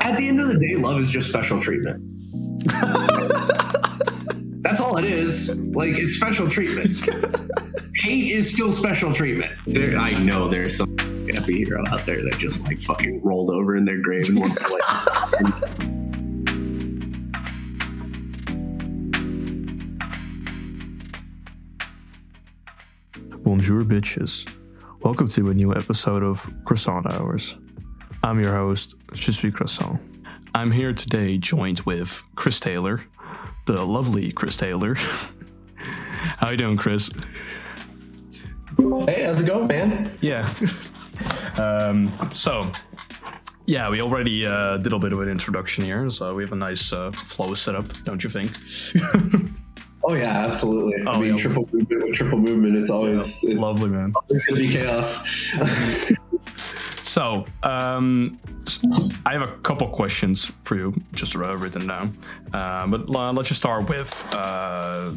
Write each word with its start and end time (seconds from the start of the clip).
at 0.00 0.16
the 0.16 0.28
end 0.28 0.40
of 0.40 0.48
the 0.48 0.58
day, 0.58 0.76
love 0.76 0.98
is 0.98 1.10
just 1.10 1.28
special 1.28 1.60
treatment. 1.60 2.02
That's 4.62 4.80
all 4.80 4.96
it 4.98 5.04
is. 5.04 5.54
Like 5.56 5.94
it's 5.94 6.14
special 6.14 6.48
treatment. 6.48 6.98
Hate 7.96 8.30
is 8.30 8.52
still 8.52 8.72
special 8.72 9.12
treatment. 9.12 9.52
There, 9.66 9.96
I 9.98 10.12
know 10.12 10.48
there's 10.48 10.76
some 10.76 10.96
happy 11.28 11.58
hero 11.58 11.84
out 11.88 12.06
there 12.06 12.22
that 12.24 12.38
just 12.38 12.62
like 12.64 12.80
fucking 12.80 13.22
rolled 13.22 13.50
over 13.50 13.76
in 13.76 13.84
their 13.84 13.98
grave 13.98 14.28
and 14.28 14.38
wants 14.40 14.58
to 14.58 14.72
like. 14.72 14.82
Bonjour, 23.42 23.82
bitches. 23.84 24.48
Welcome 25.02 25.28
to 25.28 25.50
a 25.50 25.54
new 25.54 25.74
episode 25.74 26.22
of 26.22 26.48
Croissant 26.64 27.12
Hours. 27.12 27.56
I'm 28.22 28.40
your 28.40 28.54
host, 28.54 28.94
Je 29.14 29.32
suis 29.32 29.50
Croissant. 29.50 29.98
I'm 30.54 30.70
here 30.70 30.92
today 30.92 31.38
joined 31.38 31.80
with 31.80 32.22
Chris 32.34 32.60
Taylor, 32.60 33.04
the 33.66 33.84
lovely 33.84 34.32
Chris 34.32 34.56
Taylor. 34.56 34.94
How 36.38 36.50
you 36.50 36.56
doing, 36.56 36.76
Chris? 36.76 37.10
Hey, 39.06 39.24
how's 39.24 39.40
it 39.40 39.46
going, 39.46 39.66
man? 39.68 40.16
Yeah. 40.20 40.52
um, 41.58 42.30
so, 42.34 42.70
yeah, 43.66 43.88
we 43.90 44.00
already 44.00 44.46
uh, 44.46 44.76
did 44.78 44.92
a 44.92 44.98
bit 44.98 45.12
of 45.12 45.20
an 45.20 45.28
introduction 45.28 45.84
here, 45.84 46.08
so 46.10 46.34
we 46.34 46.42
have 46.42 46.52
a 46.52 46.56
nice 46.56 46.92
uh, 46.92 47.10
flow 47.12 47.54
set 47.54 47.74
up, 47.74 47.86
don't 48.04 48.22
you 48.22 48.30
think? 48.30 48.52
Oh 50.02 50.14
yeah, 50.14 50.46
absolutely. 50.46 50.94
I 51.06 51.12
Oh, 51.12 51.20
mean, 51.20 51.36
yeah. 51.36 51.42
triple 51.42 51.68
movement 51.70 52.14
triple 52.14 52.38
movement. 52.38 52.74
It's 52.78 52.88
always 52.88 53.44
it's 53.44 53.58
Lovely, 53.60 53.90
man. 53.90 54.14
always 54.16 54.42
gonna 54.46 54.60
be 54.62 54.70
chaos. 54.72 55.22
So, 57.10 57.44
um, 57.64 58.38
I 59.26 59.32
have 59.32 59.42
a 59.42 59.58
couple 59.62 59.88
questions 59.88 60.48
for 60.62 60.76
you, 60.76 60.94
just 61.12 61.34
uh, 61.34 61.56
written 61.56 61.88
down. 61.88 62.16
Uh, 62.54 62.86
but 62.86 63.12
uh, 63.12 63.32
let's 63.32 63.48
just 63.48 63.60
start 63.60 63.88
with 63.88 64.12
uh, 64.32 65.10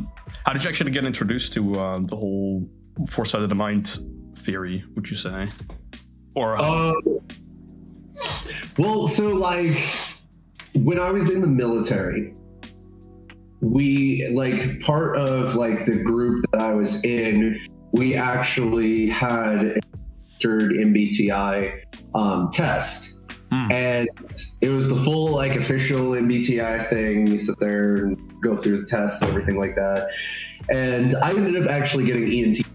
how 0.44 0.54
did 0.54 0.64
you 0.64 0.70
actually 0.70 0.90
get 0.90 1.06
introduced 1.06 1.54
to 1.54 1.76
uh, 1.76 2.00
the 2.00 2.16
whole 2.16 2.68
four-sided 3.08 3.48
the 3.48 3.54
mind 3.54 4.00
theory? 4.36 4.84
Would 4.96 5.08
you 5.08 5.16
say, 5.16 5.50
or 6.34 6.60
Um, 6.60 6.96
well, 8.80 9.08
so 9.08 9.28
like 9.28 9.80
when 10.74 10.98
I 10.98 11.12
was 11.12 11.30
in 11.30 11.42
the 11.42 11.48
military, 11.48 12.34
we 13.62 14.32
like 14.34 14.80
part 14.80 15.16
of 15.16 15.54
like 15.54 15.86
the 15.86 15.98
group 15.98 16.44
that 16.54 16.60
I 16.60 16.74
was 16.74 17.04
in, 17.04 17.68
we 17.92 18.16
actually 18.16 19.10
had 19.10 19.80
entered 20.34 20.72
MBTI 20.72 21.83
um, 22.16 22.52
test. 22.52 23.18
Hmm. 23.52 23.72
And 23.72 24.10
it 24.62 24.70
was 24.70 24.90
the 24.90 24.96
full 24.96 25.32
like 25.32 25.56
official 25.56 26.12
MBTI 26.12 26.88
thing. 26.90 27.28
You 27.28 27.40
sit 27.40 27.60
there 27.60 27.98
and 27.98 28.42
go 28.42 28.58
through 28.58 28.82
the 28.82 28.88
test 28.88 29.22
and 29.22 29.30
everything 29.30 29.60
like 29.60 29.76
that. 29.76 30.10
And 30.70 31.16
I 31.16 31.30
ended 31.32 31.62
up 31.62 31.70
actually 31.70 32.06
getting 32.06 32.32
ENT 32.32 32.66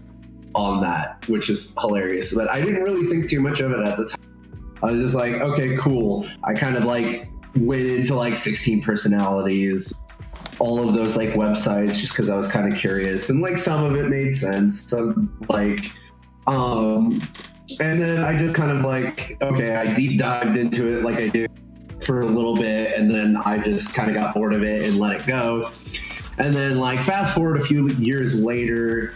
on 0.55 0.81
that, 0.81 1.27
which 1.27 1.49
is 1.49 1.73
hilarious. 1.79 2.33
But 2.33 2.49
I 2.49 2.61
didn't 2.61 2.83
really 2.83 3.05
think 3.07 3.29
too 3.29 3.41
much 3.41 3.59
of 3.59 3.71
it 3.71 3.85
at 3.85 3.97
the 3.97 4.05
time. 4.05 4.77
I 4.81 4.91
was 4.91 5.01
just 5.01 5.15
like, 5.15 5.33
okay, 5.33 5.75
cool. 5.77 6.27
I 6.43 6.53
kind 6.53 6.77
of 6.77 6.85
like 6.85 7.29
went 7.55 7.89
into 7.89 8.15
like 8.15 8.37
16 8.37 8.81
personalities, 8.81 9.93
all 10.59 10.87
of 10.87 10.93
those 10.93 11.17
like 11.17 11.29
websites 11.29 11.97
just 11.97 12.13
because 12.13 12.29
I 12.29 12.35
was 12.35 12.47
kind 12.47 12.71
of 12.71 12.79
curious. 12.79 13.29
And 13.29 13.41
like 13.41 13.57
some 13.57 13.83
of 13.83 13.95
it 13.95 14.09
made 14.09 14.35
sense. 14.35 14.89
Some 14.89 15.37
like, 15.49 15.91
um, 16.47 17.21
and 17.79 18.01
then 18.01 18.23
I 18.23 18.37
just 18.37 18.55
kind 18.55 18.71
of 18.71 18.83
like, 18.83 19.37
okay, 19.41 19.75
I 19.75 19.93
deep 19.93 20.19
dived 20.19 20.57
into 20.57 20.97
it 20.97 21.03
like 21.03 21.17
I 21.17 21.27
do 21.27 21.47
for 22.01 22.21
a 22.21 22.25
little 22.25 22.55
bit. 22.55 22.97
And 22.97 23.09
then 23.09 23.37
I 23.37 23.57
just 23.57 23.93
kind 23.93 24.09
of 24.09 24.15
got 24.15 24.33
bored 24.33 24.53
of 24.53 24.63
it 24.63 24.89
and 24.89 24.99
let 24.99 25.21
it 25.21 25.27
go. 25.27 25.71
And 26.37 26.55
then 26.55 26.79
like 26.79 27.03
fast 27.05 27.35
forward 27.35 27.61
a 27.61 27.63
few 27.63 27.89
years 27.89 28.35
later, 28.35 29.13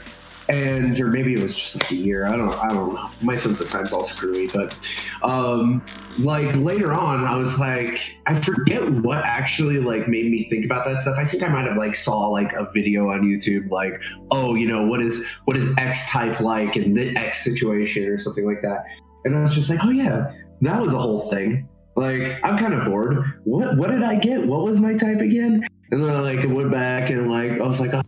and 0.49 1.00
or 1.00 1.07
maybe 1.07 1.34
it 1.34 1.40
was 1.40 1.56
just 1.56 1.75
like 1.75 1.91
a 1.91 1.95
year. 1.95 2.25
I 2.25 2.35
don't 2.35 2.53
I 2.53 2.69
don't 2.69 2.94
know. 2.94 3.09
My 3.22 3.35
sense 3.35 3.62
of 3.62 3.69
time's 3.69 3.94
all 3.94 4.03
screwy, 4.03 4.47
but 4.47 4.75
um 5.23 5.85
like 6.19 6.56
later 6.56 6.94
on 6.94 7.23
I 7.23 7.35
was 7.35 7.57
like 7.59 8.00
I 8.25 8.40
forget 8.41 8.90
what 8.90 9.23
actually 9.23 9.79
like 9.79 10.07
made 10.07 10.29
me 10.29 10.50
think 10.50 10.66
about 10.66 10.85
that 10.85 11.01
stuff. 11.01 11.17
I 11.17 11.25
think 11.25 11.44
I 11.44 11.47
might 11.47 11.66
have 11.66 11.78
like 11.78 11.95
saw 11.95 12.28
like 12.28 12.51
a 12.53 12.69
video 12.73 13.09
on 13.09 13.22
YouTube 13.22 13.69
like, 13.69 14.00
oh, 14.31 14.56
you 14.56 14.67
know, 14.67 14.85
what 14.85 15.01
is 15.01 15.25
what 15.45 15.56
is 15.56 15.73
X 15.78 16.09
type 16.09 16.40
like 16.40 16.75
in 16.75 16.94
the 16.94 17.16
X 17.16 17.44
situation 17.44 18.06
or 18.06 18.17
something 18.17 18.46
like 18.46 18.62
that. 18.63 18.85
And 19.25 19.35
I 19.35 19.41
was 19.41 19.56
just 19.56 19.69
like, 19.69 19.79
oh 19.84 19.91
yeah, 19.91 20.34
that 20.62 20.81
was 20.81 20.94
a 20.94 21.00
whole 21.00 21.19
thing. 21.29 21.69
Like 21.96 22.40
I'm 22.44 22.57
kind 22.57 22.73
of 22.73 22.85
bored. 22.85 23.17
What 23.46 23.78
what 23.78 23.91
did 23.91 24.03
I 24.03 24.16
get? 24.16 24.46
What 24.46 24.63
was 24.63 24.79
my 24.79 24.94
type 24.94 25.19
again? 25.19 25.66
And 25.91 26.03
then 26.03 26.09
I 26.09 26.19
like 26.19 26.47
went 26.50 26.72
back 26.72 27.09
and 27.12 27.29
like 27.29 27.51
I 27.51 27.67
was 27.67 27.79
like, 27.79 27.94
oh, 27.94 28.01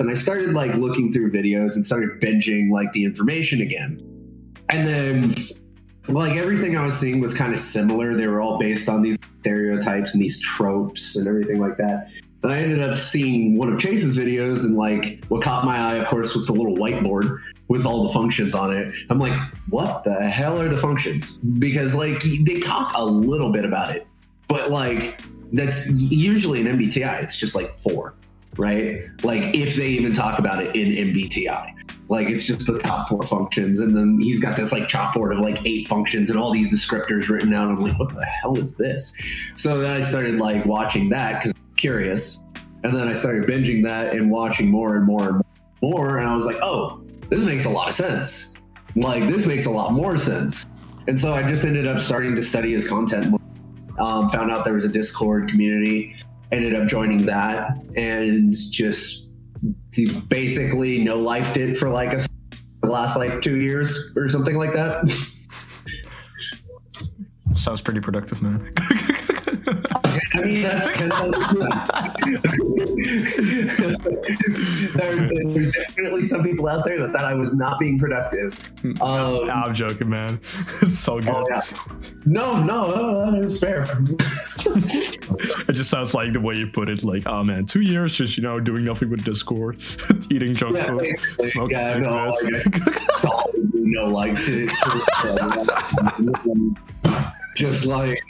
and 0.00 0.10
I 0.10 0.14
started 0.14 0.52
like 0.52 0.74
looking 0.74 1.12
through 1.12 1.30
videos 1.32 1.74
and 1.74 1.84
started 1.84 2.20
binging 2.20 2.70
like 2.70 2.92
the 2.92 3.04
information 3.04 3.60
again. 3.60 4.00
And 4.68 4.86
then 4.86 5.34
like 6.08 6.36
everything 6.36 6.76
I 6.76 6.84
was 6.84 6.98
seeing 6.98 7.20
was 7.20 7.34
kind 7.34 7.54
of 7.54 7.60
similar. 7.60 8.16
They 8.16 8.26
were 8.26 8.40
all 8.40 8.58
based 8.58 8.88
on 8.88 9.02
these 9.02 9.18
stereotypes 9.40 10.14
and 10.14 10.22
these 10.22 10.40
tropes 10.40 11.16
and 11.16 11.28
everything 11.28 11.60
like 11.60 11.76
that. 11.76 12.08
And 12.42 12.52
I 12.52 12.58
ended 12.58 12.80
up 12.80 12.96
seeing 12.96 13.56
one 13.56 13.72
of 13.72 13.78
Chase's 13.78 14.18
videos, 14.18 14.64
and 14.64 14.76
like 14.76 15.24
what 15.28 15.42
caught 15.42 15.64
my 15.64 15.78
eye, 15.78 15.94
of 15.94 16.08
course, 16.08 16.34
was 16.34 16.46
the 16.46 16.52
little 16.52 16.76
whiteboard 16.76 17.38
with 17.68 17.86
all 17.86 18.08
the 18.08 18.12
functions 18.12 18.52
on 18.52 18.76
it. 18.76 18.92
I'm 19.10 19.20
like, 19.20 19.38
what 19.68 20.02
the 20.02 20.28
hell 20.28 20.60
are 20.60 20.68
the 20.68 20.76
functions? 20.76 21.38
Because 21.38 21.94
like 21.94 22.20
they 22.40 22.58
talk 22.58 22.92
a 22.96 23.04
little 23.04 23.52
bit 23.52 23.64
about 23.64 23.94
it, 23.94 24.08
but 24.48 24.72
like 24.72 25.20
that's 25.52 25.88
usually 25.88 26.60
in 26.60 26.66
MBTI, 26.66 27.22
it's 27.22 27.36
just 27.36 27.54
like 27.54 27.78
four 27.78 28.14
right? 28.56 29.02
Like 29.22 29.54
if 29.54 29.76
they 29.76 29.88
even 29.88 30.12
talk 30.12 30.38
about 30.38 30.62
it 30.62 30.76
in 30.76 31.12
MBTI. 31.12 31.74
Like 32.08 32.28
it's 32.28 32.44
just 32.44 32.66
the 32.66 32.78
top 32.78 33.08
four 33.08 33.22
functions, 33.22 33.80
and 33.80 33.96
then 33.96 34.18
he's 34.20 34.38
got 34.38 34.56
this 34.56 34.70
like 34.70 34.84
chalkboard 34.84 35.32
of 35.32 35.38
like 35.38 35.60
eight 35.64 35.88
functions 35.88 36.28
and 36.28 36.38
all 36.38 36.50
these 36.52 36.68
descriptors 36.68 37.28
written 37.28 37.54
out. 37.54 37.70
I'm 37.70 37.80
like, 37.80 37.98
what 37.98 38.14
the 38.14 38.24
hell 38.24 38.58
is 38.58 38.76
this? 38.76 39.12
So 39.54 39.80
then 39.80 39.96
I 39.96 40.04
started 40.04 40.36
like 40.36 40.66
watching 40.66 41.08
that 41.10 41.42
because 41.42 41.54
curious, 41.76 42.44
and 42.84 42.94
then 42.94 43.08
I 43.08 43.14
started 43.14 43.48
binging 43.48 43.82
that 43.84 44.14
and 44.14 44.30
watching 44.30 44.70
more 44.70 44.96
and 44.96 45.06
more 45.06 45.28
and 45.28 45.42
more, 45.80 46.18
and 46.18 46.28
I 46.28 46.36
was 46.36 46.44
like, 46.44 46.58
oh, 46.60 47.02
this 47.30 47.44
makes 47.44 47.64
a 47.64 47.70
lot 47.70 47.88
of 47.88 47.94
sense. 47.94 48.52
Like 48.94 49.26
this 49.26 49.46
makes 49.46 49.64
a 49.64 49.70
lot 49.70 49.92
more 49.92 50.18
sense. 50.18 50.66
And 51.08 51.18
so 51.18 51.32
I 51.32 51.42
just 51.42 51.64
ended 51.64 51.86
up 51.86 51.98
starting 51.98 52.36
to 52.36 52.42
study 52.42 52.72
his 52.72 52.86
content. 52.86 53.40
Um, 53.98 54.28
found 54.28 54.50
out 54.50 54.64
there 54.64 54.74
was 54.74 54.84
a 54.84 54.88
Discord 54.88 55.48
community 55.48 56.16
ended 56.52 56.74
up 56.74 56.86
joining 56.86 57.26
that 57.26 57.76
and 57.96 58.54
just 58.70 59.28
basically 60.28 61.02
no 61.02 61.16
life 61.16 61.52
did 61.54 61.78
for 61.78 61.88
like 61.88 62.12
a 62.12 62.26
the 62.82 62.88
last 62.88 63.16
like 63.16 63.40
two 63.42 63.60
years 63.60 64.12
or 64.16 64.28
something 64.28 64.56
like 64.56 64.72
that. 64.72 65.10
sounds 67.54 67.80
pretty 67.80 68.00
productive, 68.00 68.42
man? 68.42 68.72
I 70.42 70.46
mean, 70.46 70.62
that's 70.62 70.90
kind 70.98 71.12
of, 71.12 71.32
there, 74.94 75.28
there's 75.52 75.70
definitely 75.70 76.22
some 76.22 76.42
people 76.42 76.68
out 76.68 76.84
there 76.84 76.98
that 76.98 77.12
thought 77.12 77.24
I 77.24 77.34
was 77.34 77.52
not 77.52 77.78
being 77.78 77.98
productive. 77.98 78.58
Um, 79.00 79.48
I'm 79.50 79.74
joking, 79.74 80.08
man. 80.08 80.40
It's 80.82 80.98
so 80.98 81.20
good. 81.20 81.30
oh, 81.30 81.46
yeah. 81.48 81.60
No, 82.24 82.60
no, 82.60 82.90
no, 82.90 83.30
that 83.30 83.40
is 83.42 83.58
fair. 83.58 83.82
It 85.68 85.72
just 85.74 85.90
sounds 85.90 86.12
like 86.12 86.32
the 86.32 86.40
way 86.40 86.54
you 86.56 86.66
put 86.66 86.88
it, 86.88 87.04
like, 87.04 87.24
oh 87.26 87.42
man, 87.44 87.66
two 87.66 87.80
years 87.80 88.14
just 88.14 88.36
you 88.36 88.42
know 88.42 88.58
doing 88.60 88.84
nothing 88.84 89.10
with 89.10 89.24
Discord, 89.24 89.80
eating 90.30 90.54
junk 90.54 90.76
Yeah, 90.76 90.86
food, 90.88 91.06
smoking 91.52 91.70
Yeah, 91.70 91.98
no, 91.98 92.34
no 93.72 94.04
life 94.06 94.44
to, 94.46 94.66
to 94.66 96.74
just 97.54 97.86
like 97.86 98.20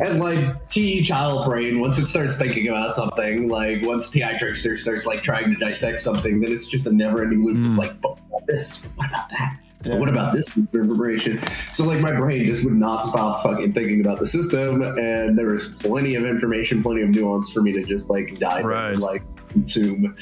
and 0.00 0.18
like 0.18 0.60
T 0.68 1.02
child 1.02 1.44
brain 1.46 1.80
once 1.80 1.98
it 1.98 2.06
starts 2.06 2.36
thinking 2.36 2.68
about 2.68 2.94
something 2.96 3.48
like 3.48 3.82
once 3.82 4.10
TI 4.10 4.36
trickster 4.38 4.76
starts 4.76 5.06
like 5.06 5.22
trying 5.22 5.50
to 5.52 5.56
dissect 5.56 6.00
something 6.00 6.40
then 6.40 6.52
it's 6.52 6.66
just 6.66 6.86
a 6.86 6.92
never 6.92 7.22
ending 7.22 7.44
loop 7.44 7.56
Mm. 7.56 7.72
of 7.72 7.78
like 7.78 8.00
but 8.00 8.12
what 8.28 8.38
about 8.42 8.46
this 8.46 8.84
what 8.96 9.08
about 9.08 9.28
that 9.30 9.58
Yeah. 9.84 9.96
what 9.96 10.08
about 10.08 10.34
this 10.34 10.54
information 10.56 11.40
so 11.72 11.84
like 11.84 12.00
my 12.00 12.12
brain 12.14 12.44
just 12.44 12.64
would 12.64 12.74
not 12.76 13.06
stop 13.06 13.42
fucking 13.42 13.72
thinking 13.72 14.00
about 14.00 14.18
the 14.20 14.26
system 14.26 14.82
and 14.82 15.38
there 15.38 15.48
was 15.48 15.68
plenty 15.78 16.14
of 16.16 16.24
information 16.24 16.82
plenty 16.82 17.02
of 17.02 17.10
nuance 17.10 17.50
for 17.50 17.62
me 17.62 17.72
to 17.72 17.82
just 17.84 18.08
like 18.10 18.38
dive 18.38 18.64
Right. 18.64 18.92
and 18.92 19.00
like 19.02 19.22
consume 19.48 20.16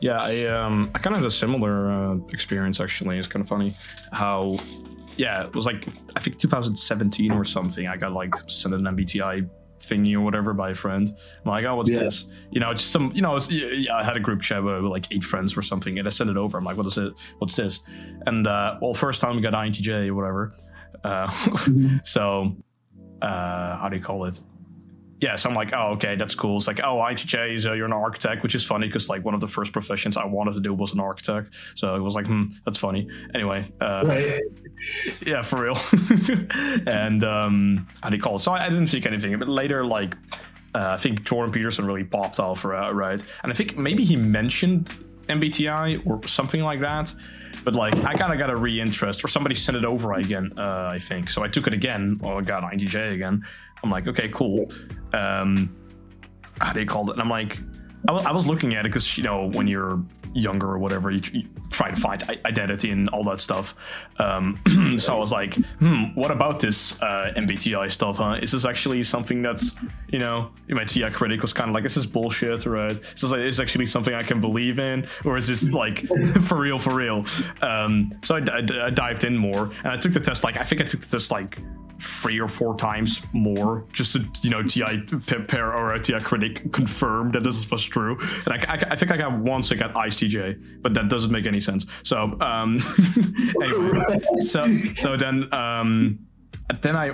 Yeah, 0.00 0.18
I 0.20 0.44
um 0.46 0.90
I 0.94 0.98
kind 1.00 1.14
of 1.16 1.22
had 1.22 1.26
a 1.26 1.30
similar 1.30 1.90
uh, 1.90 2.16
experience 2.32 2.78
actually. 2.80 3.18
It's 3.18 3.26
kind 3.26 3.42
of 3.42 3.48
funny 3.48 3.74
how 4.12 4.58
yeah, 5.18 5.44
it 5.44 5.54
was 5.54 5.66
like 5.66 5.86
I 6.16 6.20
think 6.20 6.38
2017 6.38 7.32
or 7.32 7.44
something. 7.44 7.86
I 7.86 7.96
got 7.96 8.12
like 8.12 8.34
sent 8.48 8.74
an 8.74 8.82
MBTI 8.82 9.48
thingy 9.80 10.14
or 10.14 10.20
whatever 10.22 10.52
by 10.54 10.70
a 10.70 10.74
friend. 10.74 11.08
I'm 11.44 11.50
like, 11.50 11.64
oh, 11.64 11.76
what's 11.76 11.90
Yeah. 11.90 12.00
this? 12.00 12.26
You 12.50 12.60
know, 12.60 12.72
just 12.74 12.90
some, 12.90 13.12
you 13.14 13.22
know, 13.22 13.36
it's, 13.36 13.48
yeah, 13.50 13.94
I 13.94 14.02
had 14.02 14.16
a 14.16 14.20
group 14.20 14.42
chat 14.42 14.62
with 14.62 14.82
like 14.84 15.06
eight 15.12 15.22
friends 15.22 15.56
or 15.56 15.62
something, 15.62 15.98
and 15.98 16.06
I 16.08 16.10
sent 16.10 16.30
it 16.30 16.36
over. 16.36 16.58
I'm 16.58 16.64
like, 16.64 16.76
what 16.76 16.86
is 16.86 16.98
it? 16.98 17.12
What's 17.38 17.54
this? 17.56 17.80
And 18.26 18.46
uh, 18.46 18.78
well, 18.80 18.94
first 18.94 19.20
time 19.20 19.36
we 19.36 19.42
got 19.42 19.52
INTJ 19.52 20.08
or 20.08 20.14
whatever. 20.14 20.54
Uh, 21.04 21.30
so 22.04 22.56
uh, 23.22 23.76
how 23.78 23.88
do 23.88 23.96
you 23.96 24.02
call 24.02 24.24
it? 24.24 24.40
Yeah, 25.20 25.34
so 25.34 25.48
I'm 25.48 25.54
like, 25.56 25.72
oh, 25.72 25.94
okay, 25.94 26.14
that's 26.14 26.34
cool. 26.34 26.58
It's 26.58 26.68
like, 26.68 26.80
oh, 26.84 26.96
INTJ 26.96 27.54
is 27.54 27.66
uh, 27.66 27.72
you're 27.72 27.86
an 27.86 27.92
architect, 27.92 28.42
which 28.44 28.54
is 28.54 28.64
funny 28.64 28.86
because 28.86 29.08
like 29.08 29.24
one 29.24 29.34
of 29.34 29.40
the 29.40 29.48
first 29.48 29.72
professions 29.72 30.16
I 30.16 30.24
wanted 30.24 30.54
to 30.54 30.60
do 30.60 30.72
was 30.72 30.92
an 30.92 31.00
architect. 31.00 31.50
So 31.74 31.96
it 31.96 32.00
was 32.00 32.14
like, 32.14 32.26
hmm, 32.26 32.46
that's 32.64 32.78
funny. 32.78 33.08
Anyway, 33.34 33.70
uh, 33.80 34.04
Right. 34.06 34.42
yeah, 35.26 35.42
for 35.42 35.64
real. 35.64 35.78
and 36.86 37.24
um, 37.24 37.88
how 38.00 38.10
do 38.10 38.16
you 38.16 38.22
call 38.22 38.36
it? 38.36 38.40
So 38.40 38.52
I, 38.52 38.66
I 38.66 38.68
didn't 38.68 38.86
think 38.86 39.06
anything, 39.06 39.36
but 39.38 39.48
later, 39.48 39.84
like, 39.84 40.14
uh, 40.74 40.90
I 40.90 40.96
think 40.96 41.24
Jordan 41.24 41.52
Peterson 41.52 41.84
really 41.84 42.04
popped 42.04 42.38
off, 42.38 42.64
right? 42.64 43.22
And 43.42 43.52
I 43.52 43.54
think 43.54 43.76
maybe 43.76 44.04
he 44.04 44.14
mentioned 44.14 44.92
MBTI 45.28 46.06
or 46.06 46.24
something 46.26 46.62
like 46.62 46.80
that. 46.80 47.12
But 47.64 47.74
like, 47.74 47.94
I 48.04 48.14
kind 48.14 48.32
of 48.32 48.38
got 48.38 48.50
a 48.50 48.56
re-interest, 48.56 49.24
or 49.24 49.28
somebody 49.28 49.54
sent 49.54 49.76
it 49.76 49.84
over 49.84 50.12
again. 50.14 50.52
Uh, 50.56 50.90
I 50.92 50.98
think 51.00 51.28
so. 51.30 51.42
I 51.42 51.48
took 51.48 51.66
it 51.66 51.74
again. 51.74 52.18
Well, 52.22 52.38
I 52.38 52.42
got 52.42 52.62
INTJ 52.62 53.14
again. 53.14 53.44
I'm 53.82 53.90
like, 53.90 54.06
okay, 54.06 54.28
cool. 54.28 54.68
Um, 55.12 55.74
how 56.60 56.72
do 56.72 56.80
you 56.80 56.86
call 56.86 57.08
it? 57.10 57.12
And 57.14 57.22
I'm 57.22 57.30
like, 57.30 57.60
I 58.08 58.32
was 58.32 58.46
looking 58.46 58.74
at 58.74 58.86
it 58.86 58.90
because 58.92 59.16
you 59.18 59.24
know 59.24 59.48
when 59.50 59.66
you're 59.66 60.00
younger 60.34 60.66
or 60.70 60.78
whatever, 60.78 61.10
you, 61.10 61.20
you 61.32 61.48
try 61.70 61.90
to 61.90 61.96
find 61.96 62.22
i- 62.28 62.38
identity 62.46 62.90
and 62.90 63.08
all 63.10 63.24
that 63.24 63.38
stuff. 63.40 63.74
Um, 64.18 64.60
so 64.98 65.14
I 65.16 65.18
was 65.18 65.32
like, 65.32 65.54
hmm, 65.54 66.04
what 66.14 66.30
about 66.30 66.60
this 66.60 67.00
uh, 67.02 67.32
MBTI 67.36 67.90
stuff? 67.90 68.18
Huh? 68.18 68.38
Is 68.40 68.52
this 68.52 68.64
actually 68.64 69.02
something 69.02 69.42
that's 69.42 69.74
you 70.08 70.18
know, 70.18 70.50
see 70.86 71.02
a 71.02 71.10
critic 71.10 71.42
was 71.42 71.52
kind 71.52 71.68
of 71.70 71.74
like, 71.74 71.84
is 71.84 71.94
this 71.94 72.04
is 72.04 72.10
bullshit, 72.10 72.66
right? 72.66 72.92
Is 72.92 73.20
this, 73.20 73.24
like, 73.30 73.40
is 73.40 73.56
this 73.56 73.62
actually 73.62 73.86
something 73.86 74.14
I 74.14 74.22
can 74.22 74.40
believe 74.40 74.78
in, 74.78 75.06
or 75.24 75.36
is 75.36 75.48
this 75.48 75.70
like 75.70 76.06
for 76.42 76.58
real, 76.58 76.78
for 76.78 76.94
real? 76.94 77.24
Um, 77.62 78.12
so 78.22 78.36
I, 78.36 78.38
I- 78.40 78.86
I 78.86 78.90
dived 78.90 79.24
in 79.24 79.36
more, 79.36 79.64
and 79.82 79.88
I 79.92 79.96
took 79.96 80.12
the 80.12 80.20
test. 80.20 80.44
Like 80.44 80.56
I 80.58 80.62
think 80.62 80.80
I 80.80 80.84
took 80.84 81.00
the 81.00 81.08
test 81.08 81.30
like 81.30 81.58
three 82.00 82.38
or 82.38 82.48
four 82.48 82.76
times 82.76 83.22
more 83.32 83.84
just 83.92 84.12
to 84.12 84.24
you 84.42 84.50
know 84.50 84.62
TI 84.62 84.98
pair 85.48 85.72
or 85.72 85.94
a 85.94 86.00
TI 86.00 86.20
critic 86.20 86.72
confirm 86.72 87.32
that 87.32 87.42
this 87.42 87.68
was 87.70 87.84
true. 87.84 88.18
And 88.46 88.54
I, 88.54 88.74
I, 88.74 88.78
I 88.92 88.96
think 88.96 89.10
I 89.10 89.16
got 89.16 89.38
once 89.38 89.72
I 89.72 89.74
got 89.74 89.94
ICJ, 89.94 90.82
but 90.82 90.94
that 90.94 91.08
doesn't 91.08 91.32
make 91.32 91.46
any 91.46 91.60
sense. 91.60 91.86
So 92.04 92.38
um, 92.40 92.78
anyway, 93.62 94.18
so 94.40 94.66
so 94.94 95.16
then 95.16 95.52
um, 95.52 96.18
then 96.82 96.96
I 96.96 97.10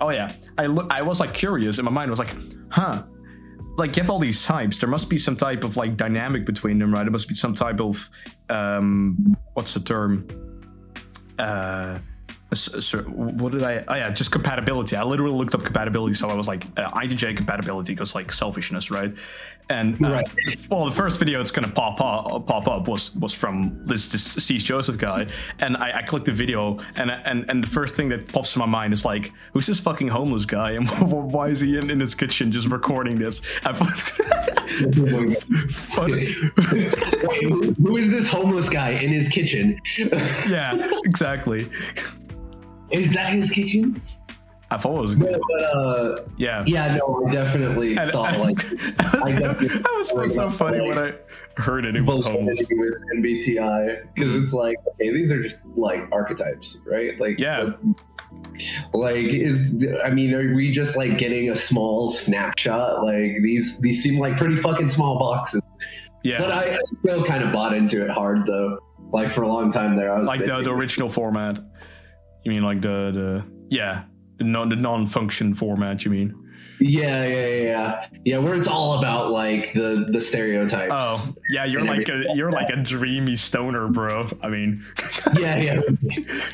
oh 0.00 0.10
yeah. 0.10 0.32
I 0.58 0.66
look 0.66 0.90
I 0.90 1.02
was 1.02 1.20
like 1.20 1.34
curious. 1.34 1.78
In 1.78 1.84
my 1.84 1.90
mind 1.90 2.08
I 2.08 2.10
was 2.10 2.18
like 2.18 2.34
huh. 2.70 3.04
Like 3.76 3.96
have 3.96 4.08
all 4.08 4.20
these 4.20 4.44
types. 4.44 4.78
There 4.78 4.88
must 4.88 5.10
be 5.10 5.18
some 5.18 5.36
type 5.36 5.64
of 5.64 5.76
like 5.76 5.96
dynamic 5.96 6.46
between 6.46 6.78
them 6.78 6.92
right? 6.92 7.02
There 7.02 7.10
must 7.10 7.26
be 7.26 7.34
some 7.34 7.54
type 7.54 7.80
of 7.80 8.08
um 8.50 9.36
what's 9.54 9.74
the 9.74 9.80
term? 9.80 10.28
Uh 11.38 11.98
so 12.60 13.02
what 13.02 13.52
did 13.52 13.62
I? 13.62 13.84
Oh 13.88 13.94
yeah, 13.94 14.10
just 14.10 14.30
compatibility. 14.32 14.96
I 14.96 15.02
literally 15.04 15.36
looked 15.36 15.54
up 15.54 15.62
compatibility, 15.64 16.14
so 16.14 16.28
I 16.28 16.34
was 16.34 16.48
like 16.48 16.66
uh, 16.76 16.90
INTJ 16.92 17.36
compatibility 17.36 17.92
because 17.94 18.14
like 18.14 18.32
selfishness, 18.32 18.90
right? 18.90 19.12
And 19.70 19.94
uh, 20.04 20.10
Right. 20.10 20.26
well, 20.68 20.84
the 20.84 20.90
first 20.90 21.18
video 21.18 21.38
that's 21.38 21.50
gonna 21.50 21.70
pop 21.70 21.98
up 22.00 22.46
pop 22.46 22.68
up 22.68 22.86
was 22.86 23.14
was 23.16 23.32
from 23.32 23.80
this 23.84 24.06
this 24.12 24.22
CS 24.22 24.62
Joseph 24.62 24.98
guy, 24.98 25.26
and 25.60 25.76
I, 25.78 25.98
I 26.00 26.02
clicked 26.02 26.26
the 26.26 26.32
video, 26.32 26.78
and 26.96 27.10
and 27.10 27.48
and 27.48 27.62
the 27.62 27.68
first 27.68 27.94
thing 27.94 28.10
that 28.10 28.28
pops 28.30 28.54
in 28.56 28.60
my 28.60 28.66
mind 28.66 28.92
is 28.92 29.04
like, 29.06 29.32
who's 29.54 29.66
this 29.66 29.80
fucking 29.80 30.08
homeless 30.08 30.44
guy, 30.44 30.72
and 30.72 30.86
why 31.32 31.48
is 31.48 31.60
he 31.60 31.78
in, 31.78 31.88
in 31.90 31.98
his 32.00 32.14
kitchen 32.14 32.52
just 32.52 32.68
recording 32.68 33.18
this? 33.18 33.40
I 33.64 33.72
thought- 33.72 34.00
funny. 35.70 36.34
Wait, 37.22 37.76
who 37.78 37.96
is 37.96 38.10
this 38.10 38.26
homeless 38.28 38.68
guy 38.68 38.90
in 38.90 39.10
his 39.12 39.28
kitchen? 39.28 39.80
yeah, 40.48 40.74
exactly. 41.04 41.70
is 42.90 43.12
that 43.14 43.32
his 43.32 43.50
kitchen? 43.50 44.00
I 44.70 44.76
thought 44.78 44.96
it 44.98 45.00
was 45.02 45.14
But, 45.16 45.40
uh, 45.76 46.16
yeah. 46.36 46.64
yeah, 46.66 46.96
no, 46.96 47.26
I 47.26 47.30
definitely 47.30 47.96
And 47.96 48.10
saw 48.10 48.24
I, 48.24 48.36
like 48.36 48.64
I 49.00 49.10
was, 49.14 49.22
I 49.24 49.32
definitely- 49.32 49.68
that 49.68 49.92
was 49.96 50.08
so- 50.08 50.26
so 50.26 50.50
funny 50.50 50.80
when 50.80 50.98
I 50.98 51.12
heard 51.60 51.84
it. 51.84 51.94
It 51.94 52.02
was 52.04 52.24
with 52.24 52.94
MBTI 53.16 54.14
because 54.14 54.34
it's 54.34 54.52
like 54.52 54.76
okay, 54.94 55.12
these 55.12 55.30
are 55.30 55.42
just 55.42 55.60
like 55.76 56.08
archetypes, 56.10 56.78
right? 56.86 57.18
Like 57.20 57.38
Yeah. 57.38 57.64
what- 57.64 57.78
Like 58.92 59.16
is 59.26 59.86
I 60.04 60.10
mean, 60.10 60.34
are 60.34 60.54
we 60.54 60.72
just 60.72 60.96
like 60.96 61.18
getting 61.18 61.50
a 61.50 61.54
small 61.54 62.10
snapshot? 62.10 63.04
Like 63.04 63.36
these 63.42 63.80
these 63.80 64.02
seem 64.02 64.18
like 64.18 64.36
pretty 64.38 64.56
fucking 64.56 64.88
small 64.88 65.18
boxes. 65.18 65.60
Yeah, 66.24 66.38
But 66.40 66.50
I, 66.50 66.74
I 66.74 66.78
still 66.86 67.22
kind 67.24 67.44
of 67.44 67.52
bought 67.52 67.74
into 67.74 68.02
it 68.02 68.10
hard 68.10 68.46
though. 68.46 68.78
Like 69.12 69.30
for 69.30 69.42
a 69.42 69.48
long 69.48 69.70
time 69.70 69.94
there, 69.94 70.12
I 70.12 70.18
was 70.18 70.26
like 70.26 70.44
the, 70.44 70.62
the 70.62 70.70
original 70.72 71.08
format. 71.08 71.60
You 72.44 72.52
mean 72.52 72.62
like 72.62 72.80
the 72.80 73.10
the 73.12 73.44
yeah 73.70 74.04
the 74.38 74.44
non 74.44 74.68
the 74.68 74.76
non-function 74.76 75.54
format? 75.54 76.04
You 76.04 76.10
mean? 76.10 76.34
Yeah, 76.80 77.24
yeah, 77.26 77.46
yeah, 77.46 77.62
yeah. 77.62 78.06
Yeah, 78.24 78.38
where 78.38 78.54
it's 78.54 78.68
all 78.68 78.98
about 78.98 79.30
like 79.30 79.72
the 79.74 80.08
the 80.10 80.20
stereotypes. 80.20 80.90
Oh 80.94 81.34
yeah, 81.50 81.64
you're 81.64 81.80
And 81.80 81.88
like 81.88 82.08
a 82.08 82.12
everything. 82.12 82.36
you're 82.36 82.50
like 82.50 82.70
a 82.70 82.76
dreamy 82.76 83.36
stoner, 83.36 83.88
bro. 83.88 84.30
I 84.42 84.48
mean, 84.48 84.84
yeah, 85.38 85.56
yeah. 85.58 85.80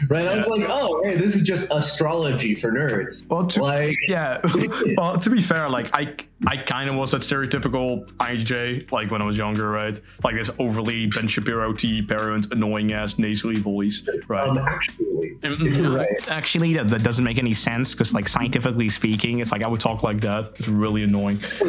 Right. 0.08 0.26
I 0.26 0.37
was 0.37 0.46
like, 0.49 0.67
oh, 0.69 1.02
hey, 1.05 1.17
this 1.17 1.37
is 1.37 1.43
just 1.43 1.67
astrology 1.70 2.55
for 2.55 2.70
nerds. 2.72 3.25
well, 3.28 3.46
to, 3.46 3.62
Like, 3.62 3.96
yeah. 4.08 4.40
well, 4.96 5.19
to 5.19 5.31
be 5.31 5.40
fair, 5.40 5.69
like 5.70 5.90
I 5.94 6.14
I 6.46 6.56
kind 6.56 6.90
of 6.90 6.96
was 6.96 7.12
that 7.12 7.20
stereotypical 7.23 8.06
INJ 8.19 8.90
like 8.93 9.11
when 9.11 9.23
I 9.23 9.25
was 9.25 9.37
younger, 9.38 9.69
right? 9.70 9.99
Like 10.25 10.34
this 10.37 10.50
overly 10.58 11.06
Ben 11.06 11.28
Shapiro, 11.28 11.73
T 11.73 12.02
parent, 12.02 12.46
annoying 12.52 12.93
ass 12.93 13.19
nasally 13.19 13.61
voice, 13.61 14.02
right? 14.28 14.49
um, 14.49 14.58
actually, 14.58 15.06
Mm, 15.43 15.94
Right. 15.96 16.28
Actually, 16.28 16.75
that, 16.75 16.88
that 16.88 17.02
doesn't 17.02 17.25
make 17.25 17.38
any 17.38 17.55
sense 17.55 17.93
because, 17.93 18.12
like, 18.12 18.28
scientifically 18.28 18.88
speaking, 18.90 19.38
it's 19.40 19.52
like 19.52 19.62
I 19.62 19.69
would 19.69 19.81
talk 19.81 20.02
like 20.02 20.09
that. 20.20 20.52
It's 20.58 20.68
really 20.68 21.02
annoying. 21.04 21.40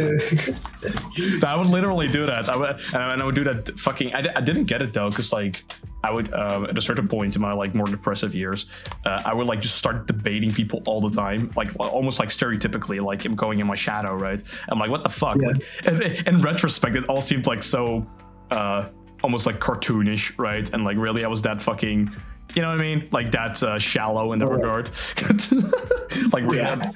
I 1.43 1.55
would 1.55 1.67
literally 1.67 2.07
do 2.07 2.25
that. 2.25 2.49
I 2.49 2.57
would, 2.57 2.79
and 2.93 3.21
I 3.21 3.25
would 3.25 3.35
do 3.35 3.43
that. 3.43 3.79
Fucking, 3.79 4.13
I, 4.15 4.25
I 4.35 4.41
didn't 4.41 4.65
get 4.65 4.81
it 4.81 4.93
though, 4.93 5.09
because 5.09 5.31
like 5.31 5.63
I 6.03 6.11
would 6.11 6.33
um, 6.33 6.65
at 6.65 6.77
a 6.77 6.81
certain 6.81 7.07
point 7.07 7.35
in 7.35 7.41
my 7.41 7.53
like 7.53 7.75
more 7.75 7.85
depressive 7.85 8.33
years, 8.33 8.65
uh, 9.05 9.21
I 9.25 9.33
would 9.33 9.47
like 9.47 9.61
just 9.61 9.75
start 9.77 10.07
debating 10.07 10.51
people 10.51 10.81
all 10.85 11.01
the 11.01 11.09
time, 11.09 11.51
like 11.55 11.71
almost 11.79 12.19
like 12.19 12.29
stereotypically, 12.29 13.03
like 13.03 13.25
I'm 13.25 13.35
going 13.35 13.59
in 13.59 13.67
my 13.67 13.75
shadow, 13.75 14.15
right? 14.15 14.41
I'm 14.69 14.79
like, 14.79 14.89
what 14.89 15.03
the 15.03 15.09
fuck? 15.09 15.37
Yeah. 15.39 15.49
Like, 15.49 15.63
and, 15.85 16.01
in 16.27 16.41
retrospect, 16.41 16.95
it 16.95 17.05
all 17.05 17.21
seemed 17.21 17.45
like 17.47 17.61
so, 17.61 18.07
uh, 18.49 18.89
almost 19.23 19.45
like 19.45 19.59
cartoonish, 19.59 20.33
right? 20.37 20.67
And 20.73 20.83
like 20.83 20.97
really, 20.97 21.23
I 21.23 21.27
was 21.27 21.41
that 21.43 21.61
fucking. 21.61 22.15
You 22.55 22.61
know 22.61 22.69
what 22.69 22.79
I 22.79 22.81
mean? 22.81 23.07
Like 23.11 23.31
that's 23.31 23.63
uh, 23.63 23.79
shallow 23.79 24.33
in 24.33 24.39
that 24.39 24.47
Right. 24.47 24.55
regard. 24.55 24.89
like, 26.33 26.51
Yeah. 26.51 26.91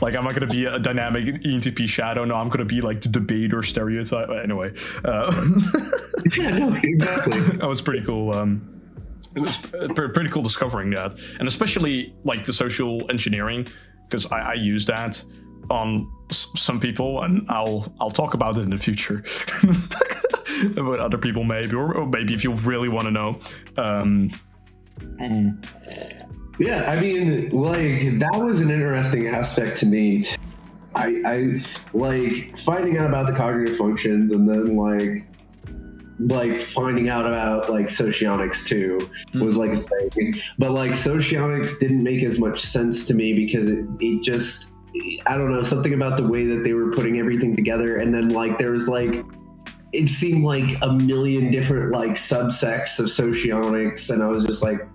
like 0.00 0.14
I'm 0.16 0.24
not 0.24 0.34
gonna 0.34 0.46
be 0.46 0.64
a 0.64 0.78
dynamic 0.78 1.26
ENTP 1.44 1.88
shadow. 1.88 2.24
No, 2.24 2.34
I'm 2.34 2.48
gonna 2.48 2.64
be 2.64 2.80
like 2.80 3.00
the 3.02 3.08
debate 3.08 3.54
or 3.54 3.62
stereotype. 3.62 4.28
Anyway, 4.30 4.72
uh, 5.04 5.32
yeah, 6.36 6.58
no, 6.58 6.74
exactly. 6.82 7.40
that 7.58 7.68
was 7.68 7.80
pretty 7.80 8.04
cool. 8.04 8.34
Um, 8.34 8.80
it 9.36 9.40
was 9.40 9.56
pre- 9.58 10.08
pretty 10.08 10.30
cool 10.30 10.42
discovering 10.42 10.90
that, 10.90 11.14
and 11.38 11.46
especially 11.46 12.14
like 12.24 12.44
the 12.46 12.52
social 12.52 13.08
engineering 13.10 13.66
because 14.08 14.26
I, 14.32 14.38
I 14.40 14.54
use 14.54 14.84
that 14.86 15.22
on 15.70 16.10
s- 16.30 16.48
some 16.56 16.80
people, 16.80 17.22
and 17.22 17.46
I'll 17.48 17.92
I'll 18.00 18.10
talk 18.10 18.34
about 18.34 18.56
it 18.56 18.62
in 18.62 18.70
the 18.70 18.78
future. 18.78 19.22
about 20.76 20.98
other 20.98 21.18
people 21.18 21.44
maybe, 21.44 21.72
or, 21.76 21.94
or 21.94 22.06
maybe 22.06 22.34
if 22.34 22.42
you 22.42 22.52
really 22.52 22.88
want 22.88 23.04
to 23.06 23.10
know. 23.12 23.40
Um, 23.76 24.32
Mm. 24.98 26.24
Yeah, 26.58 26.90
I 26.90 27.00
mean, 27.00 27.50
like 27.50 28.18
that 28.18 28.34
was 28.34 28.60
an 28.60 28.70
interesting 28.70 29.28
aspect 29.28 29.78
to 29.78 29.86
me. 29.86 30.24
I 30.98 31.60
like 31.92 32.58
finding 32.58 32.98
out 32.98 33.08
about 33.08 33.26
the 33.26 33.32
cognitive 33.32 33.76
functions, 33.76 34.32
and 34.32 34.48
then 34.48 34.76
like, 34.76 35.26
like 36.18 36.60
finding 36.60 37.08
out 37.08 37.26
about 37.26 37.70
like 37.70 37.88
socionics 37.88 38.64
too 38.64 39.08
hmm. 39.32 39.40
was 39.40 39.56
like 39.56 39.70
a 39.70 39.76
thing. 39.76 40.34
But 40.58 40.72
like 40.72 40.96
socionics 40.96 41.78
didn't 41.78 42.02
make 42.02 42.22
as 42.24 42.38
much 42.38 42.62
sense 42.62 43.04
to 43.06 43.14
me 43.14 43.34
because 43.34 43.68
it, 43.68 43.86
it 44.00 44.22
just, 44.22 44.66
I 45.26 45.36
don't 45.36 45.52
know, 45.52 45.62
something 45.62 45.94
about 45.94 46.16
the 46.16 46.26
way 46.26 46.46
that 46.46 46.64
they 46.64 46.72
were 46.72 46.90
putting 46.92 47.18
everything 47.18 47.54
together, 47.54 47.98
and 47.98 48.12
then 48.12 48.30
like 48.30 48.58
there 48.58 48.72
was 48.72 48.88
like. 48.88 49.24
It 49.92 50.08
seemed 50.08 50.44
like 50.44 50.76
a 50.82 50.92
million 50.92 51.50
different 51.50 51.92
like 51.92 52.12
subsects 52.12 52.98
of 52.98 53.10
socionics, 53.10 54.10
and 54.10 54.22
I 54.22 54.26
was 54.26 54.44
just 54.44 54.62
like, 54.62 54.86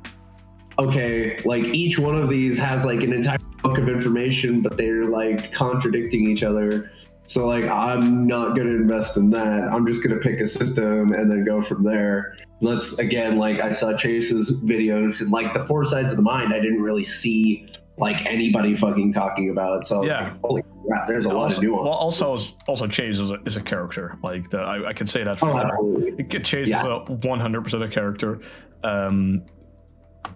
okay, 0.79 1.37
like 1.45 1.63
each 1.63 1.97
one 1.97 2.15
of 2.15 2.29
these 2.29 2.57
has 2.57 2.85
like 2.85 3.01
an 3.01 3.13
entire 3.13 3.37
book 3.61 3.77
of 3.77 3.89
information, 3.89 4.61
but 4.61 4.77
they're 4.77 5.05
like 5.05 5.53
contradicting 5.53 6.29
each 6.29 6.43
other. 6.43 6.91
So 7.25 7.47
like 7.47 7.63
I'm 7.65 8.27
not 8.27 8.55
gonna 8.55 8.71
invest 8.71 9.17
in 9.17 9.29
that. 9.31 9.63
I'm 9.63 9.87
just 9.87 10.03
gonna 10.03 10.19
pick 10.19 10.39
a 10.39 10.47
system 10.47 11.13
and 11.13 11.31
then 11.31 11.45
go 11.45 11.61
from 11.61 11.83
there. 11.83 12.35
Let's 12.61 12.99
again, 12.99 13.37
like 13.37 13.61
I 13.61 13.71
saw 13.71 13.95
Chase's 13.95 14.51
videos 14.51 15.21
and 15.21 15.31
like 15.31 15.53
the 15.53 15.65
four 15.65 15.85
sides 15.85 16.11
of 16.11 16.17
the 16.17 16.23
mind, 16.23 16.53
I 16.53 16.59
didn't 16.59 16.81
really 16.81 17.03
see 17.03 17.67
like 17.97 18.25
anybody 18.25 18.75
fucking 18.75 19.13
talking 19.13 19.49
about. 19.49 19.85
So 19.85 20.03
Yeah. 20.03 20.23
like, 20.23 20.39
holy 20.41 20.63
crap, 20.87 21.07
there's 21.07 21.25
a 21.25 21.29
lot 21.29 21.51
of 21.55 21.61
nuance. 21.61 21.83
Well, 21.83 21.93
also, 21.93 22.37
also 22.67 22.87
Chase 22.87 23.19
is 23.19 23.31
a, 23.31 23.35
is 23.45 23.55
a 23.55 23.61
character. 23.61 24.17
Like 24.23 24.49
the, 24.49 24.59
I, 24.59 24.89
I 24.89 24.93
can 24.93 25.07
say 25.07 25.23
that. 25.23 25.39
For 25.39 25.49
oh, 25.49 25.57
absolutely. 25.57 26.23
Chase 26.39 26.67
Yeah. 26.69 26.79
is 26.81 26.85
a 26.85 27.11
100% 27.11 27.83
a 27.83 27.87
character. 27.89 28.39
Um, 28.83 29.43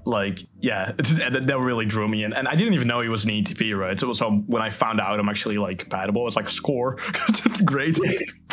like 0.06 0.40
yeah 0.60 0.92
that, 0.98 1.44
that 1.48 1.60
really 1.60 1.86
drew 1.86 2.08
me 2.08 2.24
in 2.24 2.34
and 2.34 2.48
i 2.48 2.56
didn't 2.56 2.74
even 2.74 2.88
know 2.88 3.02
he 3.02 3.10
was 3.10 3.24
an 3.26 3.32
entp 3.32 3.78
right 3.78 4.00
so, 4.00 4.12
so 4.14 4.32
when 4.48 4.62
i 4.62 4.70
found 4.70 5.00
out 5.00 5.18
i'm 5.20 5.30
actually 5.30 5.58
like 5.58 5.80
compatible 5.80 6.26
it's 6.28 6.36
like 6.36 6.50
score 6.50 6.98
great 7.66 7.98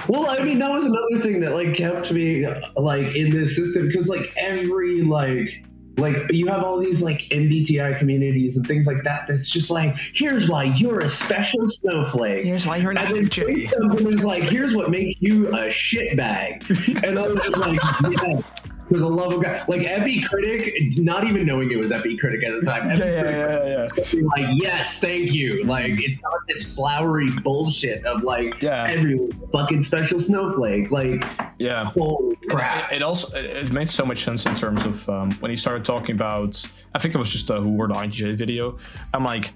well 0.09 0.31
i 0.31 0.43
mean 0.43 0.59
that 0.59 0.71
was 0.71 0.85
another 0.85 1.19
thing 1.21 1.41
that 1.41 1.53
like 1.53 1.75
kept 1.75 2.13
me 2.13 2.47
like 2.77 3.17
in 3.17 3.31
this 3.31 3.57
system 3.57 3.89
because 3.89 4.09
like 4.09 4.33
every 4.37 5.03
like 5.03 5.65
like 5.97 6.17
you 6.31 6.47
have 6.49 6.63
all 6.63 6.79
these 6.79 7.01
like 7.01 7.23
MBTI 7.31 7.99
communities 7.99 8.57
and 8.57 8.67
things 8.67 8.87
like 8.87 9.03
that. 9.05 9.27
That's 9.27 9.49
just 9.49 9.71
like, 9.71 9.97
here's 10.15 10.49
why 10.49 10.65
you're 10.65 11.01
a 11.01 11.09
special 11.09 11.67
snowflake. 11.67 12.45
Here's 12.45 12.67
why 12.67 12.79
you're 12.79 12.91
an 12.91 12.99
and 12.99 13.93
then 13.93 14.07
and 14.07 14.15
is 14.15 14.25
like, 14.25 14.43
here's 14.45 14.75
what 14.75 14.91
makes 14.91 15.15
you 15.21 15.49
a 15.49 15.69
shitbag. 15.69 16.63
And 17.05 17.19
I 17.19 17.29
was 17.29 17.41
just 17.41 17.59
like, 17.59 17.81
yeah 18.11 18.41
for 18.89 18.99
the 18.99 19.09
love 19.09 19.33
of 19.33 19.43
God. 19.43 19.67
Like 19.69 19.83
Epi 19.83 20.23
Critic, 20.23 20.75
not 20.99 21.25
even 21.25 21.47
knowing 21.47 21.71
it 21.71 21.79
was 21.79 21.93
Epi 21.93 22.17
Critic 22.17 22.45
at 22.45 22.61
the 22.61 22.67
time. 22.67 22.91
yeah, 22.91 23.05
yeah, 23.05 23.31
yeah, 23.31 23.89
yeah, 23.97 24.21
Like, 24.37 24.63
yes, 24.63 24.99
thank 24.99 25.33
you. 25.33 25.65
Like, 25.65 26.01
it's 26.03 26.23
not 26.23 26.33
this 26.49 26.65
flowery 26.73 27.31
bullshit 27.43 28.05
of 28.05 28.23
like 28.23 28.61
yeah. 28.63 28.87
every 28.89 29.31
fucking 29.53 29.83
special 29.83 30.21
snowflake. 30.21 30.91
Like, 30.91 31.25
yeah, 31.59 31.85
holy 31.87 32.37
crap. 32.49 32.93
It, 32.93 32.97
it 32.97 33.03
also 33.03 33.37
it 33.37 33.73
made 33.73 33.91
so 33.91 34.05
much 34.05 34.25
sense 34.25 34.47
in 34.47 34.55
terms 34.55 34.85
of 34.85 35.09
um, 35.09 35.33
when 35.35 35.51
he 35.51 35.57
started 35.57 35.85
talking 35.85 36.15
about. 36.15 36.63
I 36.95 36.99
think 36.99 37.15
it 37.15 37.19
was 37.19 37.31
just 37.31 37.51
a 37.51 37.61
Who 37.61 37.73
Were 37.73 37.89
the 37.89 37.95
INTJ 37.95 38.37
video. 38.37 38.79
I'm 39.13 39.25
like, 39.25 39.53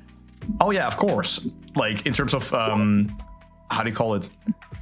oh 0.60 0.70
yeah, 0.70 0.86
of 0.86 0.96
course. 0.96 1.46
Like 1.76 2.06
in 2.06 2.12
terms 2.12 2.34
of 2.34 2.52
um, 2.52 3.16
how 3.70 3.82
do 3.82 3.90
you 3.90 3.96
call 3.96 4.14
it? 4.14 4.28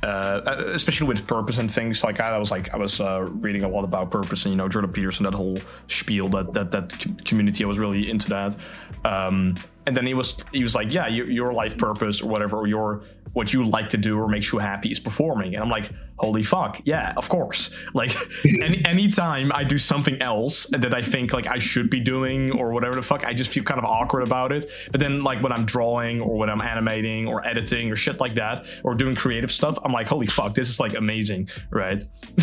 Uh, 0.02 0.40
especially 0.72 1.06
with 1.06 1.26
purpose 1.26 1.58
and 1.58 1.72
things 1.72 2.04
like 2.04 2.18
that. 2.18 2.32
I 2.32 2.38
was 2.38 2.50
like, 2.50 2.72
I 2.72 2.76
was 2.76 3.00
uh, 3.00 3.22
reading 3.22 3.64
a 3.64 3.68
lot 3.68 3.84
about 3.84 4.10
purpose 4.10 4.44
and 4.44 4.52
you 4.52 4.56
know 4.56 4.68
Jordan 4.68 4.92
Peterson, 4.92 5.24
that 5.24 5.34
whole 5.34 5.58
spiel, 5.88 6.28
that 6.30 6.52
that 6.54 6.70
that 6.72 7.24
community. 7.24 7.64
I 7.64 7.66
was 7.66 7.78
really 7.78 8.10
into 8.10 8.28
that. 8.30 8.56
Um, 9.04 9.56
and 9.86 9.96
then 9.96 10.06
he 10.06 10.14
was 10.14 10.36
he 10.52 10.62
was 10.62 10.74
like, 10.74 10.92
yeah, 10.92 11.06
your, 11.06 11.30
your 11.30 11.52
life 11.52 11.78
purpose 11.78 12.20
or 12.20 12.28
whatever, 12.28 12.58
or 12.58 12.66
your 12.66 13.04
what 13.32 13.52
you 13.52 13.62
like 13.64 13.90
to 13.90 13.98
do 13.98 14.18
or 14.18 14.28
makes 14.28 14.50
you 14.50 14.58
happy 14.58 14.90
is 14.90 14.98
performing. 14.98 15.54
And 15.54 15.62
I'm 15.62 15.68
like, 15.68 15.90
holy 16.18 16.42
fuck, 16.42 16.80
yeah, 16.84 17.12
of 17.16 17.28
course. 17.28 17.70
Like 17.94 18.14
any 18.62 18.84
anytime 18.84 19.52
I 19.52 19.64
do 19.64 19.78
something 19.78 20.20
else 20.20 20.66
that 20.66 20.92
I 20.92 21.00
think 21.02 21.32
like 21.32 21.46
I 21.46 21.58
should 21.58 21.88
be 21.88 22.00
doing 22.00 22.50
or 22.50 22.72
whatever 22.72 22.94
the 22.94 23.02
fuck, 23.02 23.24
I 23.24 23.32
just 23.32 23.52
feel 23.52 23.64
kind 23.64 23.78
of 23.78 23.84
awkward 23.84 24.22
about 24.22 24.52
it. 24.52 24.66
But 24.90 25.00
then 25.00 25.22
like 25.22 25.42
when 25.42 25.52
I'm 25.52 25.64
drawing 25.64 26.20
or 26.20 26.36
when 26.36 26.50
I'm 26.50 26.60
animating 26.60 27.26
or 27.26 27.46
editing 27.46 27.90
or 27.90 27.96
shit 27.96 28.20
like 28.20 28.34
that 28.34 28.66
or 28.84 28.94
doing 28.94 29.14
creative 29.14 29.50
stuff, 29.50 29.78
I'm 29.82 29.92
like, 29.92 30.08
holy 30.08 30.26
fuck, 30.26 30.54
this 30.54 30.68
is 30.68 30.78
like 30.78 30.94
amazing, 30.94 31.48
right? 31.70 32.02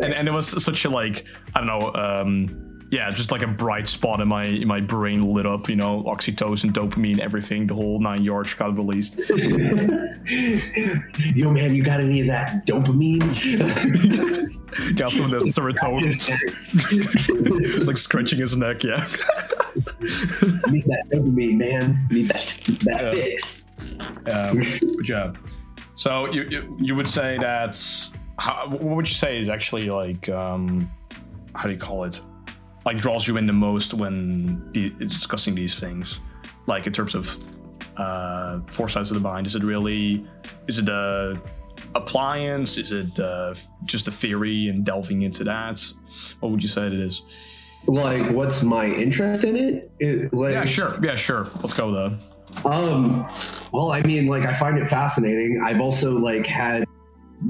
and 0.00 0.12
and 0.12 0.28
it 0.28 0.32
was 0.32 0.62
such 0.62 0.84
a 0.84 0.90
like 0.90 1.24
I 1.54 1.60
don't 1.60 1.68
know. 1.68 1.92
um 1.94 2.73
yeah, 2.90 3.10
just 3.10 3.30
like 3.32 3.42
a 3.42 3.46
bright 3.46 3.88
spot 3.88 4.20
in 4.20 4.28
my 4.28 4.44
in 4.44 4.68
my 4.68 4.80
brain 4.80 5.32
lit 5.32 5.46
up. 5.46 5.68
You 5.68 5.76
know, 5.76 6.02
oxytocin, 6.04 6.72
dopamine, 6.72 7.18
everything. 7.18 7.66
The 7.66 7.74
whole 7.74 7.98
nine 7.98 8.22
yards 8.22 8.54
got 8.54 8.76
released. 8.76 9.18
Yo, 11.34 11.50
man, 11.50 11.74
you 11.74 11.82
got 11.82 12.00
any 12.00 12.20
of 12.20 12.26
that 12.28 12.66
dopamine? 12.66 13.20
got 14.96 15.12
some 15.12 15.24
of 15.24 15.30
that 15.32 15.42
serotonin. 15.42 16.16
like 17.86 17.96
scratching 17.96 18.38
his 18.38 18.56
neck. 18.56 18.84
Yeah. 18.84 18.96
Need 20.70 20.84
that 20.84 21.04
dopamine, 21.10 21.56
man. 21.56 22.06
Need 22.10 22.28
that 22.28 22.52
that 22.82 23.14
fix. 23.14 23.64
Um, 24.30 24.58
good 24.58 25.04
job. 25.04 25.38
So 25.96 26.30
you, 26.32 26.42
you 26.50 26.76
you 26.80 26.94
would 26.94 27.08
say 27.08 27.38
that's 27.40 28.12
how, 28.38 28.68
what 28.68 28.82
would 28.82 29.08
you 29.08 29.14
say 29.14 29.40
is 29.40 29.48
actually 29.48 29.88
like 29.90 30.28
um, 30.28 30.90
how 31.54 31.64
do 31.64 31.72
you 31.72 31.78
call 31.78 32.04
it? 32.04 32.20
Like 32.84 32.98
draws 32.98 33.26
you 33.26 33.36
in 33.36 33.46
the 33.46 33.52
most 33.52 33.94
when 33.94 34.70
it's 34.74 35.16
discussing 35.16 35.54
these 35.54 35.78
things. 35.78 36.20
Like 36.66 36.86
in 36.86 36.92
terms 36.92 37.14
of 37.14 37.36
uh 37.96 38.60
four 38.66 38.88
sides 38.88 39.10
of 39.10 39.14
the 39.14 39.20
mind 39.20 39.46
is 39.46 39.54
it 39.54 39.62
really 39.62 40.26
is 40.66 40.78
it 40.78 40.88
a 40.88 41.40
appliance? 41.94 42.76
Is 42.76 42.92
it 42.92 43.18
uh, 43.20 43.54
just 43.84 44.08
a 44.08 44.10
theory 44.10 44.68
and 44.68 44.84
delving 44.84 45.22
into 45.22 45.44
that? 45.44 45.84
What 46.40 46.50
would 46.50 46.62
you 46.62 46.68
say 46.68 46.86
it 46.86 46.92
is? 46.92 47.22
Like 47.86 48.30
what's 48.30 48.62
my 48.62 48.86
interest 48.86 49.44
in 49.44 49.56
it, 49.56 49.90
it 50.00 50.32
like, 50.32 50.52
yeah 50.52 50.64
sure. 50.64 50.98
Yeah 51.02 51.16
sure. 51.16 51.50
Let's 51.60 51.74
go 51.74 51.90
though 51.92 52.18
um 52.64 53.28
well 53.72 53.90
i 53.90 54.00
mean 54.02 54.26
like 54.26 54.44
i 54.44 54.54
find 54.54 54.78
it 54.78 54.88
fascinating. 54.88 55.60
I've 55.62 55.80
also 55.80 56.16
like 56.18 56.46
had 56.46 56.84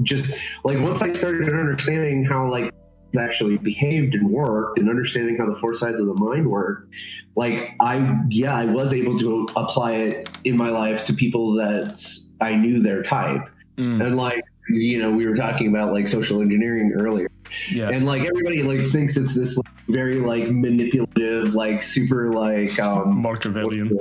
just 0.03 0.33
like 0.63 0.79
once 0.79 1.01
i 1.01 1.13
started 1.13 1.47
understanding 1.47 2.25
how 2.25 2.49
like 2.49 2.73
actually 3.17 3.57
behaved 3.57 4.13
and 4.15 4.29
worked 4.29 4.79
and 4.79 4.89
understanding 4.89 5.37
how 5.37 5.45
the 5.45 5.55
four 5.59 5.73
sides 5.73 5.99
of 5.99 6.07
the 6.07 6.13
mind 6.13 6.49
work 6.49 6.87
like 7.35 7.75
i 7.79 8.17
yeah 8.29 8.55
i 8.55 8.65
was 8.65 8.93
able 8.93 9.17
to 9.19 9.47
apply 9.55 9.93
it 9.93 10.29
in 10.43 10.55
my 10.55 10.69
life 10.69 11.05
to 11.05 11.13
people 11.13 11.53
that 11.53 12.01
i 12.41 12.55
knew 12.55 12.81
their 12.81 13.03
type 13.03 13.41
mm. 13.77 14.05
and 14.05 14.17
like 14.17 14.43
you 14.69 15.01
know 15.01 15.11
we 15.11 15.27
were 15.27 15.35
talking 15.35 15.67
about 15.67 15.93
like 15.93 16.07
social 16.07 16.41
engineering 16.41 16.93
earlier 16.97 17.29
yeah. 17.71 17.89
and 17.89 18.05
like 18.05 18.23
everybody 18.23 18.63
like 18.63 18.91
thinks 18.91 19.17
it's 19.17 19.35
this 19.35 19.55
like, 19.57 19.65
very 19.87 20.19
like 20.19 20.49
manipulative 20.49 21.53
like 21.53 21.81
super 21.81 22.33
like 22.33 22.79
um 22.79 23.21
machiavellian 23.21 23.97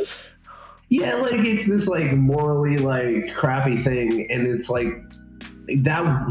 yeah 0.89 1.15
like 1.17 1.41
it's 1.41 1.69
this 1.69 1.87
like 1.87 2.13
morally 2.13 2.79
like 2.79 3.35
crappy 3.35 3.77
thing 3.77 4.31
and 4.31 4.47
it's 4.47 4.71
like 4.71 4.95
that 5.83 6.27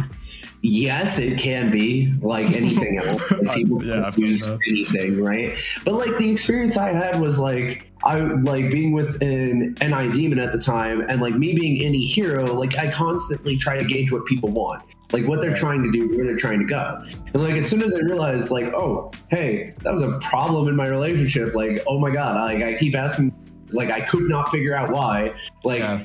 yes, 0.61 1.19
it 1.19 1.37
can 1.39 1.71
be 1.71 2.13
like 2.21 2.47
anything 2.55 2.97
else. 2.97 3.21
People 3.53 3.83
yeah, 3.83 4.11
use 4.15 4.47
anything, 4.47 5.21
right? 5.21 5.57
But 5.85 5.95
like 5.95 6.17
the 6.17 6.29
experience 6.29 6.77
I 6.77 6.93
had 6.93 7.19
was 7.19 7.39
like 7.39 7.93
I 8.03 8.19
like 8.19 8.69
being 8.69 8.91
with 8.91 9.21
an 9.21 9.77
NI 9.81 10.11
demon 10.11 10.39
at 10.39 10.51
the 10.51 10.59
time, 10.59 11.01
and 11.07 11.21
like 11.21 11.35
me 11.35 11.53
being 11.53 11.79
Ne 11.91 12.05
hero. 12.05 12.53
Like 12.53 12.77
I 12.77 12.91
constantly 12.91 13.57
try 13.57 13.77
to 13.77 13.85
gauge 13.85 14.11
what 14.11 14.25
people 14.25 14.49
want, 14.49 14.83
like 15.11 15.25
what 15.25 15.41
they're 15.41 15.55
trying 15.55 15.83
to 15.83 15.91
do, 15.91 16.15
where 16.15 16.25
they're 16.25 16.37
trying 16.37 16.59
to 16.59 16.65
go. 16.65 17.03
And 17.33 17.41
like 17.41 17.55
as 17.55 17.67
soon 17.67 17.81
as 17.81 17.95
I 17.95 17.99
realized, 17.99 18.51
like, 18.51 18.65
oh, 18.73 19.11
hey, 19.29 19.73
that 19.83 19.93
was 19.93 20.01
a 20.01 20.19
problem 20.19 20.67
in 20.67 20.75
my 20.75 20.87
relationship. 20.87 21.55
Like, 21.55 21.81
oh 21.87 21.99
my 21.99 22.11
god, 22.11 22.35
like 22.35 22.61
I 22.61 22.77
keep 22.77 22.95
asking, 22.95 23.33
like 23.71 23.89
I 23.89 24.01
could 24.01 24.27
not 24.27 24.49
figure 24.51 24.75
out 24.75 24.91
why. 24.91 25.33
Like. 25.63 25.79
Yeah. 25.79 26.03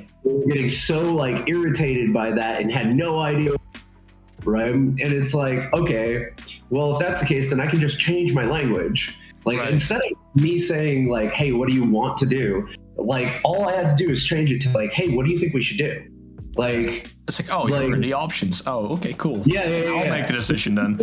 Getting 0.48 0.68
so 0.68 1.00
like 1.00 1.48
irritated 1.48 2.12
by 2.12 2.32
that 2.32 2.60
and 2.60 2.70
had 2.70 2.94
no 2.94 3.20
idea 3.20 3.52
right? 4.44 4.74
And 4.74 5.00
it's 5.00 5.34
like, 5.34 5.72
okay, 5.72 6.28
well, 6.70 6.92
if 6.92 6.98
that's 6.98 7.20
the 7.20 7.26
case, 7.26 7.50
then 7.50 7.60
I 7.60 7.66
can 7.66 7.80
just 7.80 7.98
change 7.98 8.32
my 8.32 8.44
language. 8.44 9.18
Like 9.44 9.58
right. 9.58 9.72
instead 9.72 10.00
of 10.02 10.42
me 10.42 10.58
saying 10.58 11.08
like, 11.08 11.32
hey, 11.32 11.52
what 11.52 11.68
do 11.68 11.74
you 11.74 11.84
want 11.84 12.18
to 12.18 12.26
do? 12.26 12.68
Like 12.96 13.40
all 13.44 13.68
I 13.68 13.74
had 13.74 13.96
to 13.96 14.04
do 14.04 14.10
is 14.10 14.24
change 14.24 14.50
it 14.50 14.60
to 14.62 14.70
like, 14.70 14.92
hey, 14.92 15.08
what 15.08 15.24
do 15.24 15.30
you 15.32 15.38
think 15.38 15.54
we 15.54 15.62
should 15.62 15.78
do? 15.78 16.04
Like 16.56 17.14
it's 17.28 17.40
like, 17.40 17.52
oh, 17.52 17.62
like, 17.62 17.86
you're 17.86 18.00
the 18.00 18.12
options. 18.12 18.62
Oh, 18.66 18.88
okay, 18.94 19.14
cool. 19.14 19.42
Yeah, 19.46 19.68
yeah, 19.68 19.84
yeah 19.84 19.90
I'll 19.90 20.04
yeah. 20.04 20.10
make 20.10 20.26
the 20.26 20.32
decision 20.32 20.74
then. 20.74 20.98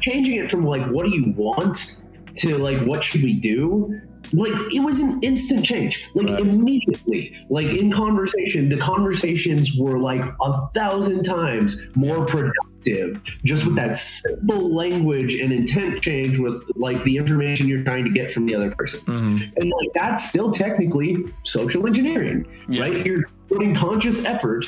Changing 0.00 0.36
it 0.36 0.50
from 0.50 0.64
like, 0.66 0.86
what 0.90 1.06
do 1.06 1.16
you 1.16 1.32
want 1.36 1.96
to 2.36 2.58
like, 2.58 2.80
what 2.82 3.02
should 3.02 3.22
we 3.22 3.34
do? 3.40 4.00
Like 4.32 4.52
it 4.72 4.80
was 4.80 5.00
an 5.00 5.20
instant 5.22 5.64
change 5.64 6.04
like 6.14 6.28
right. 6.28 6.40
immediately 6.40 7.36
like 7.50 7.66
in 7.66 7.90
conversation 7.90 8.68
the 8.68 8.76
conversations 8.76 9.76
were 9.76 9.98
like 9.98 10.22
a 10.40 10.68
thousand 10.68 11.22
times 11.24 11.80
more 11.94 12.24
productive 12.26 13.20
just 13.44 13.64
with 13.64 13.76
that 13.76 13.96
simple 13.96 14.74
language 14.74 15.34
and 15.34 15.52
intent 15.52 16.02
change 16.02 16.38
with 16.38 16.62
like 16.76 17.02
the 17.04 17.16
information 17.16 17.66
you're 17.66 17.84
trying 17.84 18.04
to 18.04 18.10
get 18.10 18.32
from 18.32 18.46
the 18.46 18.54
other 18.54 18.70
person 18.72 19.00
mm-hmm. 19.00 19.44
and 19.56 19.70
like 19.70 19.88
that's 19.94 20.28
still 20.28 20.50
technically 20.50 21.16
social 21.44 21.86
engineering 21.86 22.46
yeah. 22.68 22.82
right 22.82 23.06
you're 23.06 23.24
putting 23.48 23.74
conscious 23.74 24.24
effort 24.24 24.66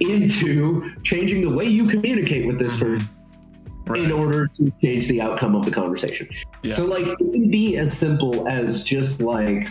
into 0.00 0.94
changing 1.02 1.40
the 1.40 1.50
way 1.50 1.64
you 1.64 1.86
communicate 1.86 2.46
with 2.46 2.58
this 2.58 2.76
person 2.78 3.08
right. 3.86 4.00
in 4.00 4.12
order 4.12 4.46
to 4.46 4.72
change 4.82 5.08
the 5.08 5.20
outcome 5.20 5.54
of 5.54 5.64
the 5.64 5.70
conversation. 5.70 6.28
Yeah. 6.62 6.74
So 6.74 6.84
like 6.84 7.06
it 7.06 7.18
can 7.18 7.50
be 7.50 7.76
as 7.76 7.96
simple 7.96 8.46
as 8.48 8.82
just 8.82 9.20
like 9.20 9.68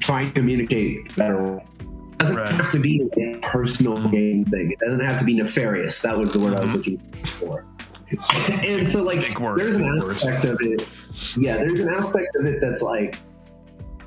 trying 0.00 0.28
to 0.28 0.32
communicate 0.32 1.14
better. 1.16 1.56
It 1.56 2.18
doesn't 2.18 2.36
right. 2.36 2.48
have 2.48 2.70
to 2.72 2.78
be 2.78 3.08
a 3.18 3.38
personal 3.38 3.98
mm-hmm. 3.98 4.10
game 4.10 4.44
thing. 4.46 4.72
It 4.72 4.78
doesn't 4.78 5.04
have 5.04 5.18
to 5.18 5.24
be 5.24 5.34
nefarious. 5.34 6.00
That 6.00 6.16
was 6.16 6.32
the 6.32 6.40
word. 6.40 6.54
I 6.54 6.60
was 6.60 6.70
mm-hmm. 6.70 6.76
looking 6.76 7.26
for. 7.38 7.66
and 8.64 8.86
so 8.86 9.02
like 9.02 9.36
there's 9.56 9.76
an 9.76 9.84
aspect 9.84 10.44
of 10.44 10.58
it. 10.60 10.86
Yeah, 11.36 11.56
there's 11.56 11.80
an 11.80 11.88
aspect 11.88 12.36
of 12.36 12.46
it 12.46 12.60
that's 12.60 12.80
like 12.80 13.18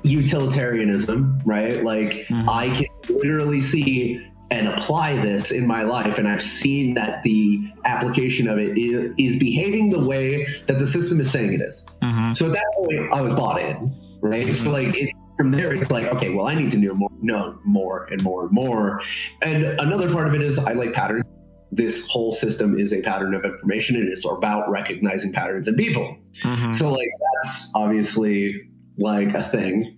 utilitarianism, 0.02 1.40
right? 1.44 1.84
Like 1.84 2.26
mm-hmm. 2.28 2.48
I 2.48 2.68
can 2.70 3.16
literally 3.16 3.60
see 3.60 4.26
and 4.50 4.68
apply 4.68 5.16
this 5.16 5.50
in 5.50 5.66
my 5.66 5.82
life 5.82 6.18
and 6.18 6.28
i've 6.28 6.42
seen 6.42 6.94
that 6.94 7.22
the 7.22 7.60
application 7.84 8.48
of 8.48 8.58
it 8.58 8.76
is, 8.76 9.12
is 9.18 9.38
behaving 9.38 9.90
the 9.90 10.00
way 10.00 10.46
that 10.66 10.78
the 10.78 10.86
system 10.86 11.20
is 11.20 11.30
saying 11.30 11.52
it 11.54 11.60
is. 11.60 11.84
Mm-hmm. 12.02 12.32
so 12.32 12.46
at 12.46 12.52
that 12.52 12.72
point 12.76 13.12
i 13.12 13.20
was 13.20 13.32
bought 13.34 13.60
in 13.60 13.94
right 14.20 14.46
mm-hmm. 14.46 14.64
so 14.64 14.70
like 14.70 14.94
it, 14.96 15.10
from 15.36 15.50
there 15.50 15.72
it's 15.72 15.90
like 15.90 16.06
okay 16.06 16.30
well 16.30 16.46
i 16.46 16.54
need 16.54 16.70
to 16.72 16.78
know 16.78 16.94
more 16.94 17.10
know 17.20 17.58
more 17.64 18.04
and 18.06 18.22
more 18.22 18.44
and 18.44 18.52
more 18.52 19.02
and 19.42 19.64
another 19.64 20.12
part 20.12 20.26
of 20.28 20.34
it 20.34 20.42
is 20.42 20.58
i 20.58 20.72
like 20.72 20.92
patterns 20.92 21.24
this 21.72 22.06
whole 22.08 22.34
system 22.34 22.78
is 22.78 22.92
a 22.92 23.00
pattern 23.00 23.34
of 23.34 23.44
information. 23.44 23.96
It 23.96 24.08
is 24.10 24.24
about 24.24 24.68
recognizing 24.70 25.32
patterns 25.32 25.68
in 25.68 25.76
people. 25.76 26.16
Mhm. 26.42 26.74
So 26.74 26.90
like 26.90 27.08
that's 27.42 27.70
obviously 27.74 28.68
like 28.98 29.34
a 29.34 29.42
thing. 29.42 29.96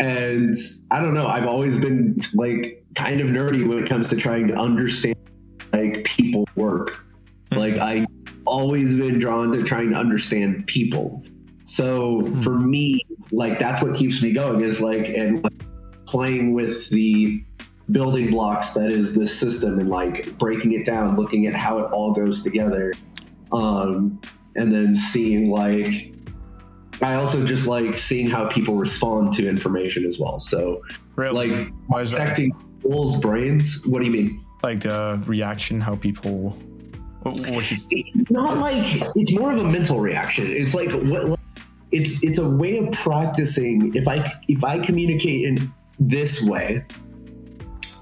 And 0.00 0.54
I 0.90 1.00
don't 1.00 1.14
know, 1.14 1.26
I've 1.26 1.46
always 1.46 1.78
been 1.78 2.20
like 2.34 2.84
kind 2.94 3.20
of 3.20 3.28
nerdy 3.28 3.66
when 3.66 3.82
it 3.82 3.88
comes 3.88 4.08
to 4.08 4.16
trying 4.16 4.48
to 4.48 4.54
understand 4.54 5.16
like 5.72 6.04
people 6.04 6.48
work. 6.56 7.04
Like 7.52 7.78
I 7.78 8.06
always 8.44 8.94
been 8.94 9.18
drawn 9.18 9.52
to 9.52 9.62
trying 9.62 9.90
to 9.90 9.96
understand 9.96 10.66
people. 10.66 11.22
So 11.64 12.20
Hmm. 12.20 12.40
for 12.40 12.58
me, 12.58 13.02
like 13.30 13.58
that's 13.58 13.82
what 13.82 13.94
keeps 13.94 14.22
me 14.22 14.32
going 14.32 14.62
is 14.62 14.80
like 14.80 15.08
and 15.08 15.42
like, 15.44 15.62
playing 16.06 16.54
with 16.54 16.88
the 16.88 17.44
building 17.92 18.30
blocks 18.30 18.72
that 18.72 18.90
is 18.90 19.14
this 19.14 19.38
system 19.38 19.78
and 19.78 19.88
like 19.88 20.36
breaking 20.38 20.72
it 20.72 20.84
down, 20.84 21.16
looking 21.16 21.46
at 21.46 21.54
how 21.54 21.78
it 21.78 21.90
all 21.92 22.12
goes 22.12 22.42
together. 22.42 22.92
Um 23.52 24.20
and 24.56 24.72
then 24.72 24.96
seeing 24.96 25.50
like 25.50 26.12
I 27.00 27.14
also 27.14 27.44
just 27.44 27.66
like 27.66 27.98
seeing 27.98 28.28
how 28.28 28.48
people 28.48 28.74
respond 28.74 29.32
to 29.34 29.48
information 29.48 30.04
as 30.04 30.18
well. 30.18 30.40
So 30.40 30.82
Really? 31.16 31.48
like 31.50 31.72
Why 31.86 32.00
is 32.00 32.10
that? 32.12 32.18
dissecting 32.18 32.52
people's 32.82 33.16
brains. 33.18 33.84
What 33.86 34.00
do 34.00 34.06
you 34.06 34.12
mean? 34.12 34.44
Like 34.62 34.80
the 34.80 35.22
reaction, 35.26 35.80
how 35.80 35.94
people. 35.96 36.56
What, 37.22 37.38
what 37.50 37.70
you, 37.70 37.78
It's 37.90 38.30
not 38.30 38.58
like 38.58 39.02
it's 39.16 39.32
more 39.32 39.52
of 39.52 39.58
a 39.58 39.64
mental 39.64 40.00
reaction. 40.00 40.46
It's 40.50 40.74
like 40.74 40.90
what 40.90 41.30
like, 41.30 41.38
it's 41.92 42.22
it's 42.22 42.38
a 42.38 42.48
way 42.48 42.78
of 42.78 42.92
practicing. 42.92 43.94
If 43.94 44.08
I 44.08 44.32
if 44.48 44.64
I 44.64 44.78
communicate 44.78 45.44
in 45.46 45.72
this 46.00 46.42
way, 46.42 46.84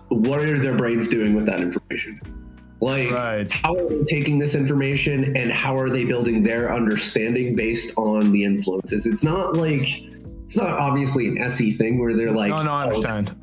what 0.09 0.41
are 0.41 0.59
their 0.59 0.76
brains 0.76 1.09
doing 1.09 1.35
with 1.35 1.47
that 1.47 1.61
information? 1.61 2.21
Like 2.80 3.11
right. 3.11 3.50
how 3.50 3.75
are 3.75 3.88
they 3.88 4.04
taking 4.04 4.38
this 4.38 4.54
information 4.54 5.37
and 5.37 5.50
how 5.50 5.78
are 5.78 5.88
they 5.88 6.04
building 6.04 6.42
their 6.42 6.75
understanding 6.75 7.56
based 7.56 7.92
on 7.97 8.33
the 8.33 8.45
influences? 8.45 9.06
It's 9.06 9.23
not 9.23 9.56
like 9.56 10.02
it's 10.47 10.56
not 10.56 10.78
obviously 10.78 11.26
an 11.26 11.38
SE 11.38 11.73
thing 11.73 11.99
where 11.99 12.14
they're 12.14 12.30
like, 12.30 12.50
no, 12.50 12.62
no, 12.62 12.71
I 12.71 12.85
oh, 12.85 12.88
understand. 12.88 13.35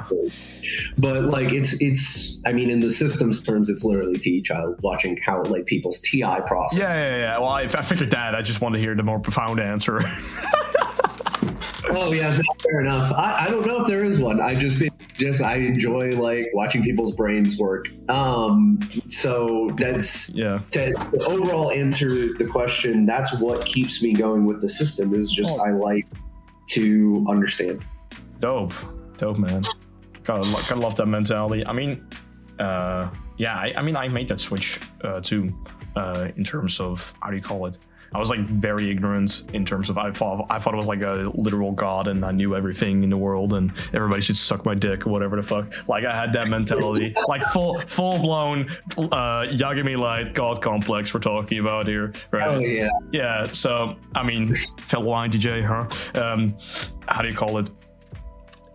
but 0.98 1.24
like 1.26 1.52
it's 1.52 1.74
it's 1.82 2.38
I 2.46 2.54
mean 2.54 2.70
in 2.70 2.80
the 2.80 2.92
systems 2.92 3.42
terms 3.42 3.70
it's 3.70 3.84
literally 3.84 4.18
TE 4.18 4.42
child 4.44 4.80
watching 4.84 5.20
how 5.26 5.44
like 5.44 5.66
people's 5.66 6.00
TI 6.00 6.22
process. 6.46 6.80
Yeah, 6.80 6.94
yeah, 6.94 7.18
yeah. 7.18 7.38
Well, 7.40 7.50
I, 7.50 7.64
I 7.64 7.82
figured 7.82 8.12
that. 8.12 8.36
I 8.36 8.42
just 8.42 8.62
want 8.62 8.76
to 8.76 8.80
hear 8.80 8.96
the 8.96 9.04
more 9.04 9.20
profound 9.20 9.60
answer. 9.60 10.00
Oh 11.90 12.12
yeah, 12.12 12.40
fair 12.62 12.82
enough. 12.82 13.12
I, 13.14 13.46
I 13.46 13.48
don't 13.50 13.66
know 13.66 13.82
if 13.82 13.88
there 13.88 14.04
is 14.04 14.20
one. 14.20 14.42
I 14.42 14.56
just 14.56 14.82
just 15.18 15.42
I 15.42 15.56
enjoy 15.58 16.12
like 16.12 16.48
watching 16.54 16.84
people's 16.84 17.12
brains 17.12 17.58
work. 17.58 17.90
Um 18.10 18.80
so 19.10 19.72
that's 19.78 20.30
yeah. 20.30 20.60
to 20.72 20.94
overall 21.26 21.72
answer 21.72 22.34
the 22.38 22.46
question, 22.46 23.06
that's 23.06 23.34
what 23.34 23.66
keeps 23.66 24.02
me 24.02 24.14
going 24.14 24.46
with 24.46 24.62
the 24.62 24.70
system 24.70 25.14
is 25.14 25.32
just 25.32 25.52
Oh. 25.60 25.66
I 25.66 25.72
like 25.72 26.08
to 26.70 27.26
understand. 27.30 27.84
Dope. 28.40 28.74
Dope, 29.18 29.38
man. 29.38 29.64
Gotta, 30.24 30.50
gotta 30.52 30.76
love 30.76 30.96
that 30.96 31.06
mentality. 31.06 31.66
I 31.66 31.74
mean, 31.74 32.08
uh, 32.60 33.10
yeah, 33.38 33.56
I, 33.56 33.74
I 33.78 33.82
mean, 33.82 33.96
I 33.96 34.08
made 34.08 34.28
that 34.30 34.40
switch 34.40 34.80
uh, 35.04 35.20
too, 35.20 35.54
uh, 35.96 36.30
in 36.36 36.44
terms 36.44 36.80
of 36.80 37.14
how 37.22 37.30
do 37.30 37.36
you 37.36 37.42
call 37.42 37.66
it? 37.66 37.78
I 38.14 38.20
was 38.20 38.30
like 38.30 38.42
very 38.42 38.90
ignorant 38.90 39.44
in 39.54 39.66
terms 39.66 39.90
of 39.90 39.98
I 39.98 40.12
thought 40.12 40.46
I 40.50 40.60
thought 40.60 40.74
it 40.74 40.78
was 40.78 40.88
like 40.88 41.02
a 41.02 41.32
literal 41.34 41.72
god 41.72 42.08
and 42.08 42.24
I 42.24 42.32
knew 42.32 42.56
everything 42.56 43.04
in 43.04 43.10
the 43.10 43.18
world 43.18 43.54
and 43.54 43.72
everybody 43.94 44.22
should 44.22 44.38
suck 44.38 44.66
my 44.66 44.76
dick 44.76 45.08
or 45.08 45.10
whatever 45.10 45.36
the 45.36 45.44
fuck. 45.44 45.74
Like 45.88 46.06
I 46.06 46.16
had 46.16 46.34
that 46.34 46.50
mentality, 46.50 47.14
like 47.28 47.44
full 47.48 47.80
full 47.82 48.20
blown 48.20 48.70
uh, 48.98 49.46
Yagami 49.46 49.98
Light 49.98 50.34
god 50.34 50.62
complex 50.62 51.14
we're 51.14 51.20
talking 51.20 51.60
about 51.60 51.88
here, 51.88 52.14
right? 52.32 52.48
Oh 52.48 52.60
yeah. 52.60 52.90
Yeah, 53.12 53.46
so 53.52 53.96
I 54.16 54.24
mean, 54.24 54.56
fellow 54.80 55.12
IDJ, 55.12 55.64
huh? 55.64 56.22
Um, 56.22 56.58
how 57.08 57.22
do 57.22 57.28
you 57.28 57.36
call 57.36 57.58
it? 57.58 57.70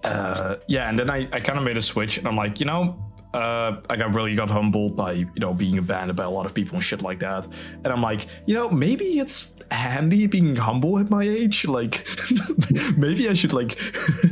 Uh, 0.05 0.57
yeah, 0.69 0.89
and 0.89 0.99
then 0.99 1.11
I, 1.11 1.29
I 1.33 1.41
kind 1.41 1.59
of 1.59 1.65
made 1.65 1.77
a 1.77 1.83
switch, 1.83 2.19
and 2.19 2.27
I'm 2.27 2.37
like, 2.37 2.61
you 2.61 2.67
know, 2.67 3.08
uh, 3.35 3.81
I 3.91 3.97
got 3.97 4.15
really 4.15 4.35
got 4.35 4.49
humbled 4.51 4.97
by 4.97 5.13
you 5.13 5.29
know 5.39 5.53
being 5.55 5.79
abandoned 5.79 6.17
by 6.17 6.25
a 6.25 6.31
lot 6.31 6.47
of 6.47 6.55
people 6.55 6.77
and 6.77 6.85
shit 6.85 7.03
like 7.03 7.21
that, 7.21 7.47
and 7.85 7.87
I'm 7.89 8.03
like, 8.03 8.27
you 8.47 8.55
know, 8.55 8.71
maybe 8.71 9.19
it's 9.19 9.53
handy 9.71 10.27
being 10.27 10.57
humble 10.57 10.99
at 10.99 11.11
my 11.11 11.23
age. 11.23 11.67
Like, 11.67 12.07
maybe 12.97 13.29
I 13.29 13.35
should 13.35 13.53
like, 13.53 13.79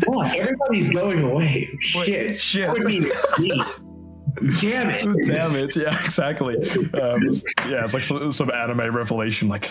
Oh, 0.09 0.23
everybody's 0.23 0.91
going 0.91 1.23
away. 1.25 1.69
Wait, 1.95 2.07
Shit. 2.07 2.41
shit. 2.41 2.69
What 2.69 2.81
do 2.81 2.89
you 2.91 3.13
mean. 3.39 3.63
Damn 4.61 4.91
it. 4.91 5.27
damn 5.27 5.57
it, 5.57 5.75
yeah, 5.77 6.05
exactly. 6.05 6.57
Um, 6.93 7.23
yeah, 7.71 7.85
it's 7.85 7.95
like 7.95 8.03
some, 8.05 8.31
some 8.33 8.51
anime 8.51 8.95
revelation, 8.95 9.49
like. 9.49 9.71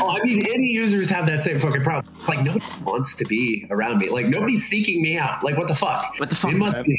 Oh, 0.00 0.18
I 0.20 0.22
mean, 0.24 0.46
any 0.46 0.70
users 0.70 1.08
have 1.08 1.26
that 1.26 1.42
same 1.42 1.58
fucking 1.58 1.82
problem. 1.82 2.14
Like, 2.28 2.42
nobody 2.42 2.64
wants 2.82 3.14
to 3.16 3.24
be 3.24 3.66
around 3.70 3.98
me. 3.98 4.10
Like, 4.10 4.26
nobody's 4.26 4.66
seeking 4.66 5.00
me 5.00 5.16
out. 5.16 5.42
Like, 5.42 5.56
what 5.56 5.68
the 5.68 5.74
fuck? 5.74 6.12
What 6.18 6.28
the 6.28 6.36
fuck, 6.36 6.52
It 6.52 6.56
must 6.56 6.78
man? 6.78 6.86
be. 6.86 6.98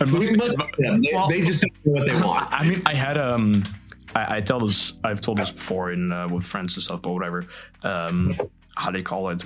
I 0.00 0.04
must 0.04 0.32
must. 0.36 0.58
They, 0.78 1.10
Well- 1.14 1.28
they 1.28 1.40
just 1.42 1.60
don't 1.62 1.72
know 1.86 1.92
what 1.92 2.06
they 2.08 2.14
want. 2.20 2.52
I 2.52 2.64
mean, 2.68 2.82
I 2.86 2.94
had 2.94 3.16
um, 3.18 3.62
I, 4.14 4.36
I 4.36 4.40
tell 4.40 4.60
this, 4.60 4.94
I've 5.04 5.20
told 5.20 5.38
this 5.38 5.50
before 5.50 5.92
in 5.92 6.12
uh, 6.12 6.28
with 6.28 6.44
friends 6.44 6.74
and 6.74 6.82
stuff, 6.82 7.02
but 7.02 7.12
whatever. 7.12 7.46
Um, 7.82 8.36
how 8.76 8.90
do 8.90 8.98
you 8.98 9.04
call 9.04 9.28
it? 9.30 9.42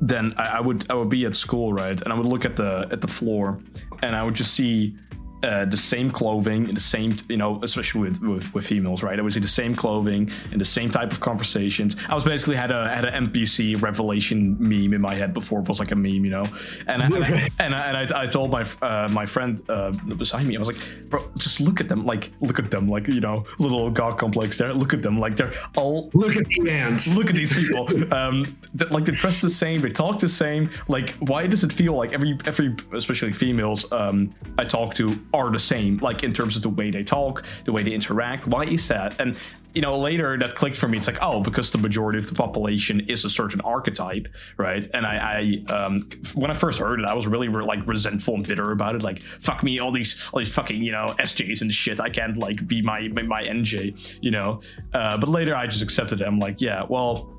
Then 0.00 0.34
I, 0.36 0.58
I 0.58 0.60
would 0.60 0.86
I 0.90 0.94
would 0.94 1.08
be 1.08 1.24
at 1.24 1.34
school, 1.36 1.72
right, 1.72 2.00
and 2.00 2.12
I 2.12 2.16
would 2.16 2.26
look 2.26 2.44
at 2.44 2.56
the 2.56 2.86
at 2.90 3.00
the 3.00 3.08
floor, 3.08 3.60
and 4.02 4.14
I 4.14 4.22
would 4.22 4.34
just 4.34 4.54
see. 4.54 4.96
Uh, 5.42 5.64
the 5.66 5.76
same 5.76 6.10
clothing, 6.10 6.72
the 6.72 6.80
same, 6.80 7.14
you 7.28 7.36
know, 7.36 7.60
especially 7.62 8.00
with, 8.00 8.20
with 8.22 8.54
with 8.54 8.66
females, 8.66 9.02
right? 9.02 9.18
I 9.18 9.22
would 9.22 9.32
see 9.32 9.40
the 9.40 9.46
same 9.46 9.74
clothing 9.76 10.30
and 10.50 10.60
the 10.60 10.64
same 10.64 10.90
type 10.90 11.12
of 11.12 11.20
conversations. 11.20 11.94
I 12.08 12.14
was 12.14 12.24
basically 12.24 12.56
had 12.56 12.72
a 12.72 12.88
had 12.88 13.04
an 13.04 13.28
NPC 13.28 13.80
revelation 13.80 14.56
meme 14.58 14.94
in 14.94 15.00
my 15.00 15.14
head 15.14 15.34
before 15.34 15.60
it 15.60 15.68
was 15.68 15.78
like 15.78 15.92
a 15.92 15.94
meme, 15.94 16.24
you 16.24 16.30
know. 16.30 16.46
And 16.88 17.02
I, 17.02 17.06
and 17.06 17.24
I, 17.24 17.48
and 17.60 17.74
I, 17.74 17.86
and 17.88 18.12
I, 18.12 18.22
I 18.22 18.26
told 18.26 18.50
my 18.50 18.64
uh, 18.82 19.08
my 19.10 19.26
friend 19.26 19.62
uh, 19.68 19.90
beside 20.16 20.46
me, 20.46 20.56
I 20.56 20.58
was 20.58 20.68
like, 20.68 20.78
bro, 21.10 21.28
just 21.38 21.60
look 21.60 21.80
at 21.80 21.88
them, 21.88 22.06
like 22.06 22.30
look 22.40 22.58
at 22.58 22.70
them, 22.70 22.88
like 22.88 23.06
you 23.06 23.20
know, 23.20 23.44
little 23.58 23.90
god 23.90 24.18
complex 24.18 24.56
there. 24.56 24.72
Look 24.72 24.94
at 24.94 25.02
them, 25.02 25.20
like 25.20 25.36
they're 25.36 25.54
all 25.76 26.10
Look 26.14 26.36
at 26.36 26.46
the 26.46 26.70
ants. 26.70 27.14
look 27.16 27.28
at 27.28 27.36
these 27.36 27.52
people 27.52 27.86
um 28.14 28.44
like 28.90 29.04
they 29.04 29.12
dress 29.12 29.40
the 29.40 29.50
same 29.50 29.80
they 29.80 29.90
talk 29.90 30.18
the 30.18 30.28
same 30.28 30.70
like 30.88 31.10
why 31.20 31.46
does 31.46 31.62
it 31.64 31.72
feel 31.72 31.94
like 31.94 32.12
every 32.12 32.38
every 32.46 32.74
especially 32.94 33.32
females 33.32 33.90
um 33.92 34.34
i 34.58 34.64
talk 34.64 34.94
to 34.94 35.18
are 35.34 35.50
the 35.50 35.58
same 35.58 35.98
like 35.98 36.22
in 36.22 36.32
terms 36.32 36.56
of 36.56 36.62
the 36.62 36.68
way 36.68 36.90
they 36.90 37.02
talk 37.02 37.44
the 37.64 37.72
way 37.72 37.82
they 37.82 37.92
interact 37.92 38.46
why 38.46 38.64
is 38.64 38.88
that? 38.88 39.18
And 39.20 39.36
you 39.74 39.82
know 39.82 39.98
later 39.98 40.38
that 40.38 40.54
clicked 40.54 40.74
for 40.76 40.88
me 40.88 40.96
it's 40.96 41.06
like 41.06 41.20
oh 41.20 41.40
because 41.40 41.70
the 41.70 41.78
majority 41.78 42.18
of 42.18 42.26
the 42.26 42.34
population 42.34 43.00
is 43.10 43.24
a 43.26 43.30
certain 43.30 43.60
archetype 43.60 44.26
right? 44.56 44.88
And 44.94 45.04
i 45.04 45.62
i 45.68 45.72
um 45.72 46.00
when 46.34 46.50
i 46.50 46.54
first 46.54 46.78
heard 46.78 46.98
it 47.00 47.06
i 47.06 47.12
was 47.12 47.26
really 47.26 47.48
like 47.48 47.86
resentful 47.86 48.34
and 48.36 48.46
bitter 48.46 48.72
about 48.72 48.94
it 48.94 49.02
like 49.02 49.20
fuck 49.38 49.62
me 49.62 49.78
all 49.78 49.92
these 49.92 50.30
all 50.32 50.40
these 50.40 50.54
fucking 50.54 50.82
you 50.82 50.92
know 50.92 51.14
sjs 51.18 51.60
and 51.60 51.70
shit 51.72 52.00
i 52.00 52.08
can't 52.08 52.38
like 52.38 52.66
be 52.66 52.80
my 52.80 53.08
my, 53.08 53.22
my 53.22 53.42
nj 53.42 54.18
you 54.22 54.30
know? 54.30 54.60
Uh, 54.94 55.18
but 55.18 55.28
later 55.28 55.54
i 55.54 55.66
just 55.66 55.82
accepted 55.82 56.22
it. 56.22 56.26
I'm 56.26 56.38
like 56.38 56.60
yeah 56.62 56.84
well 56.88 57.35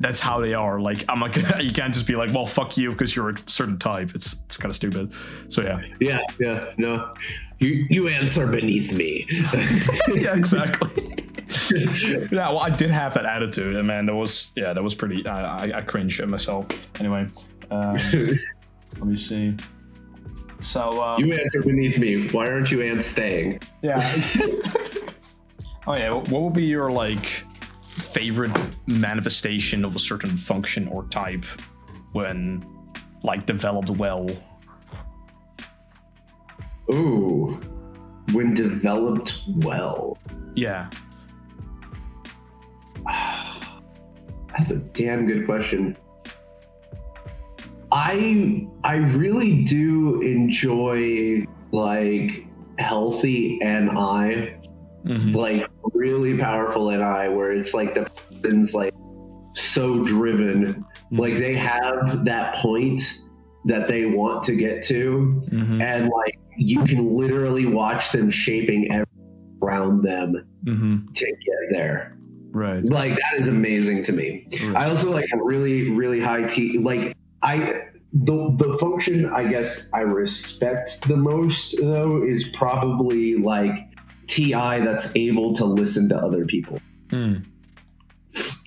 that's 0.00 0.18
how 0.18 0.40
they 0.40 0.54
are. 0.54 0.80
Like 0.80 1.04
I'm 1.08 1.20
like. 1.20 1.36
You 1.60 1.72
can't 1.72 1.92
just 1.92 2.06
be 2.06 2.16
like, 2.16 2.32
well, 2.32 2.46
fuck 2.46 2.78
you 2.78 2.90
because 2.90 3.14
you're 3.14 3.30
a 3.30 3.34
certain 3.46 3.78
type. 3.78 4.12
It's 4.14 4.34
it's 4.46 4.56
kind 4.56 4.70
of 4.70 4.76
stupid. 4.76 5.12
So 5.50 5.62
yeah. 5.62 5.82
Yeah, 6.00 6.20
yeah, 6.38 6.72
no. 6.78 7.14
You, 7.58 7.86
you 7.90 8.08
ants 8.08 8.38
are 8.38 8.46
beneath 8.46 8.92
me. 8.92 9.26
yeah, 10.14 10.34
exactly. 10.34 11.26
yeah, 11.70 12.26
well, 12.30 12.60
I 12.60 12.70
did 12.70 12.90
have 12.90 13.12
that 13.14 13.26
attitude, 13.26 13.76
and 13.76 13.86
man, 13.86 14.06
that 14.06 14.14
was 14.14 14.50
yeah, 14.56 14.72
that 14.72 14.82
was 14.82 14.94
pretty. 14.94 15.26
I 15.26 15.66
I, 15.66 15.78
I 15.78 15.80
cringe 15.82 16.20
at 16.20 16.28
myself. 16.28 16.66
Anyway, 16.98 17.28
um, 17.70 17.96
let 17.96 19.04
me 19.04 19.16
see. 19.16 19.54
So 20.62 21.02
um, 21.02 21.22
you 21.22 21.34
ants 21.34 21.54
are 21.56 21.62
beneath 21.62 21.98
me. 21.98 22.28
Why 22.28 22.46
aren't 22.46 22.70
you 22.70 22.80
ants 22.82 23.06
staying? 23.06 23.60
yeah. 23.82 24.00
oh 25.86 25.94
yeah, 25.94 26.14
what 26.14 26.42
would 26.42 26.54
be 26.54 26.64
your 26.64 26.90
like 26.90 27.44
favorite 28.00 28.56
manifestation 28.86 29.84
of 29.84 29.94
a 29.94 29.98
certain 29.98 30.36
function 30.36 30.88
or 30.88 31.04
type 31.04 31.44
when 32.12 32.64
like 33.22 33.46
developed 33.46 33.90
well? 33.90 34.28
Ooh, 36.92 37.60
when 38.32 38.54
developed 38.54 39.40
well. 39.48 40.18
Yeah. 40.54 40.90
That's 44.58 44.72
a 44.72 44.78
damn 44.78 45.26
good 45.26 45.46
question. 45.46 45.96
I 47.92 48.66
I 48.84 48.96
really 48.96 49.64
do 49.64 50.20
enjoy 50.22 51.44
like 51.72 52.46
healthy 52.78 53.58
NI, 53.62 54.54
Mhm. 55.04 55.34
like 55.34 55.66
really 55.94 56.36
powerful 56.38 56.90
in 56.90 57.00
I, 57.00 57.28
where 57.28 57.52
it's 57.52 57.74
like 57.74 57.94
the 57.94 58.08
person's 58.42 58.74
like 58.74 58.92
so 59.54 60.04
driven, 60.04 60.84
like 61.10 61.34
they 61.38 61.54
have 61.54 62.24
that 62.24 62.56
point 62.56 63.02
that 63.66 63.88
they 63.88 64.06
want 64.06 64.42
to 64.44 64.54
get 64.54 64.82
to, 64.84 65.42
Mhm. 65.50 65.82
and 65.82 66.08
like 66.10 66.38
you 66.56 66.84
can 66.84 67.14
literally 67.16 67.66
watch 67.66 68.12
them 68.12 68.30
shaping 68.30 68.90
every 68.92 69.06
around 69.62 70.02
them 70.02 70.42
Mm-hmm. 70.64 71.12
to 71.14 71.24
get 71.26 71.58
there. 71.72 72.12
Right. 72.52 72.84
Like 72.84 73.16
that 73.16 73.38
is 73.38 73.46
amazing 73.48 74.02
to 74.04 74.12
me. 74.12 74.46
I 74.74 74.88
also 74.90 75.10
like 75.12 75.26
really, 75.36 75.90
really 75.90 76.20
high 76.20 76.44
T. 76.44 76.78
Like 76.78 77.14
I, 77.42 77.82
the 78.12 78.54
the 78.58 78.76
function 78.78 79.26
I 79.26 79.44
guess 79.46 79.88
I 79.94 80.00
respect 80.00 81.06
the 81.08 81.16
most 81.16 81.76
though 81.80 82.22
is 82.24 82.44
probably 82.58 83.36
like 83.36 83.72
TI 84.30 84.52
that's 84.52 85.14
able 85.16 85.52
to 85.54 85.64
listen 85.64 86.08
to 86.08 86.16
other 86.16 86.46
people. 86.46 86.78
Mm. 87.08 87.44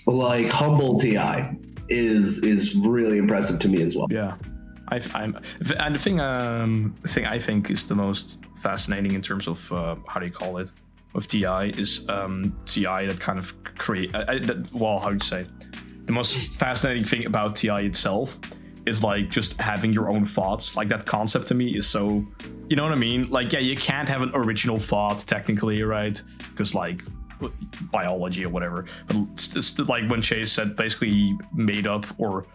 Like 0.05 0.49
humble 0.49 0.99
TI 0.99 1.57
is 1.87 2.39
is 2.39 2.75
really 2.75 3.17
impressive 3.17 3.59
to 3.59 3.69
me 3.69 3.81
as 3.81 3.95
well. 3.95 4.07
Yeah. 4.11 4.35
I, 4.89 4.99
I'm, 5.13 5.39
and 5.79 5.95
the 5.95 5.99
thing, 5.99 6.19
um, 6.19 6.93
the 7.01 7.07
thing 7.07 7.25
I 7.25 7.39
think 7.39 7.71
is 7.71 7.85
the 7.85 7.95
most 7.95 8.43
fascinating 8.57 9.13
in 9.13 9.21
terms 9.21 9.47
of 9.47 9.71
uh, 9.71 9.95
how 10.07 10.19
do 10.19 10.25
you 10.25 10.31
call 10.31 10.57
it 10.57 10.71
with 11.13 11.29
TI 11.29 11.71
is 11.77 12.05
um, 12.09 12.59
TI 12.65 13.07
that 13.07 13.19
kind 13.21 13.39
of 13.39 13.63
create. 13.75 14.13
I, 14.13 14.39
that, 14.39 14.73
well, 14.73 14.99
how 14.99 15.09
do 15.09 15.15
you 15.15 15.19
say? 15.21 15.47
The 16.05 16.11
most 16.11 16.35
fascinating 16.57 17.05
thing 17.05 17.25
about 17.25 17.55
TI 17.55 17.85
itself 17.85 18.37
is 18.85 19.03
like 19.03 19.29
just 19.29 19.53
having 19.59 19.93
your 19.93 20.09
own 20.09 20.25
thoughts. 20.25 20.75
Like 20.75 20.87
that 20.89 21.05
concept 21.05 21.47
to 21.47 21.55
me 21.55 21.77
is 21.77 21.87
so, 21.87 22.25
you 22.69 22.75
know 22.75 22.83
what 22.83 22.91
I 22.91 22.95
mean? 22.95 23.29
Like 23.29 23.53
yeah, 23.53 23.59
you 23.59 23.75
can't 23.75 24.09
have 24.09 24.21
an 24.21 24.31
original 24.33 24.79
thought 24.79 25.19
technically, 25.19 25.83
right? 25.83 26.21
Because 26.49 26.75
like 26.75 27.03
biology 27.91 28.45
or 28.45 28.49
whatever. 28.49 28.85
But 29.07 29.17
it's, 29.55 29.79
like 29.79 30.09
when 30.09 30.21
Chase 30.21 30.51
said 30.51 30.75
basically 30.75 31.37
made 31.53 31.87
up 31.87 32.05
or 32.17 32.45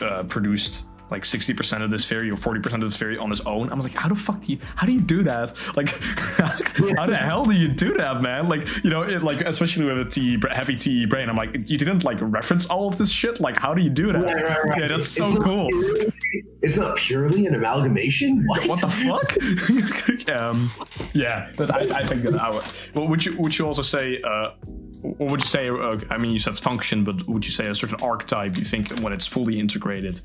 uh, 0.00 0.24
produced 0.24 0.84
like 1.12 1.22
60% 1.22 1.82
of 1.84 1.90
this 1.90 2.04
theory 2.08 2.30
or 2.30 2.36
40% 2.36 2.74
of 2.74 2.80
this 2.80 2.96
theory 2.96 3.16
on 3.18 3.30
his 3.30 3.40
own. 3.42 3.70
I'm 3.70 3.78
like, 3.80 3.94
how 3.94 4.08
the 4.08 4.16
fuck 4.16 4.40
do 4.40 4.52
you, 4.52 4.58
how 4.74 4.86
do 4.86 4.92
you 4.92 5.00
do 5.00 5.22
that? 5.22 5.54
Like, 5.76 5.88
how 6.98 7.06
the 7.06 7.16
hell 7.16 7.44
do 7.46 7.52
you 7.52 7.68
do 7.68 7.94
that, 7.94 8.20
man? 8.20 8.48
Like, 8.48 8.66
you 8.84 8.90
know, 8.90 9.02
it, 9.02 9.22
like, 9.22 9.40
especially 9.42 9.84
with 9.86 10.06
a 10.06 10.10
TE, 10.10 10.38
heavy 10.50 10.76
TE 10.76 11.06
brain, 11.06 11.28
I'm 11.30 11.36
like, 11.36 11.54
you 11.54 11.78
didn't 11.78 12.04
like 12.04 12.18
reference 12.20 12.66
all 12.66 12.88
of 12.88 12.98
this 12.98 13.10
shit? 13.10 13.40
Like, 13.40 13.58
how 13.58 13.72
do 13.74 13.80
you 13.82 13.90
do 13.90 14.12
that? 14.12 14.22
Right, 14.22 14.34
right, 14.44 14.64
right. 14.64 14.80
Yeah, 14.80 14.88
that's 14.88 15.06
It's 15.06 15.16
so 15.16 15.34
cool. 15.36 15.68
purely- 15.68 16.12
it's 16.62 16.76
not 16.76 16.96
purely 16.96 17.46
an 17.46 17.54
amalgamation. 17.54 18.44
What, 18.46 18.66
What 18.68 18.80
the 18.80 18.88
fuck? 18.88 20.28
um, 20.36 20.70
yeah, 21.12 21.50
but 21.56 21.70
I, 21.74 22.00
I 22.00 22.06
think 22.06 22.22
that 22.22 22.34
I 22.40 22.50
would. 22.50 22.64
Well, 22.94 23.08
would 23.08 23.24
you 23.24 23.36
would 23.38 23.56
you 23.58 23.66
also 23.66 23.82
say? 23.82 24.20
Uh, 24.22 24.52
what 25.02 25.30
would 25.30 25.42
you 25.42 25.48
say? 25.48 25.68
Uh, 25.68 25.98
I 26.10 26.16
mean, 26.16 26.32
you 26.32 26.38
said 26.38 26.56
function, 26.58 27.04
but 27.04 27.28
would 27.28 27.44
you 27.44 27.50
say 27.50 27.68
a 27.68 27.74
certain 27.74 28.00
archetype? 28.00 28.54
Do 28.54 28.60
you 28.60 28.66
think 28.66 28.90
when 29.00 29.12
it's 29.12 29.26
fully 29.26 29.58
integrated, 29.58 30.20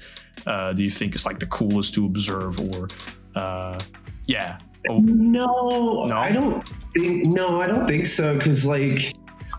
uh, 0.46 0.74
do 0.74 0.84
you 0.84 0.92
think 0.92 1.16
it's 1.16 1.26
like 1.26 1.40
the 1.40 1.48
coolest 1.48 1.94
to 1.96 2.06
observe, 2.06 2.60
or 2.60 2.88
uh, 3.36 3.80
yeah? 4.28 4.60
Oh, 4.90 5.00
No, 5.00 6.06
No? 6.06 6.18
I 6.18 6.32
don't 6.32 6.64
think. 6.94 7.26
No, 7.26 7.60
I 7.60 7.68
don't 7.68 7.88
think 7.88 8.06
so. 8.06 8.38
Because 8.38 8.66
like, 8.66 9.14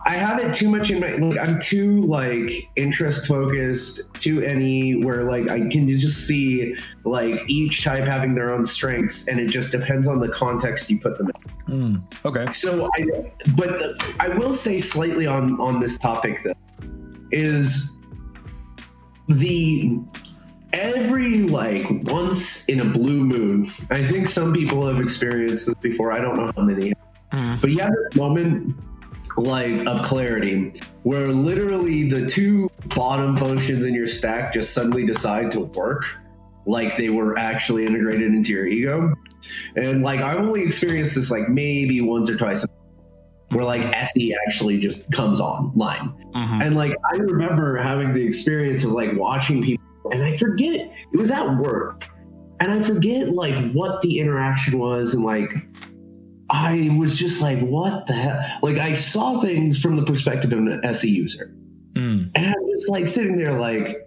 I 0.06 0.12
have 0.14 0.38
it 0.38 0.54
too 0.54 0.68
much 0.70 0.90
in 0.90 1.00
my. 1.00 1.12
Like, 1.16 1.38
I'm 1.38 1.58
too 1.60 2.02
like 2.02 2.68
interest 2.76 3.26
focused. 3.26 4.00
to 4.18 4.42
any 4.42 5.04
where 5.04 5.24
like 5.24 5.48
I 5.48 5.60
can 5.68 5.88
just 5.88 6.26
see 6.26 6.74
like 7.04 7.40
each 7.48 7.84
type 7.84 8.04
having 8.04 8.34
their 8.34 8.50
own 8.52 8.64
strengths, 8.66 9.28
and 9.28 9.38
it 9.40 9.48
just 9.48 9.70
depends 9.72 10.06
on 10.08 10.18
the 10.20 10.28
context 10.28 10.88
you 10.90 10.98
put 11.00 11.18
them 11.18 11.30
in. 11.68 12.00
hmm, 12.00 12.26
okay. 12.26 12.46
So 12.50 12.88
I, 12.94 13.32
but 13.56 13.68
the, 13.78 14.14
I 14.20 14.28
will 14.28 14.54
say 14.54 14.78
slightly 14.78 15.26
on 15.26 15.60
on 15.60 15.80
this 15.80 15.98
topic 15.98 16.38
though, 16.44 16.54
is 17.30 17.90
the 19.28 19.98
every 20.72 21.40
like 21.42 21.86
once 22.04 22.64
in 22.66 22.80
a 22.80 22.84
blue 22.84 23.22
moon. 23.24 23.70
I 23.90 24.04
think 24.04 24.26
some 24.26 24.52
people 24.54 24.86
have 24.86 25.00
experienced 25.00 25.66
this 25.66 25.74
before. 25.76 26.12
I 26.12 26.20
don't 26.20 26.36
know 26.36 26.52
how 26.56 26.62
many, 26.62 26.92
Mhm. 27.32 27.60
but 27.60 27.70
you 27.70 27.78
have 27.80 27.92
this 28.08 28.16
moment 28.16 28.74
like 29.38 29.86
of 29.86 30.02
clarity 30.04 30.72
where 31.04 31.28
literally 31.28 32.08
the 32.08 32.26
two 32.26 32.68
bottom 32.96 33.36
functions 33.36 33.84
in 33.84 33.94
your 33.94 34.06
stack 34.06 34.52
just 34.52 34.72
suddenly 34.72 35.06
decide 35.06 35.50
to 35.52 35.60
work 35.60 36.04
like 36.66 36.96
they 36.96 37.08
were 37.08 37.38
actually 37.38 37.86
integrated 37.86 38.34
into 38.34 38.50
your 38.50 38.66
ego 38.66 39.14
and 39.76 40.02
like 40.02 40.20
i've 40.20 40.38
only 40.38 40.62
experienced 40.62 41.14
this 41.14 41.30
like 41.30 41.48
maybe 41.48 42.00
once 42.00 42.28
or 42.28 42.36
twice 42.36 42.66
where 43.50 43.64
like 43.64 43.82
SE 43.94 44.34
actually 44.46 44.78
just 44.78 45.10
comes 45.12 45.40
online 45.40 46.12
Mhm. 46.36 46.62
and 46.66 46.76
like 46.76 46.94
I 47.10 47.16
remember 47.16 47.76
having 47.78 48.12
the 48.12 48.20
experience 48.22 48.84
of 48.84 48.92
like 48.92 49.16
watching 49.16 49.62
people, 49.62 49.82
and 50.12 50.22
I 50.22 50.36
forget 50.36 50.74
it 51.12 51.16
was 51.18 51.30
at 51.30 51.56
work, 51.56 52.04
and 52.60 52.70
I 52.70 52.82
forget 52.82 53.30
like 53.30 53.72
what 53.72 54.02
the 54.02 54.18
interaction 54.18 54.78
was, 54.78 55.14
and 55.14 55.24
like 55.24 55.50
I 56.50 56.94
was 56.98 57.18
just 57.18 57.40
like, 57.42 57.60
what 57.60 58.06
the 58.06 58.14
hell? 58.14 58.40
Like 58.62 58.78
I 58.78 58.94
saw 58.94 59.40
things 59.40 59.78
from 59.78 59.96
the 59.96 60.02
perspective 60.04 60.52
of 60.52 60.58
an 60.58 60.80
SE 60.84 61.08
user, 61.08 61.54
Mm. 61.94 62.30
and 62.34 62.46
I 62.46 62.54
was 62.60 62.86
like 62.88 63.08
sitting 63.08 63.36
there 63.36 63.58
like. 63.58 64.04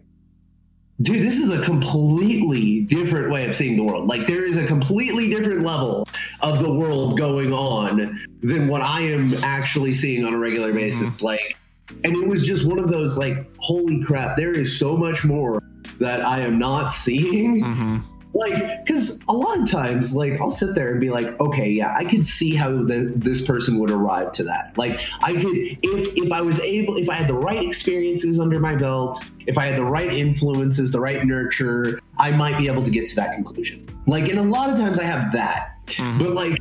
Dude, 1.02 1.24
this 1.24 1.40
is 1.40 1.50
a 1.50 1.60
completely 1.64 2.82
different 2.82 3.32
way 3.32 3.50
of 3.50 3.56
seeing 3.56 3.76
the 3.76 3.82
world. 3.84 4.08
Like, 4.08 4.28
there 4.28 4.46
is 4.46 4.58
a 4.58 4.68
completely 4.68 5.28
different 5.32 5.64
level 5.66 6.08
of 6.42 6.60
the 6.60 6.72
world 6.72 7.18
going 7.18 7.52
on 7.52 8.20
than 8.44 8.68
what 8.68 8.84
I 8.84 9.02
am 9.02 9.44
actually 9.44 9.94
seeing 9.96 10.24
on 10.26 10.36
a 10.36 10.38
regular 10.38 10.72
basis. 10.72 11.08
Like, 11.24 11.58
and 12.04 12.16
it 12.16 12.28
was 12.28 12.46
just 12.46 12.66
one 12.68 12.78
of 12.78 12.88
those 12.90 13.18
like 13.18 13.50
holy 13.58 14.04
crap 14.04 14.38
there 14.38 14.52
is 14.52 14.78
so 14.78 14.96
much 14.96 15.24
more 15.26 15.62
that 16.00 16.24
i 16.26 16.40
am 16.40 16.58
not 16.58 16.94
seeing 16.94 17.62
Mhm. 17.64 18.04
Like 18.34 18.86
because 18.86 19.20
a 19.28 19.34
lot 19.34 19.60
of 19.60 19.70
times 19.70 20.14
like 20.14 20.40
i'll 20.40 20.50
sit 20.52 20.74
there 20.74 20.92
and 20.92 21.02
be 21.02 21.10
like 21.10 21.38
okay 21.42 21.70
yeah 21.70 21.94
i 21.98 22.06
could 22.06 22.26
see 22.26 22.56
how 22.56 22.70
the, 22.70 23.12
this 23.16 23.42
person 23.46 23.78
would 23.78 23.92
arrive 23.92 24.32
to 24.32 24.44
that 24.44 24.72
like 24.78 25.02
i 25.22 25.34
could 25.34 25.56
if 25.56 26.08
if 26.16 26.32
i 26.32 26.40
was 26.42 26.60
able 26.62 26.98
if 26.98 27.10
i 27.10 27.16
had 27.16 27.28
the 27.28 27.34
right 27.34 27.62
experiences 27.66 28.40
under 28.40 28.60
my 28.60 28.76
belt 28.76 29.22
if 29.48 29.58
i 29.58 29.66
had 29.66 29.78
the 29.78 29.84
right 29.84 30.14
influences 30.14 30.92
the 30.92 31.00
right 31.00 31.26
nurture 31.26 32.00
i 32.20 32.32
might 32.32 32.58
be 32.58 32.68
able 32.68 32.84
to 32.84 32.92
get 32.92 33.06
to 33.06 33.16
that 33.16 33.36
conclusion 33.36 33.86
like 34.08 34.30
and 34.30 34.40
a 34.40 34.44
lot 34.44 34.70
of 34.70 34.78
times 34.78 34.98
i 35.00 35.04
have 35.04 35.32
that 35.34 35.68
Mhm. 35.88 36.20
but 36.20 36.34
like 36.34 36.58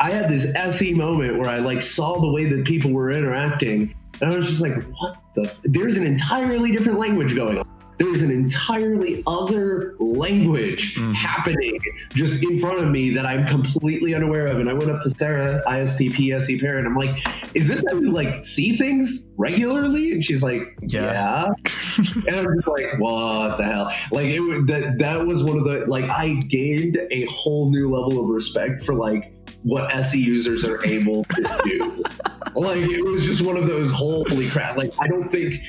I 0.00 0.10
had 0.10 0.28
this 0.28 0.44
SE 0.56 0.92
moment 0.92 1.38
where 1.38 1.48
I 1.48 1.58
like 1.60 1.80
saw 1.80 2.20
the 2.20 2.30
way 2.30 2.44
that 2.46 2.66
people 2.66 2.90
were 2.90 3.10
interacting, 3.12 3.94
and 4.20 4.30
I 4.32 4.34
was 4.36 4.48
just 4.48 4.60
like, 4.60 4.74
"What 5.00 5.16
the? 5.36 5.42
F-? 5.42 5.60
There's 5.62 5.96
an 5.96 6.04
entirely 6.04 6.72
different 6.72 6.98
language 6.98 7.34
going 7.34 7.58
on. 7.58 7.64
There's 7.98 8.22
an 8.22 8.30
entirely 8.30 9.22
other 9.26 9.94
language 10.00 10.96
Mhm. 10.96 11.14
happening 11.14 11.78
just 12.14 12.42
in 12.42 12.58
front 12.58 12.80
of 12.80 12.90
me 12.90 13.10
that 13.10 13.24
I'm 13.26 13.46
completely 13.46 14.14
unaware 14.14 14.46
of." 14.48 14.58
And 14.58 14.68
I 14.68 14.72
went 14.72 14.90
up 14.90 15.00
to 15.02 15.10
Sarah, 15.10 15.62
ISTP 15.66 16.32
SE 16.32 16.58
parent. 16.58 16.86
I'm 16.86 16.96
like, 16.96 17.16
"Is 17.54 17.68
this 17.68 17.84
how 17.88 17.96
you 17.98 18.10
like 18.10 18.42
see 18.42 18.72
things 18.76 19.30
regularly?" 19.36 20.12
And 20.12 20.24
she's 20.24 20.42
like, 20.42 20.62
Yeah. 20.82 21.02
"Yeah." 21.12 21.50
and 22.26 22.36
I'm 22.36 22.56
just 22.56 22.68
like, 22.68 22.98
what 22.98 23.58
the 23.58 23.64
hell? 23.64 23.90
Like 24.10 24.26
it 24.26 24.40
was 24.40 24.64
that 24.66 24.98
that 24.98 25.24
was 25.26 25.42
one 25.42 25.58
of 25.58 25.64
the 25.64 25.84
like 25.86 26.08
I 26.10 26.34
gained 26.48 26.98
a 27.10 27.24
whole 27.26 27.70
new 27.70 27.88
level 27.90 28.20
of 28.22 28.28
respect 28.28 28.82
for 28.82 28.94
like 28.94 29.32
what 29.62 29.90
SE 29.94 30.18
users 30.18 30.64
are 30.64 30.84
able 30.84 31.24
to 31.36 31.60
do. 31.64 32.02
like 32.54 32.78
it 32.82 33.04
was 33.04 33.24
just 33.24 33.42
one 33.42 33.56
of 33.56 33.66
those 33.66 33.90
holy 33.90 34.48
crap. 34.48 34.76
Like 34.76 34.92
I 34.98 35.06
don't 35.06 35.30
think 35.30 35.60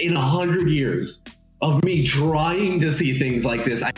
in 0.00 0.16
a 0.16 0.20
hundred 0.20 0.68
years 0.70 1.20
of 1.60 1.82
me 1.84 2.04
trying 2.06 2.80
to 2.80 2.92
see 2.92 3.18
things 3.18 3.44
like 3.44 3.64
this, 3.64 3.82
I, 3.82 3.92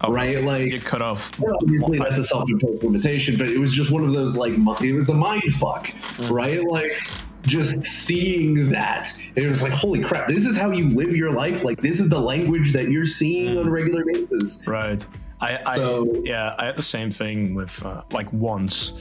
Oh, 0.00 0.12
right? 0.12 0.42
Like 0.42 0.70
Get 0.70 0.84
cut 0.84 1.00
off. 1.00 1.30
obviously 1.62 1.98
that's 1.98 2.18
a 2.18 2.24
self-imposed 2.24 2.82
limitation, 2.84 3.38
but 3.38 3.48
it 3.48 3.58
was 3.58 3.72
just 3.72 3.90
one 3.90 4.04
of 4.04 4.12
those 4.12 4.36
like 4.36 4.52
it 4.82 4.92
was 4.92 5.08
a 5.08 5.14
mind 5.14 5.54
fuck, 5.54 5.90
right? 6.28 6.62
Like 6.62 7.00
just 7.42 7.80
seeing 7.84 8.68
that, 8.70 9.12
it 9.34 9.46
was 9.46 9.62
like 9.62 9.72
holy 9.72 10.02
crap, 10.02 10.28
this 10.28 10.46
is 10.46 10.56
how 10.56 10.70
you 10.72 10.90
live 10.90 11.16
your 11.16 11.30
life. 11.32 11.64
Like 11.64 11.80
this 11.80 12.00
is 12.00 12.08
the 12.10 12.20
language 12.20 12.72
that 12.74 12.90
you're 12.90 13.06
seeing 13.06 13.56
on 13.56 13.66
a 13.66 13.70
regular 13.70 14.04
basis. 14.04 14.60
Right. 14.66 15.04
I, 15.40 15.58
I 15.64 15.76
So- 15.76 16.20
yeah, 16.24 16.54
I 16.58 16.66
had 16.66 16.76
the 16.76 16.82
same 16.82 17.10
thing 17.10 17.54
with 17.54 17.82
uh, 17.82 18.02
like 18.12 18.30
once 18.32 18.92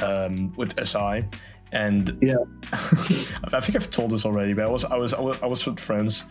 um, 0.00 0.54
with 0.56 0.74
SI, 0.86 1.24
and 1.72 2.16
Yeah. 2.20 2.36
I 2.72 3.60
think 3.60 3.76
I've 3.76 3.90
told 3.90 4.10
this 4.10 4.24
already, 4.24 4.52
but 4.54 4.64
I 4.64 4.68
was 4.68 4.84
I 4.84 4.96
was 4.96 5.12
I 5.14 5.46
was, 5.46 5.66
with 5.66 5.80
friends, 5.80 6.24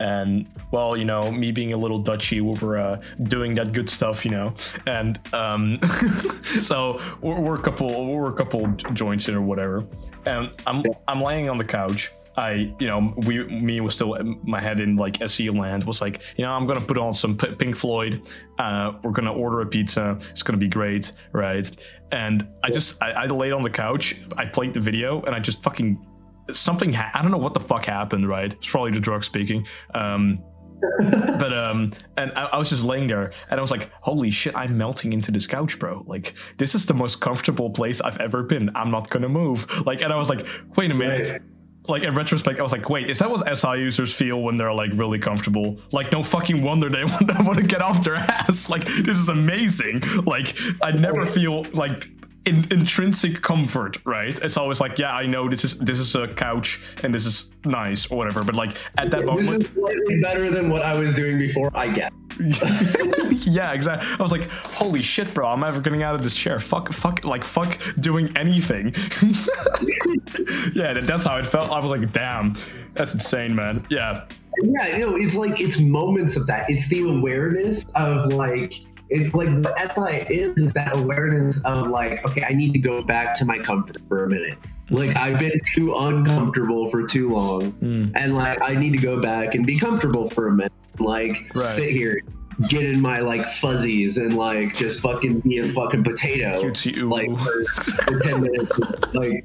and 0.00 0.46
well, 0.70 0.96
you 0.96 1.04
know, 1.04 1.30
me 1.30 1.52
being 1.52 1.72
a 1.72 1.76
little 1.76 1.98
Dutchy, 1.98 2.40
we 2.40 2.58
were 2.58 2.78
uh, 2.78 3.00
doing 3.24 3.54
that 3.54 3.72
good 3.72 3.88
stuff, 3.88 4.24
you 4.24 4.30
know, 4.30 4.54
and 4.86 5.18
um, 5.34 5.78
so 6.60 7.00
we're, 7.20 7.40
we're 7.40 7.54
a 7.54 7.62
couple 7.62 8.06
we're 8.06 8.30
a 8.30 8.36
couple 8.36 8.66
joints 8.92 9.28
in 9.28 9.34
or 9.34 9.42
whatever, 9.42 9.84
and 10.26 10.50
I'm 10.66 10.82
I'm 11.08 11.20
laying 11.20 11.48
on 11.48 11.58
the 11.58 11.64
couch. 11.64 12.10
I, 12.36 12.74
you 12.78 12.86
know, 12.86 13.12
we, 13.26 13.44
me 13.44 13.80
was 13.80 13.94
still 13.94 14.16
my 14.42 14.60
head 14.60 14.80
in 14.80 14.96
like 14.96 15.20
SE 15.22 15.50
land. 15.50 15.84
Was 15.84 16.00
like, 16.00 16.22
you 16.36 16.44
know, 16.44 16.50
I'm 16.50 16.66
gonna 16.66 16.80
put 16.80 16.98
on 16.98 17.12
some 17.12 17.36
P- 17.36 17.54
Pink 17.54 17.76
Floyd. 17.76 18.28
Uh, 18.58 18.92
we're 19.02 19.10
gonna 19.10 19.32
order 19.32 19.60
a 19.60 19.66
pizza. 19.66 20.16
It's 20.30 20.42
gonna 20.42 20.58
be 20.58 20.68
great, 20.68 21.12
right? 21.32 21.70
And 22.10 22.48
I 22.64 22.70
just, 22.70 23.02
I, 23.02 23.10
I 23.10 23.26
laid 23.26 23.52
on 23.52 23.62
the 23.62 23.70
couch. 23.70 24.16
I 24.36 24.46
played 24.46 24.72
the 24.72 24.80
video, 24.80 25.22
and 25.22 25.34
I 25.34 25.40
just 25.40 25.62
fucking 25.62 26.04
something. 26.52 26.92
Ha- 26.92 27.10
I 27.14 27.22
don't 27.22 27.30
know 27.30 27.38
what 27.38 27.54
the 27.54 27.60
fuck 27.60 27.84
happened. 27.84 28.28
Right? 28.28 28.52
It's 28.52 28.68
probably 28.68 28.92
the 28.92 29.00
drug 29.00 29.24
speaking. 29.24 29.66
Um, 29.94 30.42
but 31.38 31.52
um, 31.52 31.92
and 32.16 32.32
I, 32.32 32.44
I, 32.44 32.58
was 32.58 32.68
just 32.68 32.82
laying 32.82 33.06
there, 33.06 33.32
and 33.50 33.60
I 33.60 33.62
was 33.62 33.70
like, 33.70 33.90
"Holy 34.00 34.30
shit, 34.30 34.56
I'm 34.56 34.76
melting 34.76 35.12
into 35.12 35.30
this 35.30 35.46
couch, 35.46 35.78
bro! 35.78 36.02
Like, 36.06 36.34
this 36.58 36.74
is 36.74 36.86
the 36.86 36.94
most 36.94 37.20
comfortable 37.20 37.70
place 37.70 38.00
I've 38.00 38.18
ever 38.18 38.42
been. 38.42 38.68
I'm 38.74 38.90
not 38.90 39.08
gonna 39.08 39.28
move." 39.28 39.66
Like, 39.86 40.02
and 40.02 40.12
I 40.12 40.16
was 40.16 40.28
like, 40.28 40.44
"Wait 40.76 40.90
a 40.90 40.94
minute." 40.94 41.42
Like 41.88 42.04
in 42.04 42.14
retrospect, 42.14 42.60
I 42.60 42.62
was 42.62 42.72
like, 42.72 42.88
"Wait, 42.88 43.10
is 43.10 43.18
that 43.18 43.30
what 43.30 43.56
SI 43.56 43.78
users 43.78 44.12
feel 44.12 44.40
when 44.40 44.56
they're 44.56 44.72
like 44.72 44.90
really 44.94 45.18
comfortable? 45.18 45.78
Like, 45.90 46.12
no 46.12 46.22
fucking 46.22 46.62
wonder 46.62 46.88
they 46.88 47.04
want, 47.42 47.58
to 47.58 47.62
get 47.62 47.82
off 47.82 48.04
their 48.04 48.16
ass. 48.16 48.68
Like, 48.72 48.86
this 48.86 49.18
is 49.18 49.28
amazing. 49.28 50.00
Like, 50.24 50.56
I 50.80 50.92
never 50.92 51.26
feel 51.26 51.64
like 51.74 52.08
in, 52.46 52.66
intrinsic 52.70 53.42
comfort, 53.42 53.98
right? 54.04 54.38
It's 54.38 54.56
always 54.56 54.80
like, 54.80 54.98
yeah, 54.98 55.12
I 55.12 55.26
know 55.26 55.48
this 55.48 55.64
is 55.64 55.78
this 55.78 55.98
is 55.98 56.14
a 56.14 56.28
couch 56.28 56.80
and 57.02 57.14
this 57.14 57.26
is 57.26 57.50
nice 57.64 58.06
or 58.06 58.18
whatever, 58.18 58.42
but 58.44 58.54
like 58.54 58.76
at 58.98 59.10
that 59.10 59.24
moment, 59.24 59.46
this 59.46 59.66
is 59.66 59.74
slightly 59.74 60.20
better 60.20 60.50
than 60.50 60.70
what 60.70 60.82
I 60.82 60.94
was 60.94 61.14
doing 61.14 61.38
before. 61.38 61.70
I 61.74 61.88
get. 61.88 62.12
yeah, 63.46 63.72
exactly. 63.72 64.08
I 64.18 64.22
was 64.22 64.32
like, 64.32 64.48
holy 64.50 65.02
shit, 65.02 65.34
bro! 65.34 65.48
I'm 65.48 65.60
never 65.60 65.80
getting 65.80 66.02
out 66.02 66.14
of 66.14 66.22
this 66.22 66.34
chair. 66.34 66.60
Fuck, 66.60 66.92
fuck, 66.92 67.24
like 67.24 67.44
fuck 67.44 67.78
doing 68.00 68.36
anything. 68.36 68.94
yeah, 70.74 70.94
that's 71.00 71.24
how 71.24 71.36
it 71.36 71.46
felt. 71.46 71.70
I 71.70 71.78
was 71.78 71.90
like, 71.90 72.12
damn, 72.12 72.56
that's 72.94 73.14
insane, 73.14 73.54
man. 73.54 73.86
Yeah. 73.90 74.24
Yeah, 74.62 74.96
you 74.96 74.98
know, 74.98 75.16
it's 75.16 75.34
like 75.34 75.60
it's 75.60 75.78
moments 75.78 76.36
of 76.36 76.46
that. 76.46 76.68
It's 76.68 76.88
the 76.88 77.08
awareness 77.08 77.86
of 77.94 78.32
like 78.32 78.74
it, 79.12 79.34
like 79.34 79.48
what 79.64 79.94
SI 79.94 80.34
is 80.34 80.58
is 80.58 80.72
that 80.72 80.96
awareness 80.96 81.64
of 81.64 81.88
like, 81.88 82.24
okay, 82.28 82.44
I 82.48 82.52
need 82.52 82.72
to 82.72 82.78
go 82.78 83.02
back 83.02 83.36
to 83.36 83.44
my 83.44 83.58
comfort 83.58 83.98
for 84.08 84.24
a 84.24 84.28
minute. 84.28 84.58
Like 84.90 85.16
I've 85.16 85.38
been 85.38 85.60
too 85.74 85.94
uncomfortable 85.94 86.88
for 86.88 87.06
too 87.06 87.30
long, 87.30 87.72
mm. 87.72 88.12
and 88.14 88.34
like 88.34 88.58
I 88.62 88.74
need 88.74 88.92
to 88.92 88.98
go 88.98 89.20
back 89.20 89.54
and 89.54 89.66
be 89.66 89.78
comfortable 89.78 90.28
for 90.30 90.48
a 90.48 90.52
minute. 90.52 90.72
Like 90.98 91.50
right. 91.54 91.76
sit 91.76 91.90
here, 91.90 92.20
get 92.68 92.84
in 92.84 93.00
my 93.00 93.20
like 93.20 93.46
fuzzies, 93.46 94.18
and 94.18 94.36
like 94.36 94.74
just 94.74 95.00
fucking 95.00 95.40
be 95.40 95.58
a 95.58 95.68
fucking 95.68 96.04
potato, 96.04 96.60
like 97.06 97.30
for, 97.38 97.64
for 98.04 98.20
ten 98.20 98.42
minutes, 98.42 98.78
like 99.14 99.44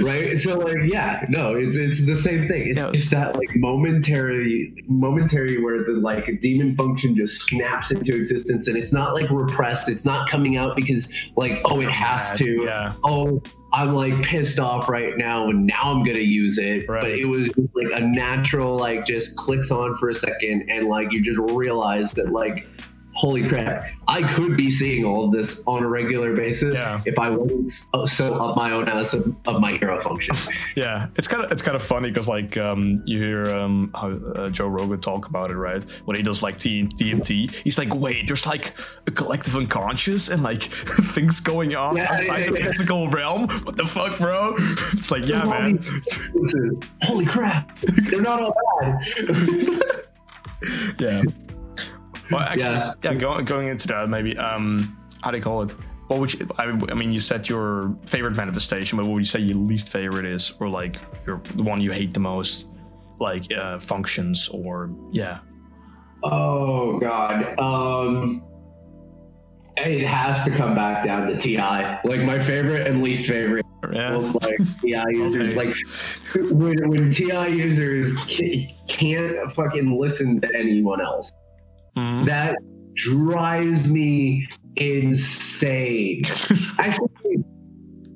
right 0.00 0.38
so 0.38 0.58
like 0.58 0.76
yeah 0.84 1.24
no 1.28 1.54
it's 1.54 1.76
it's 1.76 2.04
the 2.06 2.16
same 2.16 2.46
thing 2.46 2.68
it's 2.68 2.78
yeah. 2.78 2.90
just 2.90 3.10
that 3.10 3.36
like 3.36 3.48
momentary 3.56 4.74
momentary 4.88 5.62
where 5.62 5.84
the 5.84 5.92
like 5.92 6.40
demon 6.40 6.74
function 6.76 7.14
just 7.14 7.42
snaps 7.42 7.90
into 7.90 8.14
existence 8.14 8.68
and 8.68 8.76
it's 8.76 8.92
not 8.92 9.14
like 9.14 9.28
repressed 9.30 9.88
it's 9.88 10.04
not 10.04 10.28
coming 10.28 10.56
out 10.56 10.76
because 10.76 11.12
like 11.36 11.60
oh 11.66 11.80
it 11.80 11.90
has 11.90 12.36
to 12.38 12.62
yeah. 12.64 12.94
oh 13.04 13.42
i'm 13.72 13.94
like 13.94 14.20
pissed 14.22 14.58
off 14.58 14.88
right 14.88 15.16
now 15.16 15.48
and 15.48 15.66
now 15.66 15.82
i'm 15.84 16.04
gonna 16.04 16.18
use 16.18 16.58
it 16.58 16.88
right. 16.88 17.02
but 17.02 17.10
it 17.10 17.26
was 17.26 17.50
like 17.74 17.98
a 17.98 18.00
natural 18.00 18.76
like 18.76 19.04
just 19.06 19.36
clicks 19.36 19.70
on 19.70 19.96
for 19.96 20.08
a 20.08 20.14
second 20.14 20.68
and 20.70 20.88
like 20.88 21.12
you 21.12 21.22
just 21.22 21.40
realize 21.52 22.12
that 22.12 22.30
like 22.32 22.66
holy 23.20 23.46
crap, 23.46 23.84
I 24.08 24.22
could 24.22 24.56
be 24.56 24.70
seeing 24.70 25.04
all 25.04 25.26
of 25.26 25.30
this 25.30 25.62
on 25.66 25.82
a 25.82 25.86
regular 25.86 26.34
basis 26.34 26.78
yeah. 26.78 27.02
if 27.04 27.18
I 27.18 27.28
wasn't 27.28 27.68
so 27.68 28.34
up 28.34 28.56
my 28.56 28.70
own 28.70 28.88
ass 28.88 29.12
of, 29.12 29.36
of 29.46 29.60
my 29.60 29.72
hero 29.72 30.00
function. 30.00 30.34
yeah, 30.74 31.08
it's 31.16 31.28
kind 31.28 31.44
of 31.44 31.52
it's 31.52 31.60
kind 31.60 31.76
of 31.76 31.82
funny 31.82 32.08
because 32.08 32.28
like 32.28 32.56
um, 32.56 33.02
you 33.04 33.18
hear 33.18 33.44
um, 33.54 33.90
how, 33.94 34.12
uh, 34.12 34.48
Joe 34.48 34.68
Rogan 34.68 35.02
talk 35.02 35.26
about 35.26 35.50
it, 35.50 35.56
right? 35.56 35.82
When 36.06 36.16
he 36.16 36.22
does 36.22 36.42
like 36.42 36.56
DMT, 36.56 37.50
he's 37.62 37.76
like, 37.76 37.94
wait, 37.94 38.26
there's 38.26 38.46
like 38.46 38.74
a 39.06 39.10
collective 39.10 39.54
unconscious 39.54 40.30
and 40.30 40.42
like 40.42 40.62
things 41.12 41.40
going 41.40 41.76
on 41.76 41.98
yeah, 41.98 42.14
outside 42.14 42.46
yeah, 42.46 42.50
the 42.52 42.70
physical 42.70 43.10
realm. 43.10 43.50
What 43.64 43.76
the 43.76 43.84
fuck, 43.84 44.16
bro? 44.16 44.56
It's 44.92 45.10
like, 45.10 45.26
yeah, 45.26 45.44
man. 45.44 45.84
Holy 47.02 47.26
crap, 47.26 47.78
they're 47.80 48.22
not 48.22 48.40
all 48.40 48.56
bad. 48.80 49.04
yeah. 50.98 51.22
Well, 52.30 52.40
actually, 52.40 52.62
yeah, 52.62 52.92
yeah 53.02 53.14
going, 53.14 53.44
going 53.44 53.68
into 53.68 53.88
that, 53.88 54.08
maybe, 54.08 54.36
um, 54.36 54.96
how 55.22 55.30
do 55.30 55.36
you 55.36 55.42
call 55.42 55.62
it? 55.62 55.74
What 56.08 56.20
would 56.20 56.34
you, 56.34 56.48
I, 56.58 56.64
I 56.64 56.94
mean, 56.94 57.12
you 57.12 57.20
said 57.20 57.48
your 57.48 57.96
favorite 58.06 58.34
manifestation, 58.34 58.96
but 58.98 59.06
what 59.06 59.14
would 59.14 59.20
you 59.20 59.26
say 59.26 59.40
your 59.40 59.56
least 59.56 59.88
favorite 59.88 60.26
is, 60.26 60.52
or 60.58 60.68
like 60.68 60.96
your 61.26 61.40
the 61.54 61.62
one 61.62 61.80
you 61.80 61.92
hate 61.92 62.14
the 62.14 62.20
most, 62.20 62.66
like 63.20 63.44
uh, 63.52 63.78
functions, 63.78 64.48
or 64.48 64.90
yeah? 65.12 65.38
Oh 66.24 66.98
God, 66.98 67.58
um, 67.58 68.42
it 69.76 70.04
has 70.06 70.44
to 70.44 70.50
come 70.50 70.74
back 70.74 71.04
down 71.04 71.28
to 71.28 71.36
Ti. 71.38 71.58
Like 71.58 72.22
my 72.22 72.38
favorite 72.38 72.86
and 72.86 73.02
least 73.02 73.28
favorite. 73.28 73.64
Yeah. 73.92 74.16
like 74.16 74.58
Ti 74.82 75.04
users, 75.10 75.56
like 75.56 75.74
when, 76.34 76.88
when 76.88 77.10
Ti 77.10 77.48
users 77.48 78.12
can't 78.88 79.52
fucking 79.52 79.98
listen 79.98 80.40
to 80.40 80.48
anyone 80.54 81.00
else. 81.00 81.30
Mm-hmm. 81.96 82.26
That 82.26 82.56
drives 82.94 83.90
me 83.90 84.48
insane. 84.76 86.24
Actually, 86.78 87.44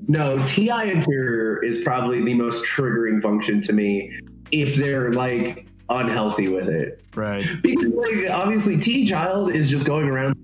no, 0.06 0.44
TI 0.46 0.90
inferior 0.90 1.62
is 1.62 1.82
probably 1.82 2.22
the 2.22 2.34
most 2.34 2.64
triggering 2.64 3.22
function 3.22 3.60
to 3.62 3.72
me 3.72 4.18
if 4.52 4.76
they're 4.76 5.12
like 5.12 5.66
unhealthy 5.88 6.48
with 6.48 6.68
it. 6.68 7.02
Right. 7.14 7.46
Because 7.62 7.92
like 7.92 8.30
obviously 8.30 8.78
T 8.78 9.06
child 9.06 9.52
is 9.52 9.70
just 9.70 9.86
going 9.86 10.08
around 10.08 10.34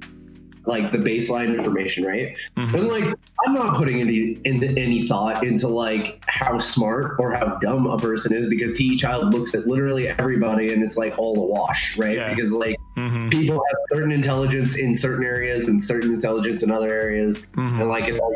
like 0.66 0.92
the 0.92 0.98
baseline 0.98 1.56
information, 1.56 2.04
right? 2.04 2.36
Mm-hmm. 2.56 2.74
And 2.74 2.88
like 2.88 3.04
I'm 3.44 3.54
not 3.54 3.76
putting 3.76 4.00
any 4.00 4.38
into 4.44 4.68
any 4.68 5.06
thought 5.06 5.44
into 5.44 5.68
like 5.68 6.22
how 6.26 6.58
smart 6.58 7.16
or 7.18 7.34
how 7.34 7.58
dumb 7.58 7.86
a 7.86 7.98
person 7.98 8.32
is 8.32 8.48
because 8.48 8.76
TE 8.76 8.96
Child 8.96 9.32
looks 9.34 9.54
at 9.54 9.66
literally 9.66 10.08
everybody 10.08 10.72
and 10.72 10.82
it's 10.82 10.96
like 10.96 11.18
all 11.18 11.36
a 11.36 11.46
wash, 11.46 11.96
right? 11.96 12.16
Yeah. 12.16 12.34
Because 12.34 12.52
like 12.52 12.76
mm-hmm. 12.96 13.09
People 13.30 13.54
have 13.54 13.78
certain 13.90 14.12
intelligence 14.12 14.76
in 14.76 14.94
certain 14.94 15.24
areas 15.24 15.68
and 15.68 15.82
certain 15.82 16.12
intelligence 16.14 16.62
in 16.62 16.70
other 16.70 16.92
areas, 16.92 17.38
mm-hmm. 17.38 17.80
and 17.80 17.88
like 17.88 18.04
it's 18.04 18.20
all 18.20 18.34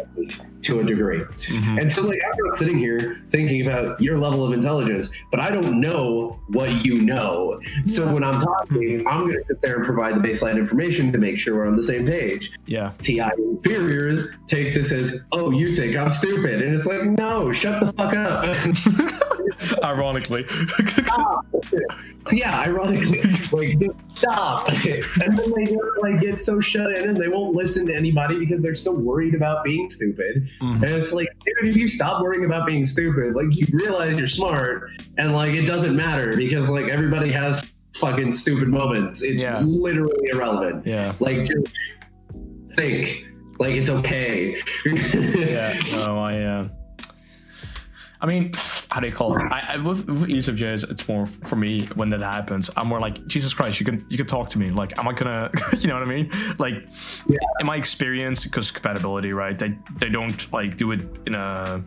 to 0.65 0.81
a 0.81 0.85
degree. 0.85 1.21
Mm-hmm. 1.21 1.79
And 1.79 1.91
so 1.91 2.03
like 2.03 2.21
I'm 2.25 2.45
not 2.45 2.57
sitting 2.57 2.79
here 2.79 3.23
thinking 3.29 3.67
about 3.67 4.01
your 4.01 4.19
level 4.19 4.45
of 4.45 4.53
intelligence, 4.53 5.11
but 5.31 5.41
I 5.41 5.51
don't 5.51 5.81
know 5.81 6.41
what 6.49 6.85
you 6.85 7.01
know. 7.03 7.61
So 7.85 8.13
when 8.13 8.25
I'm 8.25 8.41
talking, 8.41 9.07
I'm 9.07 9.27
going 9.27 9.35
to 9.35 9.45
sit 9.49 9.63
there 9.63 9.77
and 9.77 9.85
provide 9.85 10.15
the 10.15 10.27
baseline 10.27 10.57
information 10.57 11.13
to 11.13 11.19
make 11.19 11.39
sure 11.39 11.57
we're 11.57 11.67
on 11.67 11.77
the 11.77 11.83
same 11.83 12.07
page. 12.07 12.53
Yeah. 12.67 12.93
TI 13.03 13.23
inferiors 13.39 14.27
take 14.47 14.75
this 14.75 14.93
as, 14.93 15.21
oh, 15.33 15.51
you 15.51 15.75
think 15.75 15.97
I'm 15.97 16.11
stupid. 16.11 16.63
And 16.63 16.77
it's 16.77 16.87
like, 16.87 17.05
no, 17.05 17.53
shut 17.53 17.81
the 17.81 17.93
fuck 17.93 18.15
up. 18.15 19.25
Ironically. 19.85 20.47
yeah, 22.33 22.61
ironically. 22.61 23.23
Like, 23.53 23.91
stop. 24.15 24.69
and 24.69 25.39
then 25.39 25.53
they 25.55 25.65
just, 25.65 25.79
like 26.01 26.21
get 26.21 26.41
so 26.41 26.61
shut 26.61 26.97
in 26.97 27.09
and 27.11 27.17
they 27.17 27.29
won't 27.29 27.55
listen 27.55 27.87
to 27.87 27.95
anybody 27.95 28.39
because 28.39 28.63
they're 28.63 28.75
so 28.75 28.93
worried 28.93 29.35
about 29.35 29.65
being 29.65 29.89
stupid. 29.89 30.49
Mm-hmm. 30.61 30.85
And 30.85 30.93
it's 30.95 31.13
like, 31.13 31.29
dude, 31.45 31.69
if 31.69 31.77
you 31.77 31.89
stop 31.89 32.23
worrying 32.23 32.45
about 32.45 32.67
being 32.67 32.85
stupid, 32.85 33.35
like 33.35 33.55
you 33.57 33.67
realize 33.73 34.19
you're 34.19 34.27
smart 34.27 34.91
and 35.19 35.35
like 35.35 35.55
it 35.55 35.67
doesn't 35.67 35.95
matter 35.95 36.37
because 36.37 36.69
like 36.69 36.89
everybody 36.89 37.31
has 37.33 37.65
fucking 37.95 38.33
stupid 38.33 38.69
moments. 38.69 39.23
It's 39.23 39.37
yeah. 39.37 39.61
literally 39.61 40.29
irrelevant. 40.31 40.87
Yeah. 40.87 41.15
Like 41.21 41.47
just 41.47 41.79
think 42.75 43.27
like 43.59 43.75
it's 43.75 43.89
okay. 43.89 44.61
yeah, 44.87 45.79
no, 45.93 46.19
I. 46.19 46.41
Uh, 46.41 46.69
I 48.25 48.27
mean, 48.27 48.53
how 48.89 49.01
do 49.01 49.07
you 49.07 49.13
call 49.13 49.37
it? 49.37 49.43
I, 49.53 49.75
I 49.75 49.77
with, 49.77 50.09
with 50.09 50.31
ESFJs, 50.31 50.91
it's 50.91 51.07
more 51.07 51.27
for 51.27 51.57
me 51.57 51.85
when 51.95 52.09
that 52.09 52.23
happens. 52.23 52.71
I'm 52.75 52.87
more 52.87 52.99
like 52.99 53.27
Jesus 53.27 53.53
Christ. 53.53 53.81
You 53.81 53.85
can 53.85 54.07
you 54.09 54.17
can 54.17 54.27
talk 54.27 54.49
to 54.51 54.59
me. 54.59 54.71
Like, 54.71 54.99
am 54.99 55.07
I 55.07 55.13
gonna? 55.13 55.51
you 55.79 55.89
know 55.89 55.95
what 55.95 56.03
I 56.03 56.07
mean? 56.07 56.31
Like, 56.59 56.73
yeah. 57.29 57.37
in 57.61 57.67
my 57.67 57.77
experience, 57.77 58.45
because 58.45 58.71
compatibility, 58.71 59.35
right? 59.35 59.59
They 59.59 59.77
they 60.01 60.09
don't 60.09 60.51
like 60.55 60.79
do 60.79 60.93
it 60.93 61.01
in 61.27 61.35
a 61.35 61.85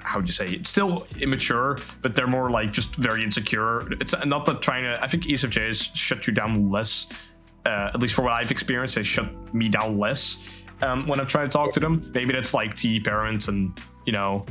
how 0.00 0.18
would 0.18 0.28
you 0.28 0.32
say 0.32 0.46
it's 0.46 0.68
still 0.68 1.06
immature 1.20 1.78
but 2.02 2.16
they're 2.16 2.26
more 2.26 2.50
like 2.50 2.72
just 2.72 2.96
very 2.96 3.22
insecure 3.22 3.86
it's 4.00 4.12
not 4.26 4.44
that 4.44 4.60
trying 4.60 4.82
to 4.82 4.98
i 5.00 5.06
think 5.06 5.22
esfjs 5.26 5.94
shut 5.94 6.26
you 6.26 6.32
down 6.32 6.72
less 6.72 7.06
uh, 7.66 7.90
at 7.94 8.00
least 8.00 8.12
for 8.12 8.22
what 8.22 8.32
i've 8.32 8.50
experienced 8.50 8.96
they 8.96 9.04
shut 9.04 9.54
me 9.54 9.68
down 9.68 10.00
less 10.00 10.38
um, 10.82 11.06
when 11.06 11.20
I'm 11.20 11.26
trying 11.26 11.48
to 11.48 11.52
talk 11.52 11.72
to 11.74 11.80
them. 11.80 12.10
Maybe 12.12 12.32
that's 12.32 12.52
like 12.52 12.74
T 12.74 13.00
parents 13.00 13.48
and 13.48 13.80
you 14.04 14.12
know 14.12 14.44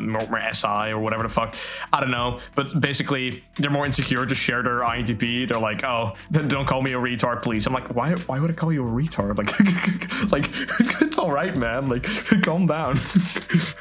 more, 0.00 0.26
more 0.26 0.52
SI 0.52 0.90
or 0.90 0.98
whatever 0.98 1.22
the 1.22 1.28
fuck. 1.28 1.54
I 1.92 2.00
don't 2.00 2.10
know, 2.10 2.40
but 2.54 2.80
basically 2.80 3.44
they're 3.56 3.70
more 3.70 3.86
insecure 3.86 4.26
to 4.26 4.34
share 4.34 4.62
their 4.62 4.80
INTP. 4.80 5.48
They're 5.48 5.58
like, 5.58 5.84
oh, 5.84 6.14
don't 6.30 6.66
call 6.66 6.82
me 6.82 6.92
a 6.92 6.98
retard, 6.98 7.42
please. 7.42 7.66
I'm 7.66 7.72
like, 7.72 7.94
why? 7.94 8.14
Why 8.14 8.40
would 8.40 8.50
I 8.50 8.54
call 8.54 8.72
you 8.72 8.86
a 8.86 8.90
retard? 8.90 9.38
Like, 9.38 10.32
like 10.32 10.50
it's 11.02 11.18
all 11.18 11.30
right, 11.30 11.56
man. 11.56 11.88
Like, 11.88 12.04
calm 12.42 12.66
down. 12.66 13.00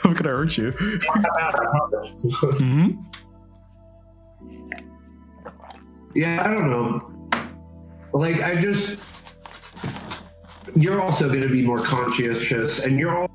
I'm 0.03 0.13
gonna 0.13 0.29
hurt 0.29 0.57
you. 0.57 0.71
mm-hmm. 2.41 3.01
Yeah, 6.15 6.43
I 6.43 6.47
don't 6.51 6.69
know. 6.69 7.13
Like, 8.13 8.41
I 8.41 8.59
just 8.59 8.97
you're 10.75 11.01
also 11.01 11.27
going 11.27 11.41
to 11.41 11.49
be 11.49 11.61
more 11.61 11.79
conscientious 11.79 12.79
and 12.79 12.99
you're 12.99 13.17
all 13.17 13.29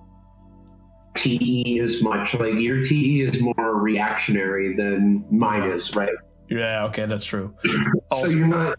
TE 1.22 1.80
as 1.80 2.02
much 2.02 2.35
like 2.35 2.54
your 2.54 2.82
TE 2.82 3.22
is 3.22 3.40
more 3.40 3.80
reactionary 3.80 4.74
than 4.76 5.24
mine 5.30 5.62
is, 5.62 5.94
right? 5.94 6.12
Yeah, 6.48 6.85
okay, 6.87 7.06
that's 7.06 7.24
true. 7.24 7.54
so 8.12 8.26
you're 8.26 8.46
not 8.46 8.76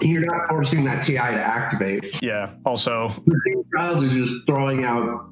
you're 0.00 0.24
not 0.24 0.48
forcing 0.48 0.84
that 0.84 1.02
TI 1.02 1.14
to 1.14 1.20
activate. 1.20 2.22
Yeah. 2.22 2.54
Also, 2.64 3.12
the 3.26 3.64
child 3.74 4.04
is 4.04 4.12
just 4.12 4.46
throwing 4.46 4.84
out 4.84 5.30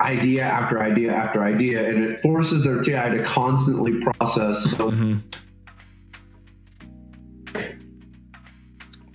idea 0.00 0.44
after 0.44 0.80
idea 0.82 1.12
after 1.12 1.42
idea, 1.42 1.86
and 1.86 2.02
it 2.02 2.22
forces 2.22 2.64
their 2.64 2.80
TI 2.82 3.18
to 3.18 3.24
constantly 3.24 4.00
process. 4.00 4.62
So 4.70 4.90
mhm. 4.90 5.22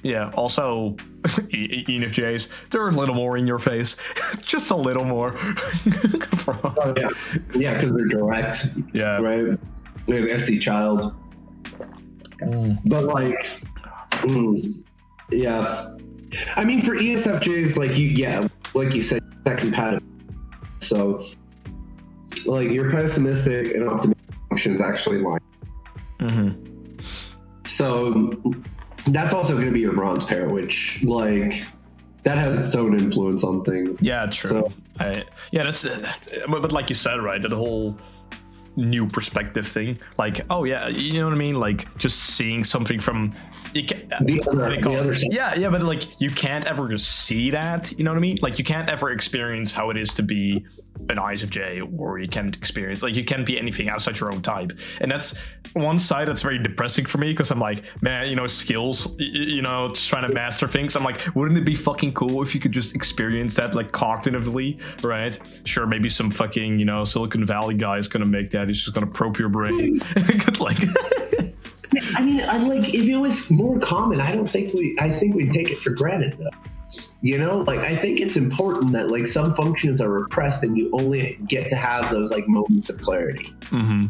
Yeah. 0.05 0.29
Also, 0.35 0.95
E- 1.51 1.83
E- 1.87 1.99
ENFJs, 1.99 2.49
they're 2.69 2.87
a 2.87 2.91
little 2.91 3.15
more 3.15 3.37
in 3.37 3.47
your 3.47 3.57
face, 3.57 3.95
just 4.43 4.69
a 4.69 4.75
little 4.75 5.03
more. 5.03 5.35
oh, 6.47 6.93
yeah, 6.97 7.09
yeah, 7.55 7.73
because 7.73 7.91
they're 7.95 8.07
direct, 8.07 8.67
yeah. 8.93 9.17
right? 9.17 9.57
An 10.07 10.29
SE 10.29 10.59
child, 10.59 11.15
but 12.85 13.05
like, 13.05 13.47
mm, 14.11 14.83
yeah. 15.31 15.95
I 16.55 16.63
mean, 16.63 16.83
for 16.83 16.91
ESFJs, 16.95 17.75
like 17.75 17.97
you, 17.97 18.09
yeah, 18.09 18.47
like 18.75 18.93
you 18.93 19.01
said, 19.01 19.23
that 19.45 19.57
compatible. 19.57 20.05
So, 20.81 21.25
like, 22.45 22.69
your 22.69 22.91
pessimistic 22.91 23.73
and 23.73 23.89
optimistic 23.89 24.35
functions 24.49 24.81
actually 24.83 25.17
line. 25.17 25.39
Mhm. 26.19 27.01
So 27.65 28.31
that's 29.07 29.33
also 29.33 29.53
going 29.53 29.67
to 29.67 29.71
be 29.71 29.81
your 29.81 29.93
bronze 29.93 30.23
pair, 30.23 30.49
which 30.49 30.99
like 31.03 31.63
that 32.23 32.37
has 32.37 32.65
its 32.65 32.75
own 32.75 32.97
influence 32.97 33.43
on 33.43 33.63
things. 33.63 34.01
Yeah, 34.01 34.25
true. 34.27 34.49
So- 34.49 34.73
I, 34.97 35.25
yeah, 35.51 35.63
that's, 35.63 35.81
that's 35.81 36.29
but, 36.49 36.61
but 36.61 36.71
like 36.71 36.89
you 36.89 36.95
said, 36.95 37.21
right? 37.21 37.41
That 37.41 37.51
whole 37.51 37.97
new 38.77 39.07
perspective 39.07 39.67
thing, 39.67 39.99
like, 40.17 40.41
oh 40.49 40.63
yeah, 40.63 40.87
you 40.87 41.19
know 41.19 41.25
what 41.25 41.35
I 41.35 41.37
mean? 41.37 41.55
Like 41.55 41.97
just 41.97 42.19
seeing 42.19 42.63
something 42.63 42.99
from 42.99 43.35
can, 43.73 44.07
The 44.21 44.41
uh, 44.41 44.45
what 44.45 44.61
other, 44.61 44.81
the 44.81 44.95
other 44.95 45.15
side. 45.15 45.27
Yeah, 45.31 45.55
yeah, 45.55 45.69
but 45.69 45.83
like 45.83 46.19
you 46.21 46.29
can't 46.29 46.65
ever 46.65 46.87
just 46.87 47.09
see 47.11 47.49
that. 47.51 47.91
You 47.97 48.05
know 48.05 48.11
what 48.11 48.17
I 48.17 48.21
mean? 48.21 48.37
Like 48.41 48.57
you 48.57 48.63
can't 48.63 48.89
ever 48.89 49.11
experience 49.11 49.73
how 49.73 49.89
it 49.89 49.97
is 49.97 50.13
to 50.13 50.23
be 50.23 50.65
an 51.09 51.17
ISFJ, 51.17 51.87
or 51.99 52.19
you 52.19 52.27
can't 52.27 52.55
experience 52.55 53.01
like 53.03 53.15
you 53.15 53.23
can't 53.23 53.45
be 53.45 53.59
anything 53.59 53.89
outside 53.89 54.19
your 54.19 54.33
own 54.33 54.41
type. 54.41 54.71
And 55.01 55.11
that's 55.11 55.35
one 55.73 55.99
side 55.99 56.27
that's 56.27 56.41
very 56.41 56.57
depressing 56.57 57.05
for 57.05 57.17
me 57.17 57.31
because 57.31 57.51
I'm 57.51 57.59
like, 57.59 57.83
man, 58.01 58.27
you 58.29 58.35
know, 58.35 58.47
skills, 58.47 59.07
y- 59.07 59.15
you 59.19 59.61
know, 59.61 59.89
just 59.89 60.09
trying 60.09 60.27
to 60.27 60.33
master 60.33 60.67
things. 60.67 60.95
I'm 60.95 61.03
like, 61.03 61.21
wouldn't 61.35 61.57
it 61.57 61.65
be 61.65 61.75
fucking 61.75 62.13
cool 62.13 62.41
if 62.41 62.55
you 62.55 62.61
could 62.61 62.71
just 62.71 62.95
experience 62.95 63.53
that 63.55 63.75
like 63.75 63.91
cognitively, 63.91 64.81
right? 65.03 65.37
Sure, 65.65 65.85
maybe 65.85 66.09
some 66.09 66.31
fucking 66.31 66.79
you 66.79 66.85
know 66.85 67.03
Silicon 67.03 67.45
Valley 67.45 67.75
guy 67.75 67.97
is 67.97 68.07
gonna 68.07 68.25
make 68.25 68.49
that. 68.51 68.67
He's 68.67 68.81
just 68.81 68.93
gonna 68.93 69.07
probe 69.07 69.37
your 69.37 69.49
brain, 69.49 69.99
like. 70.59 70.77
I 72.15 72.21
mean, 72.21 72.41
I 72.41 72.57
like 72.57 72.93
if 72.93 73.05
it 73.07 73.15
was 73.15 73.49
more 73.51 73.79
common, 73.79 74.19
I 74.19 74.31
don't 74.33 74.49
think 74.49 74.73
we. 74.73 74.97
I 74.99 75.09
think 75.09 75.35
we'd 75.35 75.53
take 75.53 75.69
it 75.69 75.77
for 75.79 75.91
granted 75.91 76.37
though. 76.37 76.49
You 77.21 77.37
know, 77.37 77.59
like 77.59 77.79
I 77.79 77.95
think 77.95 78.19
it's 78.19 78.35
important 78.37 78.91
that 78.93 79.09
like 79.09 79.27
some 79.27 79.53
functions 79.55 79.99
are 80.01 80.09
repressed 80.09 80.63
and 80.63 80.77
you 80.77 80.89
only 80.93 81.39
get 81.47 81.69
to 81.69 81.75
have 81.75 82.11
those 82.11 82.31
like 82.31 82.47
moments 82.47 82.89
of 82.89 83.01
clarity. 83.01 83.53
hmm 83.69 84.05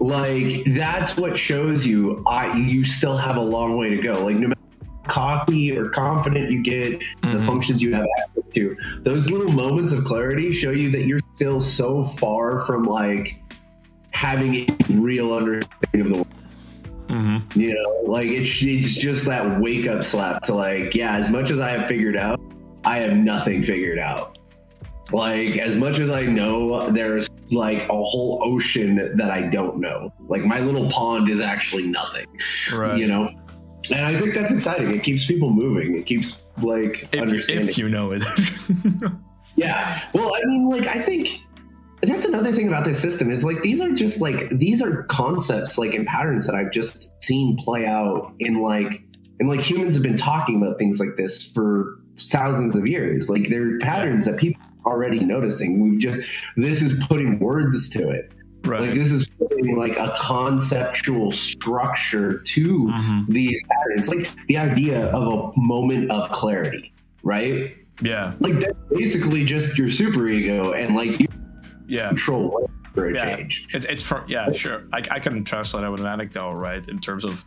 like 0.00 0.64
that's 0.74 1.16
what 1.16 1.38
shows 1.38 1.86
you 1.86 2.22
i 2.26 2.54
you 2.58 2.82
still 2.82 3.16
have 3.16 3.36
a 3.36 3.40
long 3.40 3.76
way 3.78 3.88
to 3.88 3.96
go 4.02 4.24
like 4.24 4.36
no 4.36 4.48
matter 4.48 4.60
how 5.04 5.12
cocky 5.12 5.74
or 5.78 5.88
confident 5.88 6.50
you 6.50 6.60
get 6.62 6.98
the 7.22 7.28
Mhm. 7.28 7.46
functions 7.46 7.80
you 7.80 7.94
have 7.94 8.04
access 8.20 8.42
to 8.54 8.76
those 9.04 9.30
little 9.30 9.52
moments 9.52 9.92
of 9.92 10.04
clarity 10.04 10.52
show 10.52 10.72
you 10.72 10.90
that 10.90 11.06
you're 11.06 11.20
still 11.36 11.60
so 11.60 12.02
far 12.02 12.60
from 12.66 12.82
like 12.84 13.40
having 14.10 14.68
a 14.68 14.76
real 14.90 15.32
understanding 15.32 16.00
of 16.00 16.08
the 16.08 16.14
world 16.14 16.26
hmm 17.08 17.38
you 17.54 17.74
know 17.74 18.10
like 18.10 18.28
it's, 18.28 18.62
it's 18.62 18.94
just 18.94 19.24
that 19.26 19.60
wake 19.60 19.86
up 19.86 20.02
slap 20.04 20.42
to 20.42 20.54
like 20.54 20.94
yeah 20.94 21.16
as 21.16 21.28
much 21.30 21.50
as 21.50 21.60
i 21.60 21.70
have 21.70 21.86
figured 21.86 22.16
out 22.16 22.40
i 22.84 22.98
have 22.98 23.14
nothing 23.16 23.62
figured 23.62 23.98
out 23.98 24.38
like 25.12 25.58
as 25.58 25.76
much 25.76 25.98
as 25.98 26.10
i 26.10 26.22
know 26.24 26.90
there's 26.90 27.28
like 27.50 27.82
a 27.88 28.02
whole 28.02 28.40
ocean 28.42 29.16
that 29.16 29.30
i 29.30 29.46
don't 29.48 29.78
know 29.78 30.12
like 30.28 30.44
my 30.44 30.60
little 30.60 30.88
pond 30.90 31.28
is 31.28 31.40
actually 31.40 31.82
nothing 31.86 32.26
Right. 32.72 32.98
you 32.98 33.06
know 33.06 33.28
and 33.90 34.06
i 34.06 34.18
think 34.18 34.34
that's 34.34 34.52
exciting 34.52 34.94
it 34.94 35.02
keeps 35.02 35.26
people 35.26 35.50
moving 35.50 35.96
it 35.96 36.06
keeps 36.06 36.38
like 36.62 37.08
if, 37.12 37.20
understanding 37.20 37.68
if 37.68 37.76
you 37.78 37.88
know 37.88 38.12
it. 38.12 38.22
yeah. 39.56 40.04
Well, 40.14 40.32
I 40.34 40.40
mean, 40.44 40.68
like, 40.70 40.86
I 40.86 41.00
think 41.00 41.40
that's 42.08 42.24
another 42.24 42.52
thing 42.52 42.68
about 42.68 42.84
this 42.84 42.98
system 43.00 43.30
is 43.30 43.44
like 43.44 43.62
these 43.62 43.80
are 43.80 43.92
just 43.92 44.20
like 44.20 44.48
these 44.50 44.82
are 44.82 45.04
concepts 45.04 45.78
like 45.78 45.94
and 45.94 46.06
patterns 46.06 46.46
that 46.46 46.54
I've 46.54 46.70
just 46.72 47.10
seen 47.22 47.56
play 47.56 47.86
out 47.86 48.32
in 48.40 48.60
like 48.62 49.02
and 49.40 49.48
like 49.48 49.60
humans 49.60 49.94
have 49.94 50.02
been 50.02 50.16
talking 50.16 50.60
about 50.62 50.78
things 50.78 51.00
like 51.00 51.16
this 51.16 51.42
for 51.52 51.98
thousands 52.30 52.76
of 52.76 52.86
years. 52.86 53.28
Like 53.30 53.48
they're 53.48 53.78
patterns 53.80 54.24
that 54.26 54.36
people 54.38 54.62
are 54.84 54.92
already 54.92 55.20
noticing. 55.20 55.80
We've 55.80 56.00
just 56.00 56.26
this 56.56 56.82
is 56.82 56.92
putting 57.06 57.38
words 57.38 57.88
to 57.90 58.08
it. 58.10 58.32
Right. 58.64 58.80
Like 58.82 58.94
this 58.94 59.12
is 59.12 59.26
putting 59.38 59.76
like 59.76 59.96
a 59.98 60.16
conceptual 60.20 61.32
structure 61.32 62.38
to 62.40 62.78
Mhm. 62.86 63.26
these 63.28 63.62
patterns. 63.70 64.08
Like 64.08 64.30
the 64.48 64.56
idea 64.58 65.06
of 65.08 65.52
a 65.54 65.60
moment 65.60 66.10
of 66.10 66.30
clarity, 66.30 66.92
right? 67.22 67.74
Yeah. 68.02 68.34
like 68.40 68.58
that's 68.58 68.74
basically 68.90 69.44
just 69.44 69.78
your 69.78 69.88
super 69.88 70.26
ego 70.26 70.72
and 70.72 70.96
like 70.96 71.20
you 71.20 71.28
Yeah. 71.86 72.08
control 72.08 72.70
for 72.94 73.08
a 73.08 73.14
Yeah. 73.14 73.36
change 73.36 73.66
It's, 73.74 73.86
it's 73.86 74.02
from 74.02 74.24
yeah 74.28 74.50
sure 74.52 74.84
I, 74.92 74.98
I 75.10 75.18
can 75.20 75.44
translate 75.44 75.84
it 75.84 75.90
with 75.90 76.00
an 76.00 76.06
anecdote 76.06 76.52
right 76.54 76.86
in 76.88 76.98
terms 77.00 77.24
of 77.24 77.44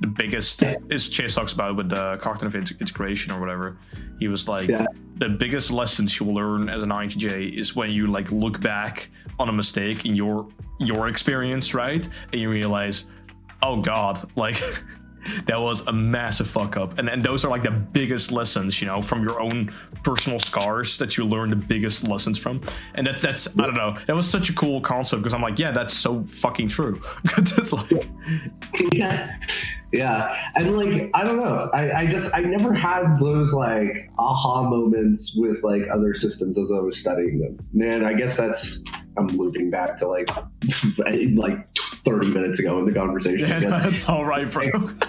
the 0.00 0.06
biggest 0.06 0.62
is 0.90 1.08
Chase 1.08 1.34
talks 1.34 1.52
about 1.52 1.76
with 1.76 1.88
the 1.88 2.16
cognitive 2.20 2.54
int- 2.56 2.80
integration 2.80 3.32
or 3.32 3.38
whatever 3.40 3.76
he 4.18 4.28
was 4.28 4.48
like 4.48 4.68
Yeah. 4.68 4.86
the 5.16 5.28
biggest 5.28 5.70
lessons 5.70 6.18
you 6.18 6.26
will 6.26 6.34
learn 6.34 6.68
as 6.68 6.82
an 6.82 6.90
INTJ 6.90 7.56
is 7.58 7.76
when 7.76 7.90
you 7.90 8.06
like 8.08 8.30
look 8.30 8.60
back 8.60 9.08
on 9.38 9.48
a 9.48 9.52
mistake 9.52 10.04
in 10.04 10.14
your 10.16 10.48
your 10.78 11.08
experience 11.08 11.74
right 11.74 12.06
and 12.32 12.40
you 12.40 12.50
realize 12.50 13.04
oh 13.62 13.80
god 13.80 14.28
like 14.36 14.60
that 15.46 15.60
was 15.60 15.80
a 15.86 15.92
massive 15.92 16.48
fuck 16.48 16.76
up. 16.76 16.98
And 16.98 17.08
and 17.08 17.22
those 17.22 17.44
are 17.44 17.50
like 17.50 17.62
the 17.62 17.70
biggest 17.70 18.32
lessons 18.32 18.80
you 18.80 18.86
know 18.86 19.02
from 19.02 19.22
your 19.22 19.40
own 19.40 19.72
personal 20.02 20.38
scars 20.38 20.98
that 20.98 21.16
you 21.16 21.24
learn 21.24 21.50
the 21.50 21.56
biggest 21.56 22.04
lessons 22.04 22.38
from. 22.38 22.60
And 22.94 23.06
that's 23.06 23.22
that's 23.22 23.48
i 23.48 23.62
don't 23.62 23.74
know. 23.74 23.96
That 24.06 24.16
was 24.16 24.28
such 24.28 24.50
a 24.50 24.52
cool 24.52 24.80
concept 24.80 25.22
because 25.22 25.34
i'm 25.34 25.42
like 25.42 25.58
yeah 25.58 25.70
that's 25.72 25.94
so 25.94 26.24
fucking 26.24 26.68
true. 26.68 27.00
Like, 27.72 28.08
yeah. 28.92 29.36
Yeah. 29.92 30.50
And 30.54 30.76
like 30.76 31.10
i 31.14 31.24
don't 31.24 31.38
know. 31.38 31.70
I, 31.72 32.02
I 32.02 32.06
just 32.06 32.30
i 32.34 32.40
never 32.40 32.72
had 32.72 33.18
those 33.18 33.52
like 33.52 34.10
aha 34.18 34.68
moments 34.68 35.34
with 35.36 35.62
like 35.62 35.82
other 35.92 36.14
systems 36.14 36.58
as 36.58 36.72
i 36.72 36.80
was 36.80 36.98
studying 36.98 37.40
them. 37.40 37.58
Man 37.72 38.04
i 38.04 38.14
guess 38.14 38.36
that's 38.36 38.82
i'm 39.16 39.28
looping 39.28 39.70
back 39.70 39.96
to 39.98 40.06
like 40.06 40.28
like 41.34 41.68
30 42.04 42.28
minutes 42.28 42.58
ago 42.58 42.78
in 42.78 42.86
the 42.86 42.92
conversation. 42.92 43.48
Yeah, 43.48 43.60
that's 43.60 44.08
all 44.08 44.24
right 44.24 44.50
bro. 44.50 44.70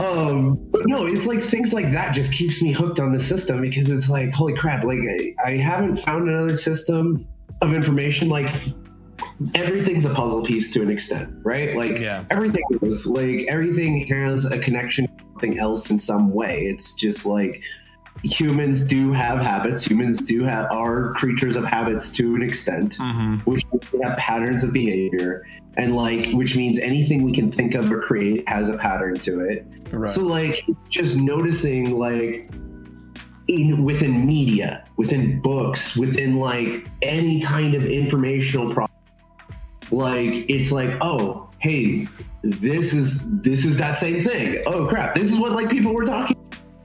Um 0.00 0.56
but 0.70 0.86
no 0.86 1.04
it's 1.04 1.26
like 1.26 1.42
things 1.42 1.74
like 1.74 1.92
that 1.92 2.14
just 2.14 2.32
keeps 2.32 2.62
me 2.62 2.72
hooked 2.72 2.98
on 2.98 3.12
the 3.12 3.20
system 3.20 3.60
because 3.60 3.90
it's 3.90 4.08
like 4.08 4.32
holy 4.32 4.54
crap 4.54 4.84
like 4.84 5.00
I, 5.00 5.34
I 5.44 5.50
haven't 5.58 5.98
found 5.98 6.30
another 6.30 6.56
system 6.56 7.26
of 7.60 7.74
information. 7.74 8.30
Like 8.30 8.50
everything's 9.54 10.06
a 10.06 10.14
puzzle 10.14 10.42
piece 10.44 10.72
to 10.72 10.82
an 10.82 10.90
extent 10.90 11.34
right? 11.42 11.76
Like 11.76 11.98
yeah. 11.98 12.24
everything 12.30 12.62
is 12.80 13.06
like 13.06 13.44
everything 13.48 14.06
has 14.06 14.46
a 14.46 14.58
connection 14.58 15.08
to 15.08 15.24
something 15.32 15.58
else 15.58 15.90
in 15.90 15.98
some 15.98 16.32
way. 16.32 16.62
It's 16.62 16.94
just 16.94 17.26
like 17.26 17.62
humans 18.22 18.82
do 18.82 19.12
have 19.12 19.40
habits. 19.40 19.82
Humans 19.84 20.24
do 20.24 20.44
have 20.44 20.70
are 20.70 21.12
creatures 21.14 21.56
of 21.56 21.64
habits 21.64 22.10
to 22.10 22.34
an 22.34 22.42
extent 22.42 22.96
hmm 22.96 23.36
which 23.44 23.64
we 23.92 24.00
have 24.02 24.16
patterns 24.16 24.64
of 24.64 24.72
behavior. 24.72 25.46
And 25.76 25.96
like 25.96 26.30
which 26.32 26.56
means 26.56 26.78
anything 26.78 27.22
we 27.22 27.32
can 27.32 27.50
think 27.50 27.74
of 27.74 27.90
or 27.90 28.02
create 28.02 28.48
has 28.48 28.68
a 28.68 28.76
pattern 28.76 29.18
to 29.20 29.40
it. 29.40 29.66
Right. 29.90 30.10
So 30.10 30.22
like 30.22 30.64
just 30.88 31.16
noticing 31.16 31.98
like 31.98 32.50
in 33.48 33.82
within 33.84 34.26
media 34.26 34.84
within 34.96 35.40
books 35.40 35.96
within 35.96 36.38
like 36.38 36.86
any 37.02 37.40
kind 37.40 37.74
of 37.74 37.84
informational 37.84 38.72
product 38.72 38.94
like 39.90 40.48
it's 40.48 40.70
like 40.70 40.96
oh 41.00 41.50
hey 41.58 42.06
this 42.42 42.92
is 42.92 43.28
this 43.40 43.64
is 43.64 43.76
that 43.78 43.98
same 43.98 44.20
thing. 44.20 44.62
Oh 44.66 44.86
crap. 44.86 45.14
This 45.14 45.30
is 45.30 45.38
what 45.38 45.52
like 45.52 45.70
people 45.70 45.94
were 45.94 46.04
talking 46.04 46.36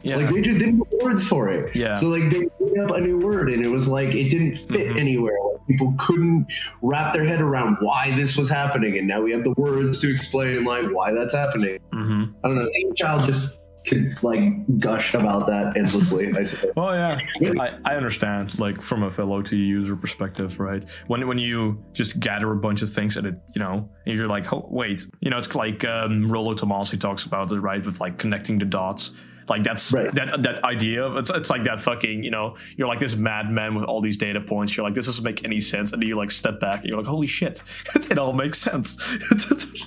yeah 0.07 0.15
like 0.17 0.29
they 0.33 0.41
just 0.41 0.57
didn't 0.59 0.77
have 0.77 0.93
words 1.03 1.23
for 1.27 1.49
it 1.49 1.75
yeah 1.75 1.93
so 1.95 2.07
like 2.07 2.29
they 2.29 2.39
made 2.59 2.79
up 2.79 2.91
a 2.91 2.99
new 3.01 3.17
word 3.19 3.51
and 3.51 3.65
it 3.65 3.69
was 3.69 3.87
like 3.87 4.09
it 4.15 4.29
didn't 4.29 4.55
fit 4.55 4.87
Mhm. 4.87 4.99
anywhere. 4.99 5.37
Like 5.51 5.67
people 5.67 5.93
couldn't 5.97 6.47
wrap 6.81 7.13
their 7.13 7.25
head 7.25 7.41
around 7.41 7.77
why 7.81 8.11
this 8.15 8.37
was 8.37 8.49
happening, 8.49 8.97
and 8.97 9.07
now 9.07 9.21
we 9.21 9.31
have 9.31 9.43
the 9.43 9.51
words 9.57 9.99
to 9.99 10.11
explain 10.11 10.63
like 10.63 10.85
why 10.97 11.11
that's 11.11 11.33
happening. 11.33 11.77
hmm 11.91 12.23
I 12.43 12.47
don't 12.47 12.55
know. 12.57 12.69
Te 12.73 12.91
child 12.95 13.25
just 13.25 13.57
could 13.87 14.21
like 14.21 14.43
gush 14.79 15.13
about 15.13 15.47
that 15.47 15.77
endlessly. 15.77 16.33
I 16.35 16.43
suppose. 16.43 16.71
Well, 16.75 16.93
yeah, 16.93 17.19
I, 17.59 17.69
I 17.85 17.95
understand. 17.95 18.59
Like 18.59 18.81
from 18.81 19.03
a 19.03 19.11
fellow 19.11 19.41
T 19.41 19.55
user 19.55 19.95
perspective, 19.95 20.59
right? 20.59 20.83
When 21.07 21.25
when 21.27 21.37
you 21.37 21.83
just 21.93 22.19
gather 22.19 22.51
a 22.51 22.55
bunch 22.57 22.81
of 22.81 22.91
things 22.91 23.17
and 23.17 23.27
it, 23.27 23.35
you 23.55 23.59
know, 23.59 23.89
and 24.05 24.17
you're 24.17 24.27
like, 24.27 24.51
oh, 24.53 24.67
wait, 24.69 25.05
you 25.21 25.29
know, 25.29 25.37
it's 25.37 25.53
like 25.55 25.83
um, 25.85 26.29
Rollo 26.31 26.53
Tomasi 26.53 26.99
talks 26.99 27.23
about 27.25 27.51
it, 27.51 27.59
right? 27.59 27.83
With 27.85 27.99
like 27.99 28.17
connecting 28.17 28.57
the 28.59 28.65
dots. 28.65 29.11
Like 29.49 29.63
that's 29.63 29.91
Right. 29.93 30.13
that 30.15 30.43
that 30.43 30.63
idea. 30.63 31.09
It's 31.17 31.29
it's 31.29 31.49
like 31.49 31.63
that 31.63 31.81
fucking 31.81 32.23
you 32.23 32.31
know 32.31 32.57
you're 32.75 32.87
like 32.87 32.99
this 32.99 33.15
madman 33.15 33.75
with 33.75 33.85
all 33.85 34.01
these 34.01 34.17
data 34.17 34.41
points. 34.41 34.75
You're 34.75 34.85
like 34.85 34.93
this 34.93 35.05
doesn't 35.05 35.23
make 35.23 35.43
any 35.45 35.59
sense, 35.59 35.91
and 35.93 36.01
then 36.01 36.07
you 36.09 36.17
like 36.17 36.31
step 36.31 36.59
back 36.59 36.81
and 36.81 36.89
you're 36.89 36.97
like 36.97 37.07
holy 37.07 37.27
shit, 37.27 37.63
it 37.95 38.17
all 38.19 38.33
makes 38.33 38.57
sense. 38.59 38.97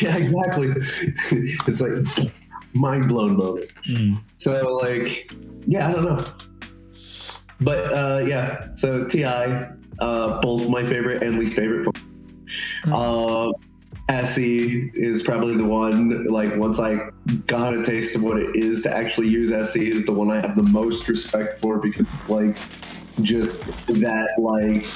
Yeah, 0.00 0.16
exactly. 0.16 0.72
it's 1.66 1.80
like 1.80 2.32
mind 2.72 3.08
blown 3.08 3.36
moment. 3.36 3.66
Mm. 3.88 4.20
So 4.38 4.78
like, 4.82 5.30
yeah, 5.66 5.88
I 5.88 5.92
don't 5.92 6.04
know. 6.04 6.24
But 7.60 7.92
uh, 7.92 8.24
yeah, 8.26 8.74
so 8.76 9.04
Ti, 9.06 9.24
uh, 9.24 10.40
both 10.40 10.68
my 10.68 10.84
favorite 10.84 11.22
and 11.22 11.38
least 11.38 11.54
favorite. 11.54 11.94
Uh, 12.90 13.52
SE 14.08 14.90
is 14.94 15.22
probably 15.22 15.56
the 15.56 15.64
one. 15.64 16.24
Like 16.26 16.56
once 16.56 16.80
I 16.80 17.10
got 17.46 17.74
a 17.76 17.84
taste 17.84 18.16
of 18.16 18.22
what 18.22 18.38
it 18.38 18.56
is 18.56 18.82
to 18.82 18.94
actually 18.94 19.28
use 19.28 19.50
SE, 19.52 19.88
is 19.88 20.04
the 20.04 20.12
one 20.12 20.30
I 20.30 20.40
have 20.40 20.56
the 20.56 20.62
most 20.62 21.08
respect 21.08 21.60
for 21.60 21.78
because 21.78 22.06
it's 22.14 22.28
like 22.28 22.56
just 23.22 23.64
that 23.88 24.28
like. 24.38 24.86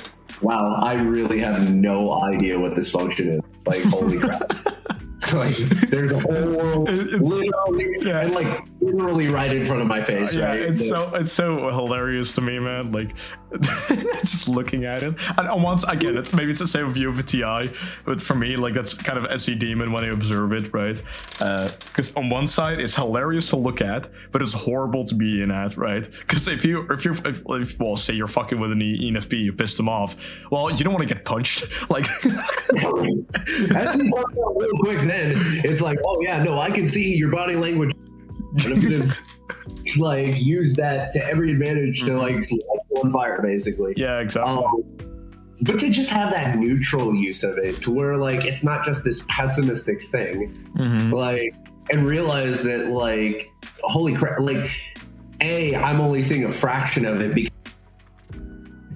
Wow, 0.42 0.74
I 0.82 0.94
really 0.94 1.38
have 1.38 1.70
no 1.72 2.12
idea 2.24 2.58
what 2.58 2.74
this 2.74 2.90
function 2.90 3.28
is. 3.34 3.40
Like, 3.66 3.82
holy 3.84 4.18
crap. 4.18 4.40
like, 5.32 5.54
there's 5.88 6.10
a 6.10 6.18
whole 6.18 6.56
world 6.56 6.88
It's- 6.90 7.20
literally, 7.20 7.96
yeah. 8.02 8.20
and 8.22 8.34
like 8.34 8.64
literally 8.80 9.28
right 9.28 9.52
in 9.54 9.64
front 9.64 9.80
of 9.80 9.86
my 9.86 10.02
face, 10.02 10.34
yeah, 10.34 10.46
right? 10.48 10.60
it's 10.60 10.82
The- 10.82 10.88
so 10.88 11.14
it's 11.14 11.32
so 11.32 11.70
hilarious 11.70 12.34
to 12.34 12.40
me, 12.40 12.58
man. 12.58 12.90
Like 12.90 13.12
just 14.20 14.48
looking 14.48 14.84
at 14.84 15.02
it. 15.02 15.14
And 15.36 15.62
once 15.62 15.84
again, 15.84 16.16
it's 16.16 16.32
maybe 16.32 16.50
it's 16.50 16.60
the 16.60 16.66
same 16.66 16.90
view 16.90 17.08
of 17.08 17.18
a 17.18 17.22
TI, 17.22 17.72
but 18.04 18.20
for 18.20 18.34
me, 18.34 18.56
like 18.56 18.74
that's 18.74 18.94
kind 18.94 19.18
of 19.18 19.30
SE 19.40 19.54
demon 19.54 19.92
when 19.92 20.04
I 20.04 20.08
observe 20.08 20.52
it, 20.52 20.72
right? 20.72 21.00
Uh, 21.40 21.70
because 21.86 22.14
on 22.16 22.28
one 22.30 22.46
side, 22.46 22.80
it's 22.80 22.94
hilarious 22.94 23.48
to 23.50 23.56
look 23.56 23.80
at, 23.80 24.08
but 24.32 24.42
it's 24.42 24.52
horrible 24.52 25.04
to 25.06 25.14
be 25.14 25.42
in 25.42 25.50
at, 25.50 25.76
right? 25.76 26.08
Because 26.10 26.48
if 26.48 26.64
you 26.64 26.86
if 26.90 27.04
you're 27.04 27.14
if, 27.24 27.42
if 27.48 27.78
well, 27.78 27.96
say 27.96 28.14
you're 28.14 28.26
fucking 28.26 28.58
with 28.58 28.72
an 28.72 28.80
ENFP, 28.80 29.44
you 29.44 29.52
pissed 29.52 29.76
them 29.76 29.88
off. 29.88 30.16
Well, 30.50 30.70
you 30.70 30.84
don't 30.84 30.94
want 30.94 31.08
to 31.08 31.14
get 31.14 31.24
punched, 31.24 31.66
like. 31.90 32.06
That's 33.68 33.96
real 33.96 34.78
quick. 34.80 35.00
Then 35.00 35.32
it's 35.64 35.80
like, 35.80 35.98
oh 36.04 36.20
yeah, 36.22 36.42
no, 36.42 36.58
I 36.58 36.70
can 36.70 36.86
see 36.86 37.14
your 37.14 37.30
body 37.30 37.54
language, 37.54 37.94
and 38.64 38.66
I'm 38.66 38.80
gonna 38.80 39.16
like 39.98 40.36
use 40.40 40.74
that 40.76 41.12
to 41.12 41.24
every 41.24 41.52
advantage 41.52 42.00
to 42.02 42.16
like 42.16 42.36
mm-hmm. 42.36 42.54
you 42.56 42.83
on 43.02 43.12
fire, 43.12 43.40
basically. 43.42 43.94
yeah, 43.96 44.20
exactly. 44.20 44.52
Um, 44.52 44.84
but 45.62 45.78
to 45.80 45.88
just 45.90 46.10
have 46.10 46.30
that 46.32 46.58
neutral 46.58 47.14
use 47.14 47.42
of 47.44 47.56
it, 47.58 47.80
to 47.82 47.90
where 47.90 48.16
like 48.16 48.44
it's 48.44 48.62
not 48.64 48.84
just 48.84 49.04
this 49.04 49.22
pessimistic 49.28 50.04
thing, 50.04 50.68
Mhm. 50.76 51.12
like, 51.12 51.54
and 51.90 52.06
realize 52.06 52.62
that 52.64 52.88
like, 52.88 53.48
holy 53.82 54.14
crap, 54.14 54.40
like, 54.40 54.70
a, 55.40 55.74
I'm 55.76 56.00
only 56.00 56.22
seeing 56.22 56.44
a 56.44 56.52
fraction 56.52 57.04
of 57.04 57.20
it 57.20 57.34
because 57.34 57.50